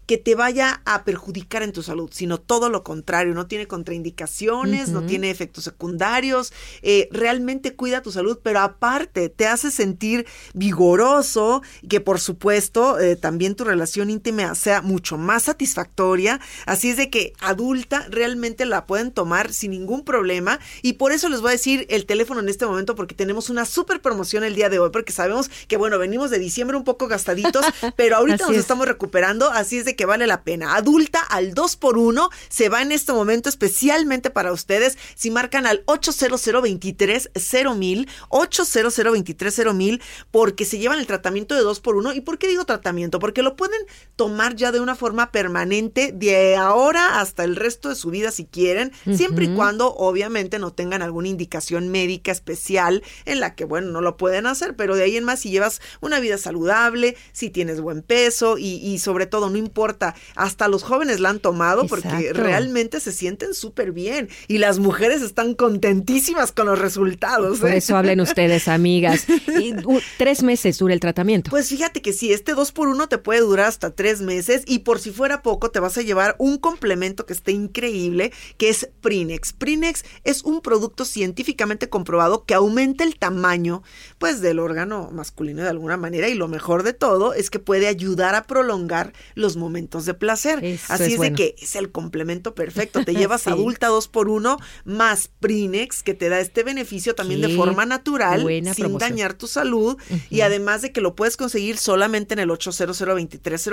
[0.06, 4.88] que te vaya a perjudicar en tu salud, sino todo lo contrario, no tiene contraindicaciones,
[4.88, 6.52] no tiene efectos secundarios,
[6.82, 13.16] eh, realmente cuida tu salud, pero aparte te hace sentir vigoroso, que por supuesto eh,
[13.16, 18.86] también tu relación íntima sea mucho más satisfactoria, así es de que adulta realmente la
[18.86, 22.48] pueden tomar sin ningún problema y por eso les voy a decir el teléfono en
[22.48, 25.98] este momento porque tenemos una super promoción el día de hoy porque sabemos que bueno,
[25.98, 27.64] venimos de diciembre un poco gastaditos,
[27.96, 30.74] pero ahorita nos estamos recuperando así es de que vale la pena.
[30.74, 35.66] Adulta al 2 por 1 se va en este momento especialmente para ustedes si marcan
[35.66, 37.30] al 800 23
[37.76, 42.38] mil 800 23 mil porque se llevan el tratamiento de 2 por 1 ¿Y por
[42.38, 43.18] qué digo tratamiento?
[43.18, 43.80] Porque lo pueden
[44.16, 48.44] tomar ya de una forma permanente de ahora hasta el resto de su vida si
[48.44, 53.90] quieren, siempre y cuando obviamente no tengan alguna indicación médica especial en la que, bueno,
[53.90, 57.50] no lo pueden hacer, pero de ahí en más si llevas una vida saludable, si
[57.50, 61.86] tienes buen peso y, y sobre todo, no importa, hasta los jóvenes la han tomado
[61.86, 67.60] porque realmente se sienten súper bien y las mujeres están contentísimas con los resultados.
[67.60, 67.78] Por ¿eh?
[67.78, 69.24] eso hablen ustedes, amigas.
[69.58, 69.74] Y,
[70.18, 71.50] tres meses dura el tratamiento.
[71.50, 74.80] Pues fíjate que sí, este 2 por 1 te puede durar hasta tres meses y
[74.80, 78.90] por si fuera poco te vas a llevar un complemento que esté increíble, que es
[79.00, 79.52] Prinex.
[79.52, 83.82] Prinex es un producto científicamente comprobado que aumenta el tamaño
[84.18, 87.86] pues del órgano masculino de alguna manera y lo mejor de todo es que puede
[87.86, 90.58] ayudar a prolongar los momentos de placer.
[90.88, 93.04] Así es, de que es el complemento perfecto.
[93.04, 97.54] Te llevas adulta dos por uno más Prinex que te da este beneficio también de
[97.56, 99.96] forma natural sin dañar tu salud
[100.30, 103.00] y además de que lo puedes conseguir solamente en el 800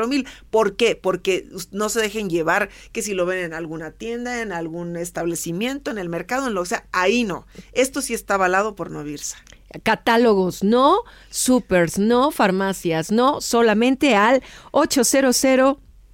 [0.07, 0.27] mil.
[0.49, 0.95] ¿Por qué?
[0.95, 5.91] Porque no se dejen llevar que si lo ven en alguna tienda, en algún establecimiento,
[5.91, 7.45] en el mercado, en lo que sea, ahí no.
[7.73, 9.37] Esto sí está avalado por Novirsa
[9.81, 15.35] catálogos, no supers, no farmacias, no solamente al 800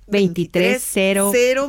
[0.09, 0.81] 23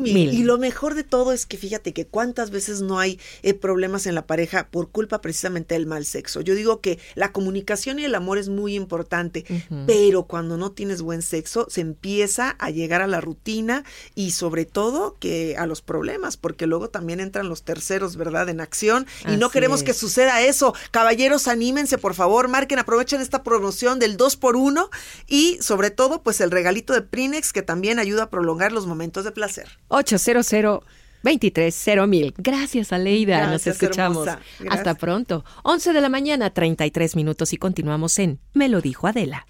[0.01, 0.33] mil.
[0.33, 4.07] Y lo mejor de todo es que fíjate que cuántas veces no hay eh, problemas
[4.07, 6.41] en la pareja por culpa precisamente del mal sexo.
[6.41, 9.45] Yo digo que la comunicación y el amor es muy importante,
[9.87, 13.85] pero cuando no tienes buen sexo se empieza a llegar a la rutina
[14.15, 18.49] y sobre todo que a los problemas, porque luego también entran los terceros, ¿verdad?
[18.49, 20.75] En acción y no queremos que suceda eso.
[20.91, 24.91] Caballeros, anímense, por favor, marquen, aprovechen esta promoción del 2 por 1
[25.29, 29.25] y sobre todo pues el regalito de Prinex que también ayuda a prolongar los momentos
[29.25, 29.69] de placer.
[29.89, 30.83] 800
[31.23, 32.35] 23 mil.
[32.39, 33.47] Gracias, Aleida.
[33.47, 34.29] Nos escuchamos.
[34.71, 35.45] Hasta pronto.
[35.65, 39.47] 11 de la mañana, 33 minutos y continuamos en Me lo dijo Adela.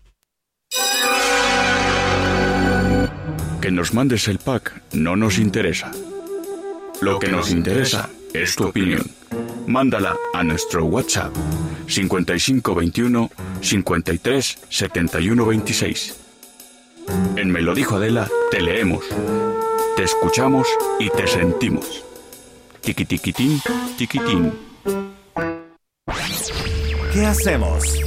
[3.60, 5.92] Que nos mandes el pack no nos interesa.
[7.00, 9.02] Lo que nos interesa es tu opinión.
[9.66, 11.34] Mándala a nuestro WhatsApp
[11.86, 13.30] 5521
[13.60, 16.19] 53 71 26.
[17.36, 19.04] En Me lo dijo Adela, te leemos,
[19.96, 20.66] te escuchamos
[20.98, 22.04] y te sentimos.
[22.80, 23.60] Tiquitiquitín,
[23.96, 24.52] tiquitín.
[27.12, 28.00] ¿Qué hacemos?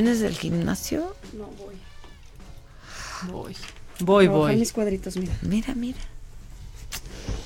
[0.00, 1.14] ¿Vienes del gimnasio?
[1.34, 1.74] No, voy.
[3.30, 3.56] Voy.
[3.98, 4.56] Voy, Trabajar voy.
[4.56, 5.34] mis cuadritos, mira.
[5.42, 5.98] Mira, mira.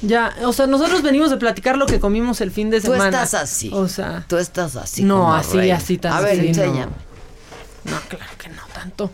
[0.02, 3.06] Ya, o sea, nosotros venimos de platicar lo que comimos el fin de Tú semana.
[3.06, 3.70] estás así.
[3.72, 5.02] O sea, Tú estás así.
[5.02, 6.93] No, como así, así tan A ver, enséñame.
[7.86, 9.10] no, claro que no tanto.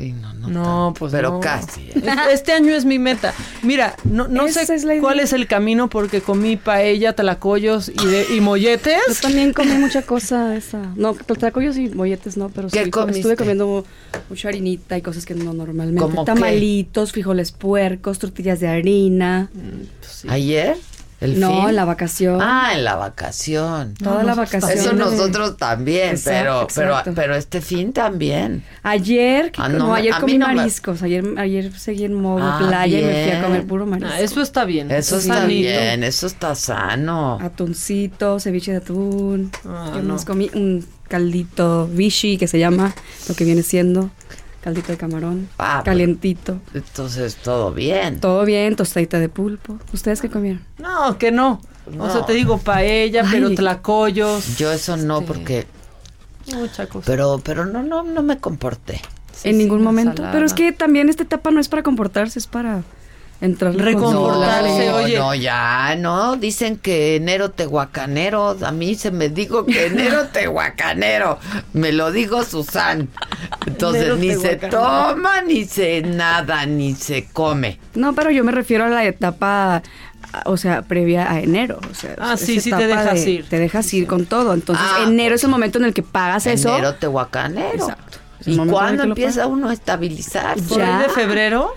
[0.00, 0.48] Sí, no, no.
[0.48, 1.40] No, tanto, pues Pero no.
[1.40, 1.80] casi.
[1.82, 1.92] ¿eh?
[1.94, 3.34] Es- Este año es mi meta.
[3.62, 5.02] Mira, no, no sé es la idea.
[5.02, 9.20] cuál es el camino porque comí paella, tlacoyos y, de, y Yo molletes.
[9.20, 10.92] también comí mucha cosa esa.
[10.96, 13.20] No, tlacoyos y molletes no, pero ¿Qué sí, comiste?
[13.20, 13.84] estuve comiendo
[14.28, 16.00] mucha harinita y cosas que no normalmente.
[16.00, 16.32] ¿Cómo qué?
[16.32, 19.50] Tamalitos, frijoles puercos, tortillas de harina.
[20.28, 20.76] ¿Ayer?
[21.20, 21.68] ¿El no, fin?
[21.70, 22.38] en la vacación.
[22.40, 23.92] Ah, en la vacación.
[23.94, 24.70] Toda la vacación.
[24.72, 27.12] Eso de- nosotros también, Exacto, pero, pero, exacto.
[27.14, 28.64] pero este fin también.
[28.82, 31.02] Ayer, Ah, no, no, ayer comí no me- mariscos.
[31.02, 34.12] Ayer, ayer seguí en modo Ah, playa y me fui a comer puro marisco.
[34.14, 34.90] Ah, eso está bien.
[34.90, 35.48] Eso es está sanito.
[35.60, 37.38] bien, eso está sano.
[37.42, 39.52] Atuncito, ceviche de atún.
[39.66, 40.14] Ah, ¿Qué no.
[40.14, 40.50] más comí?
[40.54, 42.94] Un caldito vichy que se llama,
[43.28, 44.10] lo que viene siendo.
[44.60, 45.48] Caldito de camarón.
[45.58, 46.58] Ah, calientito.
[46.74, 48.20] Entonces, todo bien.
[48.20, 49.78] Todo bien, tostadita de pulpo.
[49.92, 50.62] ¿Ustedes qué comieron?
[50.78, 51.60] No, que no.
[51.98, 53.54] O sea, te digo paella, pero Ay.
[53.54, 54.56] tlacoyos.
[54.58, 55.66] Yo eso no, Este, porque...
[56.54, 57.06] Mucha cosa.
[57.06, 59.00] Pero, pero no, no, no me comporté.
[59.44, 60.10] en ningún momento.
[60.10, 60.32] ensalada.
[60.34, 62.82] Pero es que también esta etapa no es para comportarse, es para
[63.40, 65.18] entrar Reconfortarse, No, oye.
[65.18, 66.36] no, ya, no.
[66.36, 68.56] Dicen que enero tehuacanero.
[68.64, 71.38] A mí se me dijo que enero tehuacanero.
[71.72, 73.08] Me lo dijo Susan.
[73.66, 77.78] Entonces, Enero ni se toma, ni se nada, ni se come.
[77.94, 79.82] No, pero yo me refiero a la etapa,
[80.44, 81.78] o sea, previa a enero.
[81.90, 83.48] O sea, Ah, sí, sí te dejas de- ir.
[83.48, 84.52] Te dejas ir con todo.
[84.54, 86.70] Entonces, Ah, enero es el momento en el que pagas eso.
[86.70, 87.74] Enero tehuacanero.
[87.74, 88.18] Exacto.
[88.46, 90.62] ¿Y cuándo empieza uno a estabilizarse?
[90.68, 91.74] Por de febrero.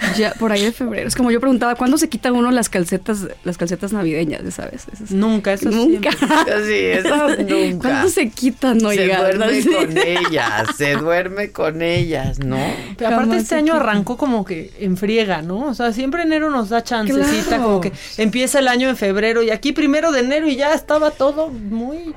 [0.16, 1.06] Ya, por ahí de febrero.
[1.08, 4.86] Es como yo preguntaba, ¿cuándo se quita uno las calcetas, las calcetas navideñas, ya ¿sabes?
[4.92, 6.10] Esas- Nunca, eso Nunca.
[6.12, 7.88] Sí, esas nunca.
[7.88, 9.20] ¿Cuándo se quitan, Se oigan?
[9.20, 9.68] duerme Sí.
[9.70, 12.58] con ellas, se duerme con ellas, ¿no?
[12.96, 13.76] Pero aparte este se año quita.
[13.84, 15.66] arrancó como que en friega, ¿no?
[15.66, 17.62] O sea, siempre enero nos da chancecita, Claro.
[17.64, 21.10] como que empieza el año en febrero y aquí primero de enero y ya estaba
[21.10, 22.14] todo muy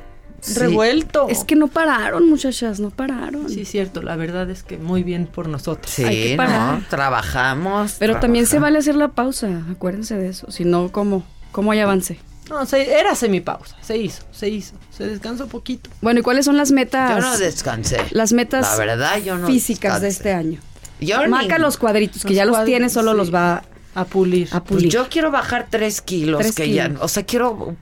[0.55, 1.27] revuelto.
[1.29, 3.49] Es que no pararon, muchachas, no pararon.
[3.49, 5.91] Sí, cierto, la verdad es que muy bien por nosotros.
[5.93, 6.79] Sí, Hay que parar.
[6.79, 6.85] ¿no?
[6.89, 7.95] Trabajamos.
[7.99, 10.51] Pero también se vale hacer la pausa, acuérdense de eso.
[10.51, 11.23] Si no, ¿cómo?
[11.51, 12.19] ¿Cómo hay avance?
[12.49, 15.89] No, se- era semipausa, se hizo, se hizo, se descansó poquito.
[16.01, 17.11] Bueno, ¿y cuáles son las metas?
[17.15, 17.97] Yo no descansé.
[18.11, 20.59] Las metas La verdad, yo no físicas de este año.
[20.99, 23.17] Yo Marca ni- los cuadritos, que Los ya los tiene, solo sí.
[23.17, 23.63] los va
[23.93, 24.47] A pulir.
[24.51, 24.89] a Pues pulir.
[24.91, 27.75] yo quiero bajar tres kilos, Tres que ya, o sea, quiero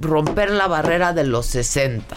[0.00, 2.16] romper la barrera de los 60.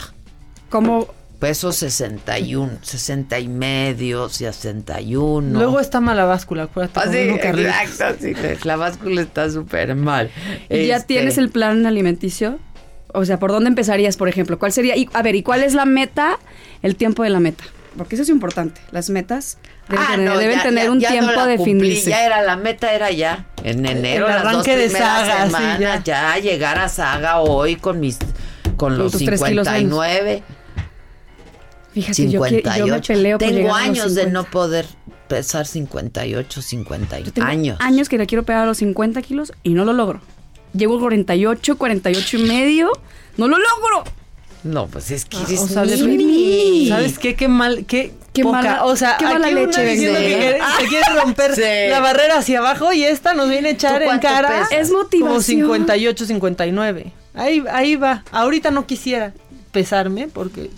[0.69, 1.07] ¿Cómo?
[1.39, 5.57] Peso 61, 60 y medio, 61.
[5.57, 6.99] Luego está mala báscula, acuérdate.
[6.99, 8.33] Ah, como sí, exacto, sí,
[8.63, 10.31] la báscula está súper mal.
[10.69, 12.57] ¿Y ¿Ya Este, tienes el plan alimenticio?
[13.13, 14.57] O sea, ¿por dónde empezarías, por ejemplo?
[14.57, 14.97] ¿Cuál sería?
[14.97, 16.39] Y, a ver, ¿y cuál es la meta?
[16.81, 17.63] El tiempo de la meta.
[17.97, 18.79] Porque eso es importante.
[18.91, 19.57] Las metas
[19.89, 22.09] deben Ah, tener, no, deben ya- tener ya- un ya no tiempo cumplí, definirse.
[22.11, 25.51] Ya era, la meta era ya, en enero, El las dos arranque de saga, sí,
[25.53, 26.37] semanas, ya.
[26.37, 28.19] llegar a saga hoy con mis,
[28.77, 29.79] con los tus tres kilos menos.
[29.81, 30.43] 59,
[31.93, 32.85] Fíjate, yo, que- 58.
[32.85, 34.31] yo me peleo Tengo años de 50.
[34.31, 34.85] no poder
[35.27, 37.77] pesar 58, 50 Yo tengo años.
[37.81, 40.21] años que le quiero pegar a los 50 kilos y no lo logro.
[40.73, 42.91] Llego a 48, 48 y medio.
[43.37, 44.03] ¡No lo logro!
[44.67, 45.85] No, pues es que Ah, eres o sea.
[45.85, 47.35] ¿Sabes qué?
[47.35, 48.57] Qué mal, qué, Qué poca.
[48.61, 51.61] mala- o sea, qué mala aquí una leche, diciendo que quiere, que quiere romper Sí.
[51.89, 54.49] la barrera hacia abajo y esta nos viene a echar ¿Tú en cara.
[54.49, 54.71] pesas?
[54.71, 55.29] Es motivación.
[55.29, 57.13] Como 58, 59.
[57.33, 58.23] Ahí, ahí va.
[58.31, 59.33] Ahorita no quisiera
[59.71, 60.69] pesarme porque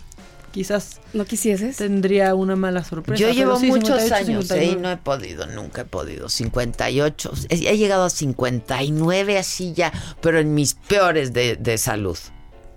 [0.51, 1.77] quizás ¿No quisieses?
[1.77, 3.21] tendría una mala sorpresa.
[3.21, 4.47] Yo llevo sí, muchos 58, años ¿eh?
[4.47, 4.65] 59.
[4.79, 6.27] y no he podido, nunca he podido.
[6.27, 12.17] 58, he, he llegado a 59 así ya, pero en mis peores de, de salud.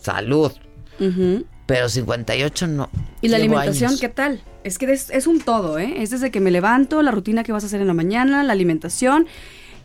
[0.01, 0.53] Salud.
[1.01, 1.45] Ujú.
[1.67, 2.91] Pero 58 no.
[3.21, 4.01] ¿Y la Llevo alimentación años.
[4.01, 4.43] qué tal?
[4.65, 5.95] Es que es, es un todo, ¿eh?
[6.03, 8.53] Es desde que me levanto, la rutina que vas a hacer en la mañana, la
[8.53, 9.27] alimentación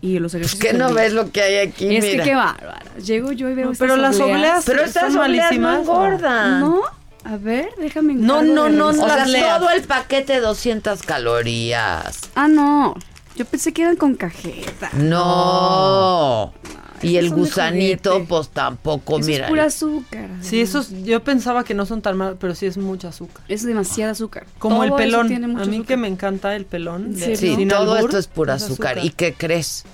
[0.01, 0.71] y los ejercicios.
[0.71, 1.95] ¿Qué no ves lo que hay aquí?
[1.95, 2.23] Es Mira.
[2.23, 2.83] que qué bárbara.
[3.03, 6.59] Llego yo y veo No, estas pero las obleas- Pero estas obleas no engordan.
[6.59, 6.81] No,
[7.23, 9.59] a ver, déjame No, no, de no, O sea, leas.
[9.59, 12.19] todo el paquete 200 calorías.
[12.35, 12.95] Ah, no.
[13.35, 14.89] Yo pensé que eran con cajeta.
[14.93, 16.53] No.
[17.01, 19.45] Y el gusanito, pues tampoco, Eso mira.
[19.45, 20.29] es pura azúcar.
[20.41, 23.43] Sí, esos yo pensaba que no son tan malos, pero sí es mucho azúcar.
[23.47, 24.45] Es demasiada azúcar.
[24.59, 25.27] Como el Todo pelón.
[25.27, 25.87] tiene mucho A mí azúcar.
[25.87, 27.13] que me encanta el pelón.
[27.15, 28.97] de- ¿En Sí, sin todo albur, esto es pura es azúcar.
[29.03, 29.85] ¿Y qué crees?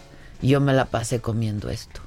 [0.41, 2.01] Yo me la pasé comiendo esto.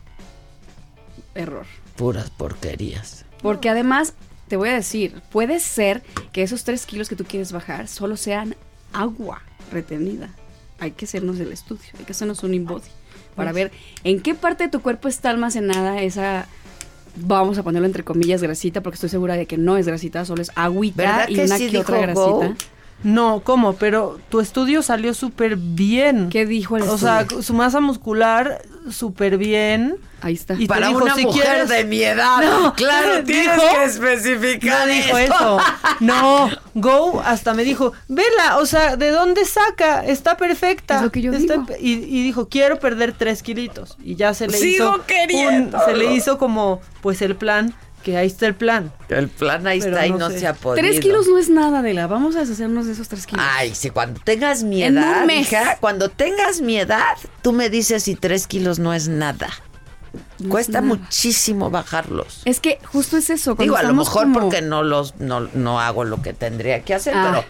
[1.35, 1.67] Error.
[1.97, 3.25] Puras porquerías.
[3.43, 4.15] Porque además,
[4.49, 6.03] te voy a decir, puede ser
[6.33, 8.57] que esos tres kilos que tú quieres bajar solo sean
[8.93, 9.43] agua
[9.73, 10.31] retenida.
[10.79, 12.83] Hay que hacernos el estudio, hay que hacernos un InBody
[13.37, 13.71] para ver
[14.03, 16.49] en qué parte de tu cuerpo está almacenada esa
[17.17, 20.43] vamos a ponerlo entre comillas grasita, porque estoy segura de que no es grasita, solo
[20.43, 22.55] es agüita ¿Verdad y que una sí que otra Go?
[23.03, 23.75] No, ¿cómo?
[23.75, 26.29] Pero tu estudio salió súper bien.
[26.31, 29.97] ¿Qué dijo el O sea, su masa muscular súper bien.
[30.23, 30.55] Ahí está.
[30.55, 32.39] Y Para dijo, una si mujer quieres- de mi edad.
[32.43, 35.35] No, claro, tienes dijo- que especificar No dijo eso.
[35.35, 35.59] eso.
[36.01, 40.05] No, Go hasta me dijo, vela, o sea, ¿de dónde saca?
[40.05, 40.97] Está perfecta.
[40.97, 41.67] Es lo que yo Está digo.
[41.81, 43.97] Y, y dijo, quiero perder tres kilitos.
[44.03, 45.85] Y ya se le Sigo hizo.
[45.85, 47.73] se le hizo como, pues el plan,
[48.07, 48.93] que ahí está el plan.
[49.09, 50.39] El plan ahí Pero está y no sé.
[50.39, 50.87] se ha podido.
[50.87, 52.07] Tres kilos no es nada, Adela.
[52.07, 53.45] Vamos a deshacernos de esos tres kilos.
[53.47, 55.41] Ay, si cuando tengas mi En un edad, mes.
[55.51, 59.49] hija, cuando tengas mi edad, tú me dices si tres kilos no es nada.
[60.39, 60.87] No Cuesta nada.
[60.95, 62.43] muchísimo bajarlos.
[62.45, 63.57] Es que justo es eso.
[63.57, 66.33] cuando Digo, a lo estamos mejor como- porque no los no, no hago lo que
[66.33, 67.27] tendría que hacer, Ah.
[67.43, 67.45] pero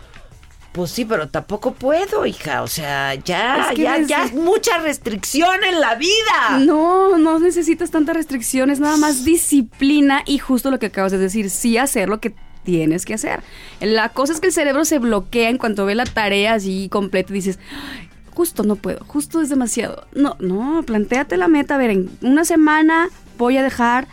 [0.76, 2.62] pues sí, pero tampoco puedo, hija.
[2.62, 6.58] O sea, ya, Es que ya, ya es mucha restricción en la vida.
[6.60, 11.48] No, no necesitas tantas restricciones, nada más disciplina y justo lo que acabas de decir,
[11.48, 13.40] sí hacer lo que tienes que hacer.
[13.80, 17.32] La cosa es que el cerebro se bloquea en cuanto ve la tarea así completa
[17.32, 17.58] y dices,
[17.98, 20.06] "Ay, justo no puedo, justo es demasiado.
[20.12, 23.08] No, no, planteate la meta, a ver, en una semana
[23.38, 24.08] voy a dejar,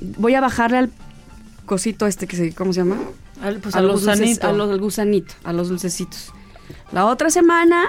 [0.00, 0.90] voy a bajarle al
[1.66, 2.96] cosito este que se, ¿cómo se llama?
[3.42, 6.32] Al, pues a, los dulces- a los al gusanito, a los dulcecitos.
[6.92, 7.84] La otra semana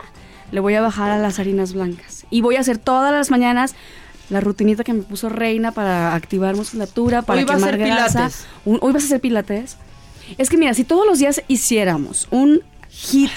[0.52, 2.26] le voy a bajar a las harinas blancas.
[2.30, 3.76] Y voy a hacer todas las mañanas
[4.30, 8.20] la rutinita que me puso Reina para activar musculatura, para Hoy a quemar ser grasa.
[8.20, 8.46] pilates.
[8.66, 9.78] Un- Hoy vas a hacer pilates.
[10.38, 13.32] Es que mira, si todos los días hiciéramos un hit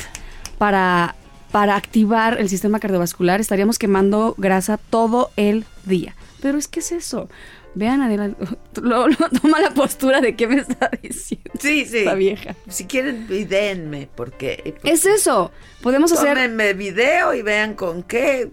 [0.58, 1.14] para,
[1.52, 6.16] para activar el sistema cardiovascular, estaríamos quemando grasa todo el día.
[6.42, 7.28] Pero es que es eso.
[7.74, 8.30] Vean, Adela,
[8.82, 11.50] lo- lo- toma la postura de qué me está diciendo.
[11.60, 11.98] Sí, sí.
[11.98, 12.56] Esta vieja.
[12.68, 14.74] Si quieren, vidéenme, porque...
[14.84, 15.52] Es eso.
[15.82, 18.50] Podemos hacer, Tómenme video y vean con qué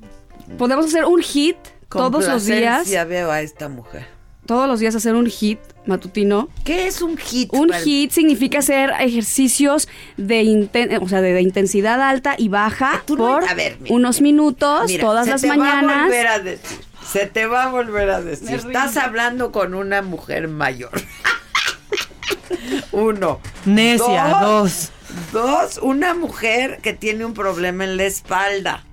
[0.58, 1.58] podemos hacer un hit
[1.90, 2.88] todos los días.
[2.90, 4.06] Ya veo a esta mujer.
[4.46, 6.48] Todos los días hacer un hit matutino.
[6.64, 7.50] ¿Qué es un hit?
[7.52, 12.48] Un Para- hit significa hacer ejercicios de, inten- o sea, de, de intensidad alta y
[12.48, 13.94] baja no- por a ver, mira.
[13.94, 16.04] unos minutos Mira, todas se las te Va a mañanas.
[16.06, 16.78] volver a decir,
[17.12, 18.56] se te va a volver a decir.
[18.56, 20.92] Estás hablando con una mujer mayor.
[22.92, 23.40] Uno.
[23.66, 24.92] Necia, dos.
[25.32, 28.84] Dos, una mujer que tiene un problema en la espalda,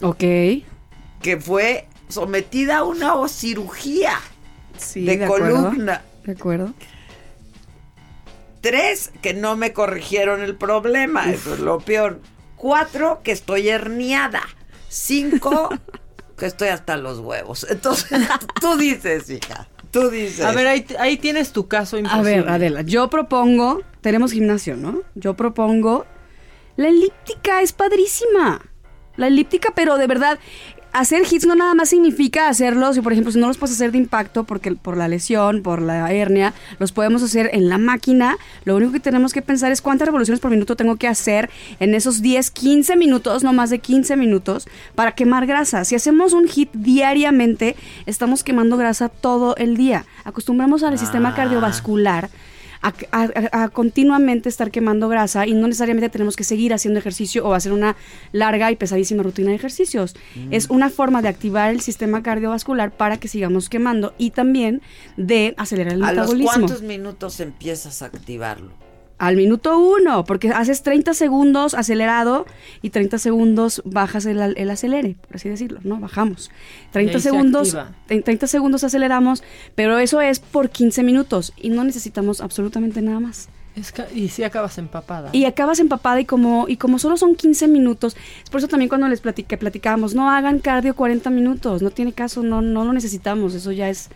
[0.00, 0.18] Ok.
[0.18, 4.18] que fue sometida a una cirugía
[4.78, 5.64] Sí, de, acuerdo.
[5.64, 6.02] columna.
[6.24, 6.72] De acuerdo.
[8.60, 12.20] Tres, que no me corrigieron el problema, eso es lo peor.
[12.56, 14.42] Cuatro, que estoy herniada.
[14.88, 15.68] Cinco,
[16.38, 17.66] que estoy hasta los huevos.
[17.70, 18.18] Entonces,
[18.60, 20.40] tú dices, hija, tú dices.
[20.44, 22.22] A ver, ahí, ahí tienes tu caso A imposible.
[22.40, 25.02] ver, Adela, yo propongo, tenemos gimnasio, ¿no?
[25.14, 26.06] Yo propongo,
[26.76, 28.62] la elíptica es padrísima.
[29.16, 30.38] La elíptica, pero de verdad,
[30.92, 33.92] hacer hits no nada más significa hacerlos, y por ejemplo, si no los puedes hacer
[33.92, 38.36] de impacto porque por la lesión, por la hernia, los podemos hacer en la máquina.
[38.64, 41.50] Lo único que tenemos que pensar es cuántas revoluciones por minuto tengo que hacer
[41.80, 45.84] en esos 10, 15 minutos, no más de 15 minutos, para quemar grasa.
[45.84, 50.04] Si hacemos un hit diariamente, estamos quemando grasa todo el día.
[50.24, 51.34] Acostumbramos al sistema Ah.
[51.34, 52.30] cardiovascular
[52.82, 57.46] a, a- a continuamente estar quemando grasa y no necesariamente tenemos que seguir haciendo ejercicio
[57.46, 57.96] o hacer una
[58.32, 60.14] larga y pesadísima rutina de ejercicios.
[60.36, 60.52] Mm.
[60.52, 64.82] Es una forma de activar el sistema cardiovascular para que sigamos quemando y también
[65.16, 66.52] de acelerar el ¿A los metabolismo.
[66.66, 68.72] cuántos minutos empiezas a activarlo?
[69.18, 72.46] Al minuto uno, porque haces 30 segundos acelerado
[72.82, 75.98] y 30 segundos bajas el, el acelere, por así decirlo, ¿no?
[75.98, 76.50] Bajamos.
[76.92, 77.96] 30 ahí se segundos, activa.
[78.10, 79.42] en 30 segundos aceleramos,
[79.74, 83.48] pero eso es por 15 minutos y no necesitamos absolutamente nada más.
[83.74, 85.30] Es que- y si acabas empapada.
[85.32, 88.88] Y acabas empapada y como, y como solo son 15 minutos, es por eso también
[88.88, 92.84] cuando les platic- que platicábamos, no hagan cardio 40 minutos, no tiene caso, no, no
[92.84, 94.10] lo necesitamos, eso ya es...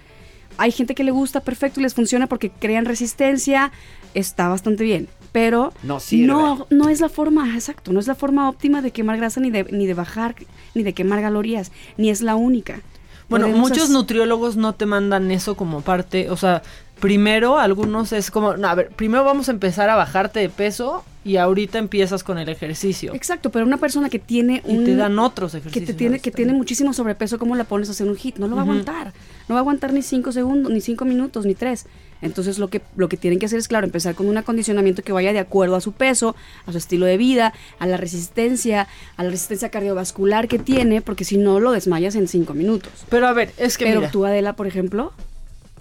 [0.58, 3.72] Hay gente que le gusta perfecto y les funciona porque crean resistencia,
[4.14, 6.26] está bastante bien, pero No sirve.
[6.26, 9.51] no, no es la forma, exacto, no es la forma óptima de quemar grasa ni
[9.51, 10.34] de, ni de bajar,
[10.74, 12.80] ni de quemar calorías, ni es la única.
[13.28, 16.62] Bueno, Podemos muchos hacer- nutriólogos no te mandan eso como parte, o sea,
[17.01, 21.05] primero algunos es como, no, a ver, primero vamos a empezar a bajarte de peso
[21.24, 23.14] y ahorita empiezas con el ejercicio.
[23.14, 24.84] Exacto, pero una persona que tiene Y un...
[24.84, 25.86] te dan otros que ejercicios.
[25.86, 28.38] te tiene que tiene muchísimo sobrepeso, ¿cómo la pones a hacer un hit?
[28.38, 29.12] No lo va a aguantar.
[29.48, 31.86] No va a aguantar ni cinco segundos, ni cinco minutos, ni tres.
[32.22, 35.12] Entonces lo que, lo que tienen que hacer es, claro, empezar con un acondicionamiento que
[35.12, 36.36] vaya de acuerdo a su peso,
[36.66, 38.86] a su estilo de vida, a la resistencia,
[39.16, 42.92] a la resistencia cardiovascular que tiene, porque si no lo desmayas en cinco minutos.
[43.08, 45.12] Pero a ver, es que Pero mira, tú, Adela, por ejemplo,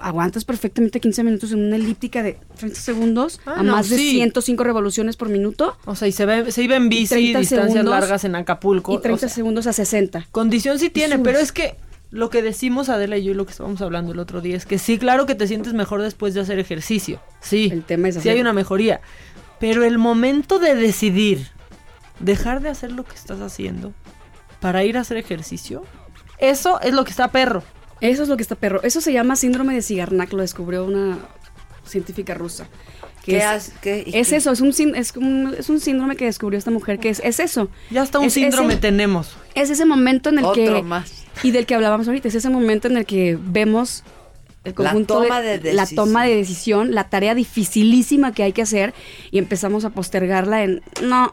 [0.01, 3.97] aguantas perfectamente 15 minutos en una elíptica de 30 segundos Ah, a no, más de
[3.97, 4.11] sí.
[4.13, 7.71] 105 revoluciones por minuto o sea, y se, ve, se iba en bici 30 distancias
[7.73, 8.93] segundos largas en Acapulco.
[8.93, 10.27] y 30 o sea, segundos a 60.
[10.31, 11.75] Condición sí tiene, pero es que
[12.09, 14.65] lo que decimos Adela y yo y lo que estábamos hablando el otro día es
[14.65, 17.21] que sí, claro que te sientes mejor después de hacer ejercicio.
[17.39, 17.69] Sí.
[17.71, 18.99] El tema es sí hay una mejoría.
[19.59, 21.47] Pero el momento de decidir
[22.19, 23.93] dejar de hacer lo que estás haciendo
[24.59, 25.83] para ir a hacer ejercicio,
[26.37, 27.63] eso es lo que está perro.
[28.01, 28.81] Eso es lo que está perro.
[28.83, 31.19] Eso se llama síndrome de Cigarnac, lo descubrió una
[31.85, 32.67] científica rusa.
[33.23, 34.35] Que ¿Qué es, hace- qué- es qué?
[34.35, 37.21] eso, es un, sin- es, un, es un síndrome que descubrió esta mujer, que es,
[37.23, 37.69] es eso.
[37.91, 39.37] Ya hasta un Es síndrome ese- tenemos.
[39.53, 40.69] Es ese momento en el que...
[40.69, 41.25] Otro más.
[41.43, 44.03] Y del que hablábamos ahorita, es ese momento en el que vemos
[44.63, 45.95] el La conjunto toma de la decisión.
[46.05, 48.93] toma de decisión, la tarea dificilísima que hay que hacer
[49.31, 51.31] y empezamos a postergarla en no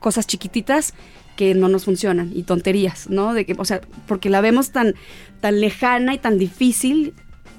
[0.00, 0.94] cosas chiquititas
[1.36, 3.32] que no nos funcionan y tonterías, ¿no?
[3.34, 4.94] De que, o sea, porque la vemos tan
[5.42, 7.12] tan lejana y tan difícil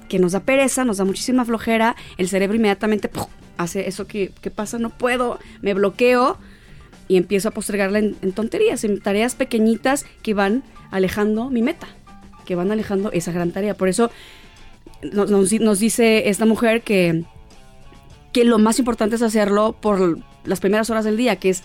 [0.08, 3.08] que nos da pereza, nos da muchísima flojera, el cerebro inmediatamente
[3.56, 6.36] hace eso que, que pasa, no puedo, me bloqueo
[7.06, 11.86] y empiezo a postergarla en, en tonterías, en tareas pequeñitas que van alejando mi meta,
[12.46, 13.74] que van alejando esa gran tarea.
[13.76, 14.10] Por eso
[15.12, 17.24] nos, nos- nos dice esta mujer que,
[18.32, 21.62] que lo más importante es hacerlo por las primeras horas del día, que es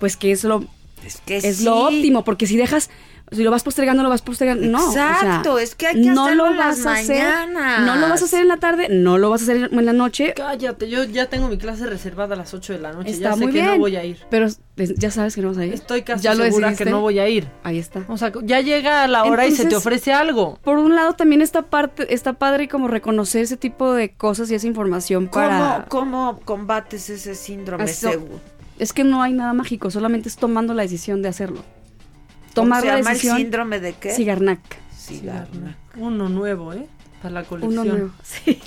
[0.00, 0.64] pues que es lo
[1.04, 2.90] Es que es lo óptimo, porque si dejas
[3.32, 4.66] si lo vas postergando, lo vas postergando.
[4.66, 4.88] No.
[4.88, 7.22] o sea, Exacto, es que hay que no hacerlo lo en las vas a hacer.
[7.24, 7.80] mañanas.
[7.86, 9.92] No lo vas a hacer en la tarde, no lo vas a hacer en la
[9.92, 10.34] noche.
[10.36, 13.10] Cállate, yo ya tengo mi clase reservada a las 8 de la noche.
[13.10, 13.66] Está ya sé muy que bien.
[13.66, 14.18] no voy a ir.
[14.30, 14.46] Pero
[14.76, 15.74] ya sabes que no vas a ir.
[15.74, 16.84] Estoy casi ya lo segura decidiste.
[16.84, 17.48] que no voy a ir.
[17.64, 18.04] Ahí está.
[18.08, 20.58] O sea, ya llega la hora y se te ofrece algo.
[20.62, 24.54] Por un lado también está parte, está padre como reconocer ese tipo de cosas y
[24.54, 25.86] esa información para.
[25.88, 26.02] ¿Cómo,
[26.34, 27.84] cómo combates ese síndrome?
[27.84, 28.10] Eso-?
[28.78, 31.62] Es que no hay nada mágico, solamente es tomando la decisión de hacerlo.
[32.54, 33.36] ¿Cómo Tomar se la llama el decisión.
[33.38, 34.12] síndrome de qué?
[34.12, 34.60] Cigarnac.
[34.96, 35.76] Cigarnac.
[35.96, 36.86] Uno nuevo, ¿eh?
[37.22, 37.78] Para la colección.
[37.78, 38.10] Uno nuevo.
[38.22, 38.60] Sí.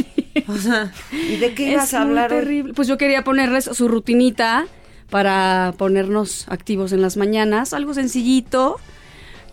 [0.48, 2.74] O sea, ¿Y de qué Es ibas a muy hablar terrible.
[2.74, 4.66] Pues yo quería ponerles su rutinita
[5.10, 8.78] para ponernos activos en las mañanas, algo sencillito,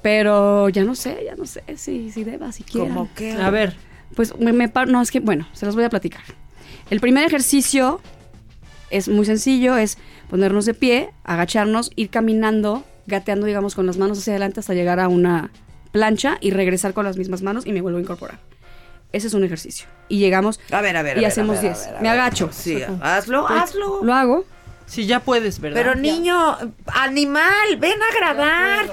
[0.03, 2.89] pero ya no sé, ya no sé si, si deba, si quiera.
[2.89, 3.33] ¿Cómo qué?
[3.33, 3.77] a ver,
[4.17, 6.23] Pues me, me no, es que, bueno, se los voy a platicar.
[6.91, 8.01] El primer ejercicio
[8.91, 9.99] es muy sencillo, es
[10.29, 15.01] ponernos de pie, agacharnos, ir caminando, gateando, digamos, con las manos hacia adelante hasta llegar
[15.01, 15.51] a una
[15.93, 18.39] plancha y regresar con las mismas manos y me vuelvo a incorporar.
[19.13, 19.87] Ese es un ejercicio.
[20.09, 21.87] Y llegamos A ver, a ver, a y hacemos a ver, a 10.
[21.89, 22.49] ver, a Me agacho.
[22.53, 24.01] Sí, hazlo, Pues, hazlo.
[24.03, 24.45] Lo hago.
[24.87, 25.79] si ya puedes, ¿verdad?
[25.81, 26.57] Pero niño,
[26.87, 28.87] animal, ven a grabar.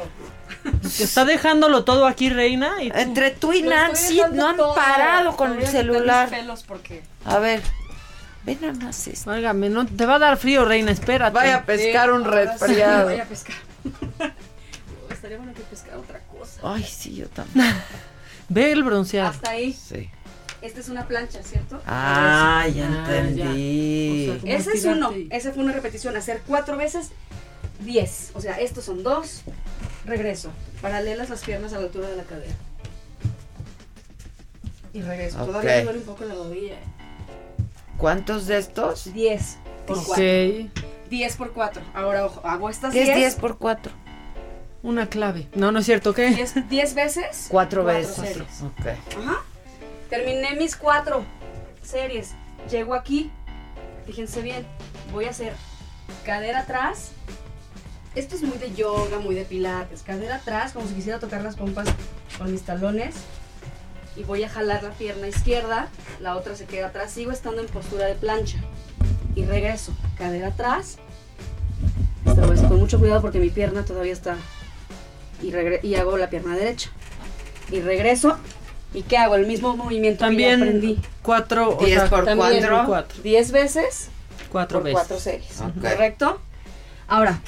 [0.98, 2.84] Te está dejándolo todo aquí, reina.
[2.84, 6.30] Y tú- Entre tú y Nancy no han parado con el celular.
[7.26, 7.62] A ver,
[8.46, 9.30] ven nada más esto.
[9.30, 11.34] Válgame, no, te va a dar frío, reina, espérate.
[11.34, 13.06] Vaya a pescar un resfriado.
[13.10, 13.56] Voy a pescar.
[15.12, 16.62] Estaría bueno que pescara otra cosa.
[16.64, 17.66] Ay, sí, yo también.
[18.50, 19.30] Ve el bronceado.
[19.30, 19.74] Hasta ahí.
[19.74, 20.10] Sí.
[20.62, 21.82] Esta es una plancha, ¿cierto?
[21.86, 24.26] Ah, ya Ah, entendí.
[24.28, 24.32] ya.
[24.32, 25.16] O sea, como Ese es uno.
[25.18, 26.16] y- Esa fue una repetición.
[26.18, 27.10] Hacer cuatro veces,
[27.80, 28.32] diez.
[28.34, 29.44] O sea, estos son dos.
[30.06, 30.52] Regreso.
[30.82, 32.54] Paralelas las piernas a la altura de la cadera.
[34.94, 35.38] Y regreso.
[35.46, 35.78] Todavía Ok.
[35.78, 36.74] me duele un poco la rodilla.
[36.74, 36.84] ¿eh?
[37.98, 39.14] ¿Cuántos de estos?
[39.14, 40.06] Diez por Ok.
[40.08, 40.26] cuatro.
[41.10, 41.82] Diez por cuatro.
[41.94, 43.18] Ahora, ojo, hago estas ¿Qué es diez.
[43.18, 43.92] 10 por 4?
[44.82, 45.50] Una clave.
[45.56, 46.30] No, no es cierto, ¿qué?
[46.32, 47.48] Diez, diez veces.
[47.50, 48.16] Cuatro cuatro veces.
[48.16, 48.62] series.
[48.62, 48.86] Ok.
[49.22, 49.44] Ajá.
[50.10, 51.26] Terminé mis cuatro
[51.84, 52.34] series.
[52.70, 53.32] Llego aquí.
[54.06, 54.66] Fíjense bien.
[55.12, 55.54] Voy a hacer
[56.26, 57.12] cadera atrás.
[58.16, 60.02] Esto es muy de yoga, muy de pilates.
[60.04, 61.88] Cadera atrás, como si quisiera tocar las pompas
[62.38, 63.16] con mis talones.
[64.16, 65.90] Y voy a jalar la pierna izquierda.
[66.20, 67.12] La otra se queda atrás.
[67.12, 68.60] Sigo estando en postura de plancha.
[69.40, 69.94] Y regreso.
[70.18, 70.98] Cadera atrás.
[72.26, 74.36] Esto lo voy a hacer con mucho cuidado porque mi pierna todavía está.
[75.42, 76.90] Y, regre- y hago la pierna derecha.
[77.72, 78.38] Y regreso.
[78.94, 79.36] ¿Y qué hago?
[79.36, 81.02] El mismo movimiento También que ya aprendí.
[81.22, 82.84] cuatro, o 10 sea, por también cuatro.
[82.88, 83.22] cuatro.
[83.24, 84.10] 10 veces
[84.52, 85.00] Cuatro por veces.
[85.00, 85.62] cuatro series.
[85.80, 86.42] ¿Correcto?
[87.08, 87.40] Ahora,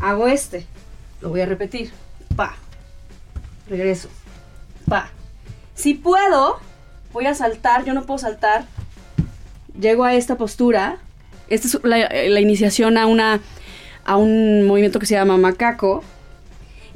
[0.00, 0.66] hago este.
[1.20, 1.92] Lo voy a repetir.
[2.34, 2.54] Pa.
[3.68, 4.08] Regreso.
[4.88, 5.10] Pa.
[5.74, 6.58] Si puedo,
[7.12, 7.84] voy a saltar.
[7.84, 8.64] Yo no puedo saltar.
[9.78, 10.98] Llego a esta postura.
[11.48, 13.40] Esta es la, la iniciación a, una,
[14.04, 16.02] a un movimiento que se llama macaco.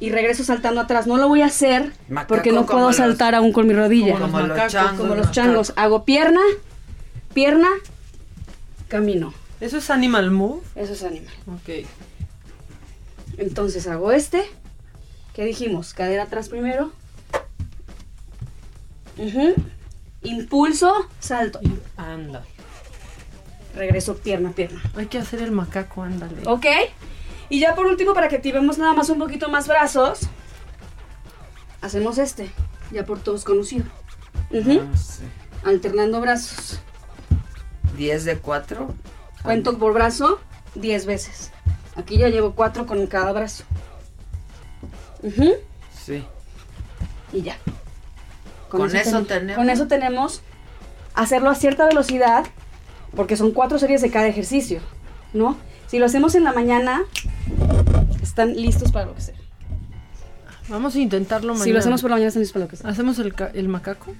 [0.00, 1.06] Y regreso saltando atrás.
[1.08, 3.74] No lo voy a hacer Macaco porque no como puedo los- saltar aún con mi
[3.74, 4.12] rodilla.
[4.12, 4.96] como Como los macacos, changos.
[5.00, 5.72] Como los changos.
[5.76, 6.40] Hago pierna,
[7.34, 7.68] pierna,
[8.86, 9.34] camino.
[9.60, 10.60] ¿Eso es Animal Move?
[10.76, 11.34] Eso es animal.
[11.48, 11.84] Ok.
[13.38, 14.42] Entonces hago este.
[15.34, 15.94] ¿Qué dijimos?
[15.94, 16.92] Cadera atrás primero.
[19.16, 19.54] Ujú.
[20.22, 21.60] Impulso, salto.
[21.96, 22.44] Anda.
[23.74, 24.80] Regreso pierna, pierna.
[24.96, 26.42] Hay que hacer el macaco, ándale.
[26.46, 26.66] ¿Ok?
[27.48, 30.20] Y ya por último, para que activemos nada más un poquito más brazos,
[31.80, 32.50] hacemos este.
[32.90, 33.84] Ya por todos conocido.
[34.52, 35.22] Ah, sí.
[35.64, 36.80] Alternando brazos.
[37.96, 38.94] 10 de 4.
[39.42, 40.40] Cuento por brazo
[40.74, 41.50] 10 veces.
[41.96, 43.64] Aquí ya llevo 4 con cada brazo.
[46.04, 46.24] Sí.
[47.32, 47.56] y ya.
[48.68, 49.56] Con eso ten- tenemos.
[49.56, 50.42] Con eso tenemos
[51.14, 52.46] hacerlo a cierta velocidad,
[53.18, 54.78] porque son cuatro series de cada ejercicio,
[55.34, 55.58] ¿no?
[55.88, 57.02] Si lo hacemos en la mañana,
[58.22, 59.34] están listos para lo que sea.
[60.68, 61.64] Vamos a intentarlo mañana.
[61.64, 62.88] Si lo hacemos por la mañana, están listos para lo que sea.
[62.88, 64.14] ¿Hacemos el, el macaco?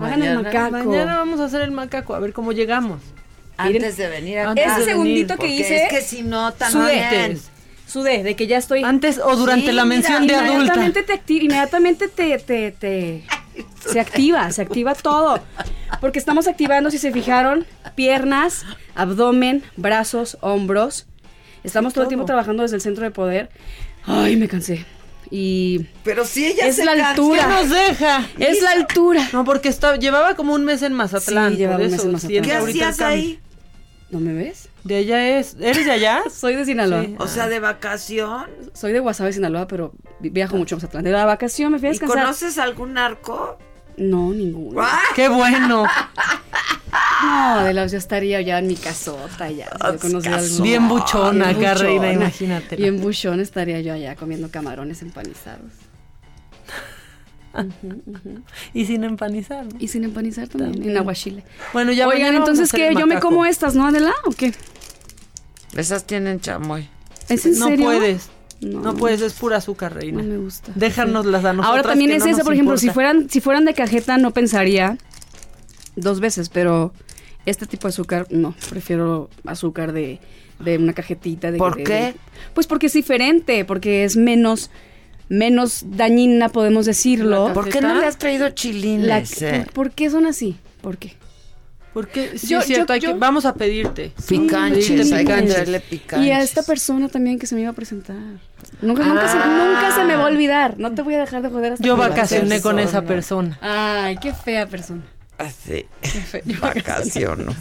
[0.00, 0.72] Hagan el macaco.
[0.72, 3.00] Mañana vamos a hacer el macaco, a ver cómo llegamos.
[3.56, 4.40] Antes de venir.
[4.40, 6.58] Antes Ese de segundito venir, que hice, es que si no, sudé.
[6.58, 7.38] también.
[7.86, 8.82] Sudé, de que ya estoy...
[8.82, 10.54] Antes o durante Sí, la mira, mención de adulta.
[10.54, 13.24] Inmediatamente te activa, inmediatamente te, te, te-
[13.86, 15.40] se activa, se activa todo.
[16.00, 18.64] Porque estamos activando, si se fijaron, piernas,
[18.94, 21.06] abdomen, brazos, hombros.
[21.62, 23.50] Estamos todo el tiempo trabajando desde el centro de poder.
[24.04, 24.84] Ay, me cansé.
[25.30, 27.40] Y Pero si ella es se la altura.
[27.40, 28.28] ¿Qué nos deja?
[28.38, 29.28] Es la altura.
[29.32, 31.52] No, porque estaba, llevaba como un mes en Mazatlán.
[31.52, 32.42] Sí, llevaba un mes en Mazatlán.
[32.44, 33.40] ¿Qué hacías ahí?
[34.10, 34.63] ¿No me ves?
[34.84, 35.56] De allá es.
[35.60, 36.22] ¿Eres de allá?
[36.30, 37.02] Soy de Sinaloa.
[37.02, 37.16] Sí.
[37.18, 38.46] O sea, de vacación.
[38.74, 41.04] Soy de Guasave, Sinaloa, pero vi- viajo mucho a Mazatlán.
[41.04, 42.22] De la vacación me fui a ¿Y descansar.
[42.22, 43.58] conoces algún narco?
[43.96, 44.82] No, ninguno.
[45.14, 45.84] ¡Qué bueno!
[47.24, 49.66] No, de los yo estaría ya en mi casota ya.
[49.70, 52.12] si yo conociera algún- Bien buchona Bien acá, reina, buchona.
[52.12, 52.76] imagínate.
[52.76, 55.70] Bien buchón estaría yo allá comiendo camarones empanizados.
[58.72, 59.64] Y sin empanizar.
[59.64, 59.76] ¿no?
[59.78, 60.90] Y sin empanizar también, También.
[60.92, 61.44] en aguachile.
[61.72, 64.12] Bueno, ya Oigan, a entonces, el ¿Yo me como estas, no, Adela?
[64.26, 64.52] ¿O qué?
[65.76, 66.88] Esas tienen chamoy.
[67.28, 67.86] ¿Es en no serio?
[67.86, 68.30] puedes.
[68.60, 68.80] No.
[68.80, 68.94] No.
[68.94, 70.22] puedes, es pura azúcar, reina.
[70.22, 70.72] No me gusta.
[70.74, 71.66] Déjanoslas a nosotros.
[71.66, 74.96] Ahora también es eso, por ejemplo, si fueran, si fueran de cajeta no pensaría
[75.96, 76.92] dos veces, pero
[77.46, 80.18] este tipo de azúcar no, prefiero azúcar de,
[80.60, 81.50] de una cajetita.
[81.50, 81.92] De, ¿Por de- qué?
[81.92, 82.14] de-
[82.54, 84.70] pues porque es diferente, porque es menos
[85.28, 87.52] menos dañina, podemos decirlo.
[87.54, 89.06] ¿Por qué no le has traído chilines?
[89.40, 89.62] La- eh?
[89.66, 90.56] ¿por, por qué son así?
[90.80, 91.14] ¿Por qué?
[91.92, 94.12] Porque sí, Yo- es cierto, yo- hay que- vamos a pedirte.
[94.28, 95.54] Picanches, hay que picanches.
[95.54, 96.26] traerle picanches.
[96.26, 98.16] Y a esta persona también que se me iba a presentar.
[98.82, 100.74] Nunca, nunca, se, nunca se me va a olvidar.
[100.78, 103.56] No te voy a dejar de joder hasta Yo vacacioné con esa persona.
[103.60, 105.02] Ay, qué fea persona.
[105.38, 105.86] Así.
[106.02, 107.52] fe- Vacaciono.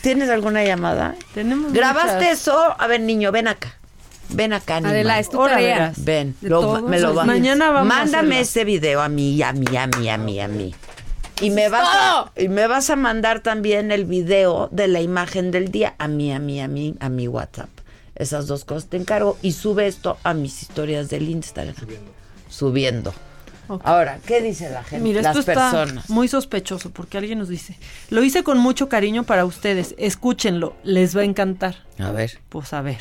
[0.00, 1.14] ¿Tienes alguna llamada?
[1.34, 2.40] Tenemos ¿Grabaste muchas.
[2.40, 2.74] eso?
[2.78, 3.74] A ver, niño, ven acá.
[4.34, 4.76] Ven acá.
[4.78, 5.92] Adela, es tu Ahora tarea.
[5.98, 7.24] Ven, lo- me lo va.
[7.24, 8.42] Mañana vamos a Mándame hacerlo.
[8.42, 10.74] ese video a mí, a mí, a mí, a mí, a mí.
[11.40, 15.50] Y me vas a, y me vas a mandar también el video de la imagen
[15.50, 17.68] del día a mí, a mí, a mí, a mi WhatsApp.
[18.14, 21.74] Esas dos cosas te encargo y sube esto a mis historias del Instagram.
[22.48, 23.12] Subiendo.
[23.68, 23.80] Ok.
[23.84, 25.02] Ahora, ¿qué dice la gente?
[25.02, 26.10] Mira, Las esto está personas.
[26.10, 27.78] muy sospechoso porque alguien nos dice,
[28.10, 31.76] lo hice con mucho cariño para ustedes, escúchenlo, les va a encantar.
[31.98, 32.40] A ver.
[32.50, 33.00] Pues a ver.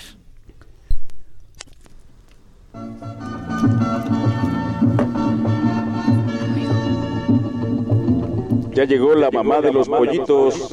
[8.73, 10.71] Ya llegó la mamá de los pollitos.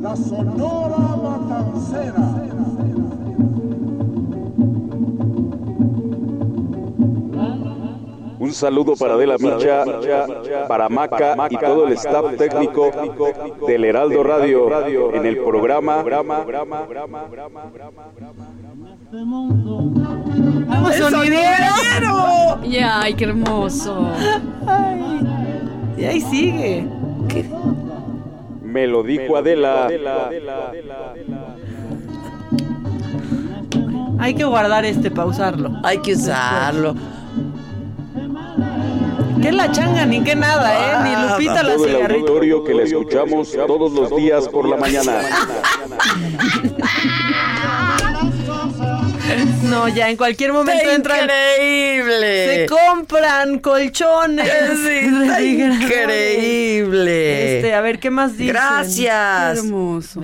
[0.00, 2.35] La Sonora Matancera.
[8.46, 9.84] Un saludo para Adela Micha,
[10.68, 12.92] para Maca y todo el staff técnico
[13.66, 16.04] del Heraldo Radio en el programa.
[20.68, 22.60] ¡Vamos, sonidero!
[22.62, 24.10] Y ay, qué hermoso.
[25.96, 26.86] Y ahí sigue.
[28.62, 29.88] Me lo dijo Adela.
[34.20, 35.72] Hay que guardar este, pausarlo.
[35.82, 36.94] Hay que usarlo.
[39.42, 40.96] Que la changa ni que nada, ¿eh?
[41.04, 42.20] Ni Lupita la Todo el cigarrita.
[42.20, 45.20] auditorio que la escuchamos todos los días por la mañana.
[49.64, 51.24] No, ya en cualquier momento Está entran.
[51.24, 52.46] increíble.
[52.46, 54.48] Se compran colchones.
[54.76, 54.88] Sí,
[55.22, 57.56] está increíble.
[57.56, 58.54] Este, a ver, ¿qué más dicen?
[58.54, 59.60] Gracias.
[59.60, 60.22] Qué hermoso.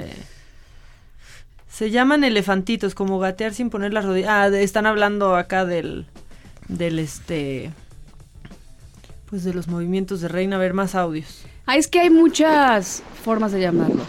[1.69, 4.31] Se llaman elefantitos, como gatear sin poner las rodillas.
[4.31, 6.07] Ah, de- están hablando acá del.
[6.69, 7.71] Del este.
[9.33, 10.57] Pues de los movimientos de reina.
[10.57, 11.47] A ver, más audios.
[11.65, 14.05] Ah, es que hay muchas formas de llamarlo.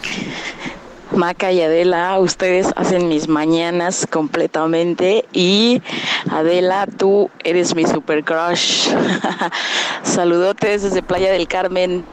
[1.16, 5.80] Maca y Adela, ustedes hacen mis mañanas completamente y
[6.30, 8.90] Adela, tú eres mi super crush.
[10.02, 12.04] Saludotes desde Playa del Carmen.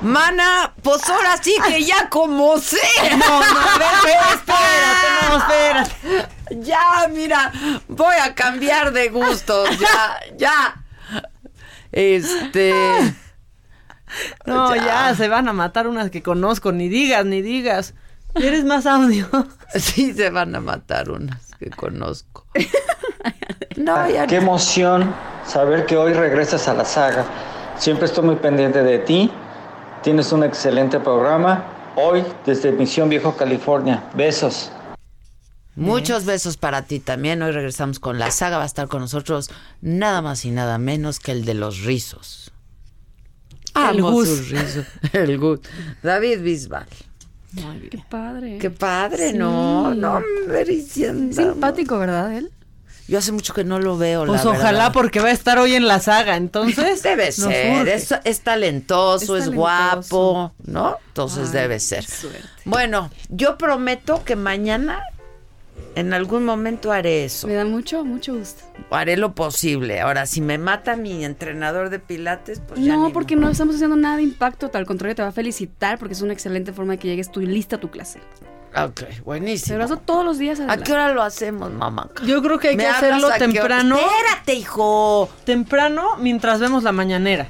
[0.00, 2.78] Mana, pues ahora sí que ya como sé.
[3.18, 6.64] No, no, a ver, espérate, no, espérate.
[6.64, 7.52] Ya, mira,
[7.86, 10.85] voy a cambiar de gustos, ya, ya.
[11.96, 12.72] Este.
[14.46, 15.12] No, ya.
[15.16, 16.70] se van a matar unas que conozco.
[16.70, 17.94] Ni digas, ni digas.
[18.34, 19.26] ¿Quieres más audio?
[19.74, 22.46] Sí, se van a matar unas que conozco.
[23.76, 25.12] No, ya Qué emoción
[25.44, 27.26] saber que hoy regresas a la saga.
[27.76, 29.30] Siempre estoy muy pendiente de ti.
[30.02, 31.64] Tienes un excelente programa.
[31.96, 34.02] Hoy desde Misión Viejo, California.
[34.14, 34.72] Besos.
[35.76, 37.42] Muchos besos para ti también.
[37.42, 38.56] Hoy regresamos con la saga.
[38.58, 39.50] Va a estar con nosotros
[39.82, 42.50] nada más y nada menos que el de los rizos.
[43.74, 44.28] El Amo Gus.
[44.28, 44.86] sus rizos.
[45.12, 45.60] El Gus.
[46.02, 46.86] David Bisbal.
[47.90, 48.58] Qué padre.
[48.58, 49.36] Qué padre, Sí.
[49.38, 49.94] ¿no?
[49.94, 50.20] No.
[51.32, 52.50] Simpático, ¿verdad, él?
[53.08, 54.92] Yo hace mucho que no lo veo, Pues la ojalá verdad.
[54.92, 57.02] porque va a estar hoy en la saga, entonces.
[57.04, 59.52] Debe ser, es, es talentoso, Es es, talentoso.
[59.56, 60.96] guapo, ¿no?
[61.08, 62.04] Entonces Ay, debe ser.
[62.64, 65.00] Bueno, yo prometo que mañana
[65.94, 67.46] en algún momento haré eso.
[67.46, 68.64] Me da mucho, mucho gusto.
[68.90, 70.00] Haré lo posible.
[70.00, 73.76] Ahora, si me mata mi entrenador de pilates, pues ya No, ni porque no estamos
[73.76, 76.92] haciendo nada de impacto, al contrario, te va a felicitar porque es una excelente forma
[76.92, 78.20] de que llegues tú lista a tu clase.
[78.76, 79.74] Ok, buenísimo.
[79.76, 80.60] Pero eso todos los días.
[80.60, 82.10] ¿A qué hora lo hacemos, mamá?
[82.26, 83.96] Yo creo que hay ¿Me que hacerlo temprano.
[83.96, 85.30] Espérate, hijo.
[85.44, 87.48] Temprano mientras vemos la mañanera.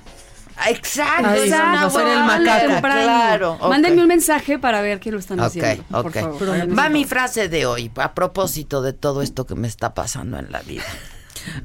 [0.69, 2.81] Exacto, Ahí es vamos una a hacer el macaco.
[2.81, 3.53] Claro.
[3.61, 3.69] ok.
[3.69, 5.85] Mándenme un mensaje para ver que lo están Ok, haciendo.
[6.03, 6.79] por favor.
[6.79, 10.51] Va mi frase de hoy, a propósito de todo esto que me está pasando en
[10.51, 10.85] la vida.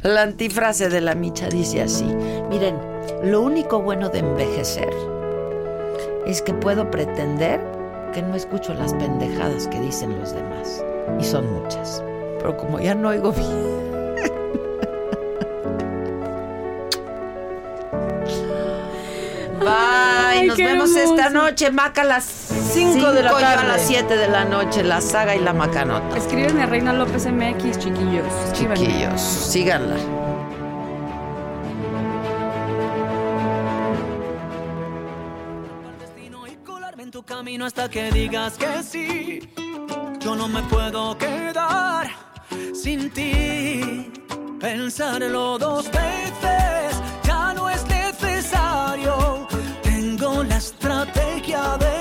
[0.03, 2.03] La antifrase de la micha dice así:
[2.49, 2.77] Miren,
[3.23, 4.89] lo único bueno de envejecer
[6.27, 7.59] es que puedo pretender
[8.13, 10.83] que no escucho las pendejadas que dicen los demás.
[11.19, 12.03] Y son muchas.
[12.39, 13.90] Pero como ya no oigo bien.
[19.61, 21.15] Bye, Ay, nos vemos hermoso.
[21.15, 23.67] esta noche, Maca, a las 5 de la yo a tarde.
[23.67, 26.17] las 7 de la noche, la saga y la macanota.
[26.17, 28.25] Escríbenme a Reina López MX, chiquillos.
[28.51, 28.75] Escríbanme.
[28.87, 29.95] Chiquillos, síganla.
[36.65, 39.49] colarme en tu camino hasta que digas que sí.
[40.19, 42.09] Yo no me puedo quedar
[42.73, 44.11] sin ti.
[44.59, 47.01] Pensarlo dos veces
[50.61, 52.00] estrategia de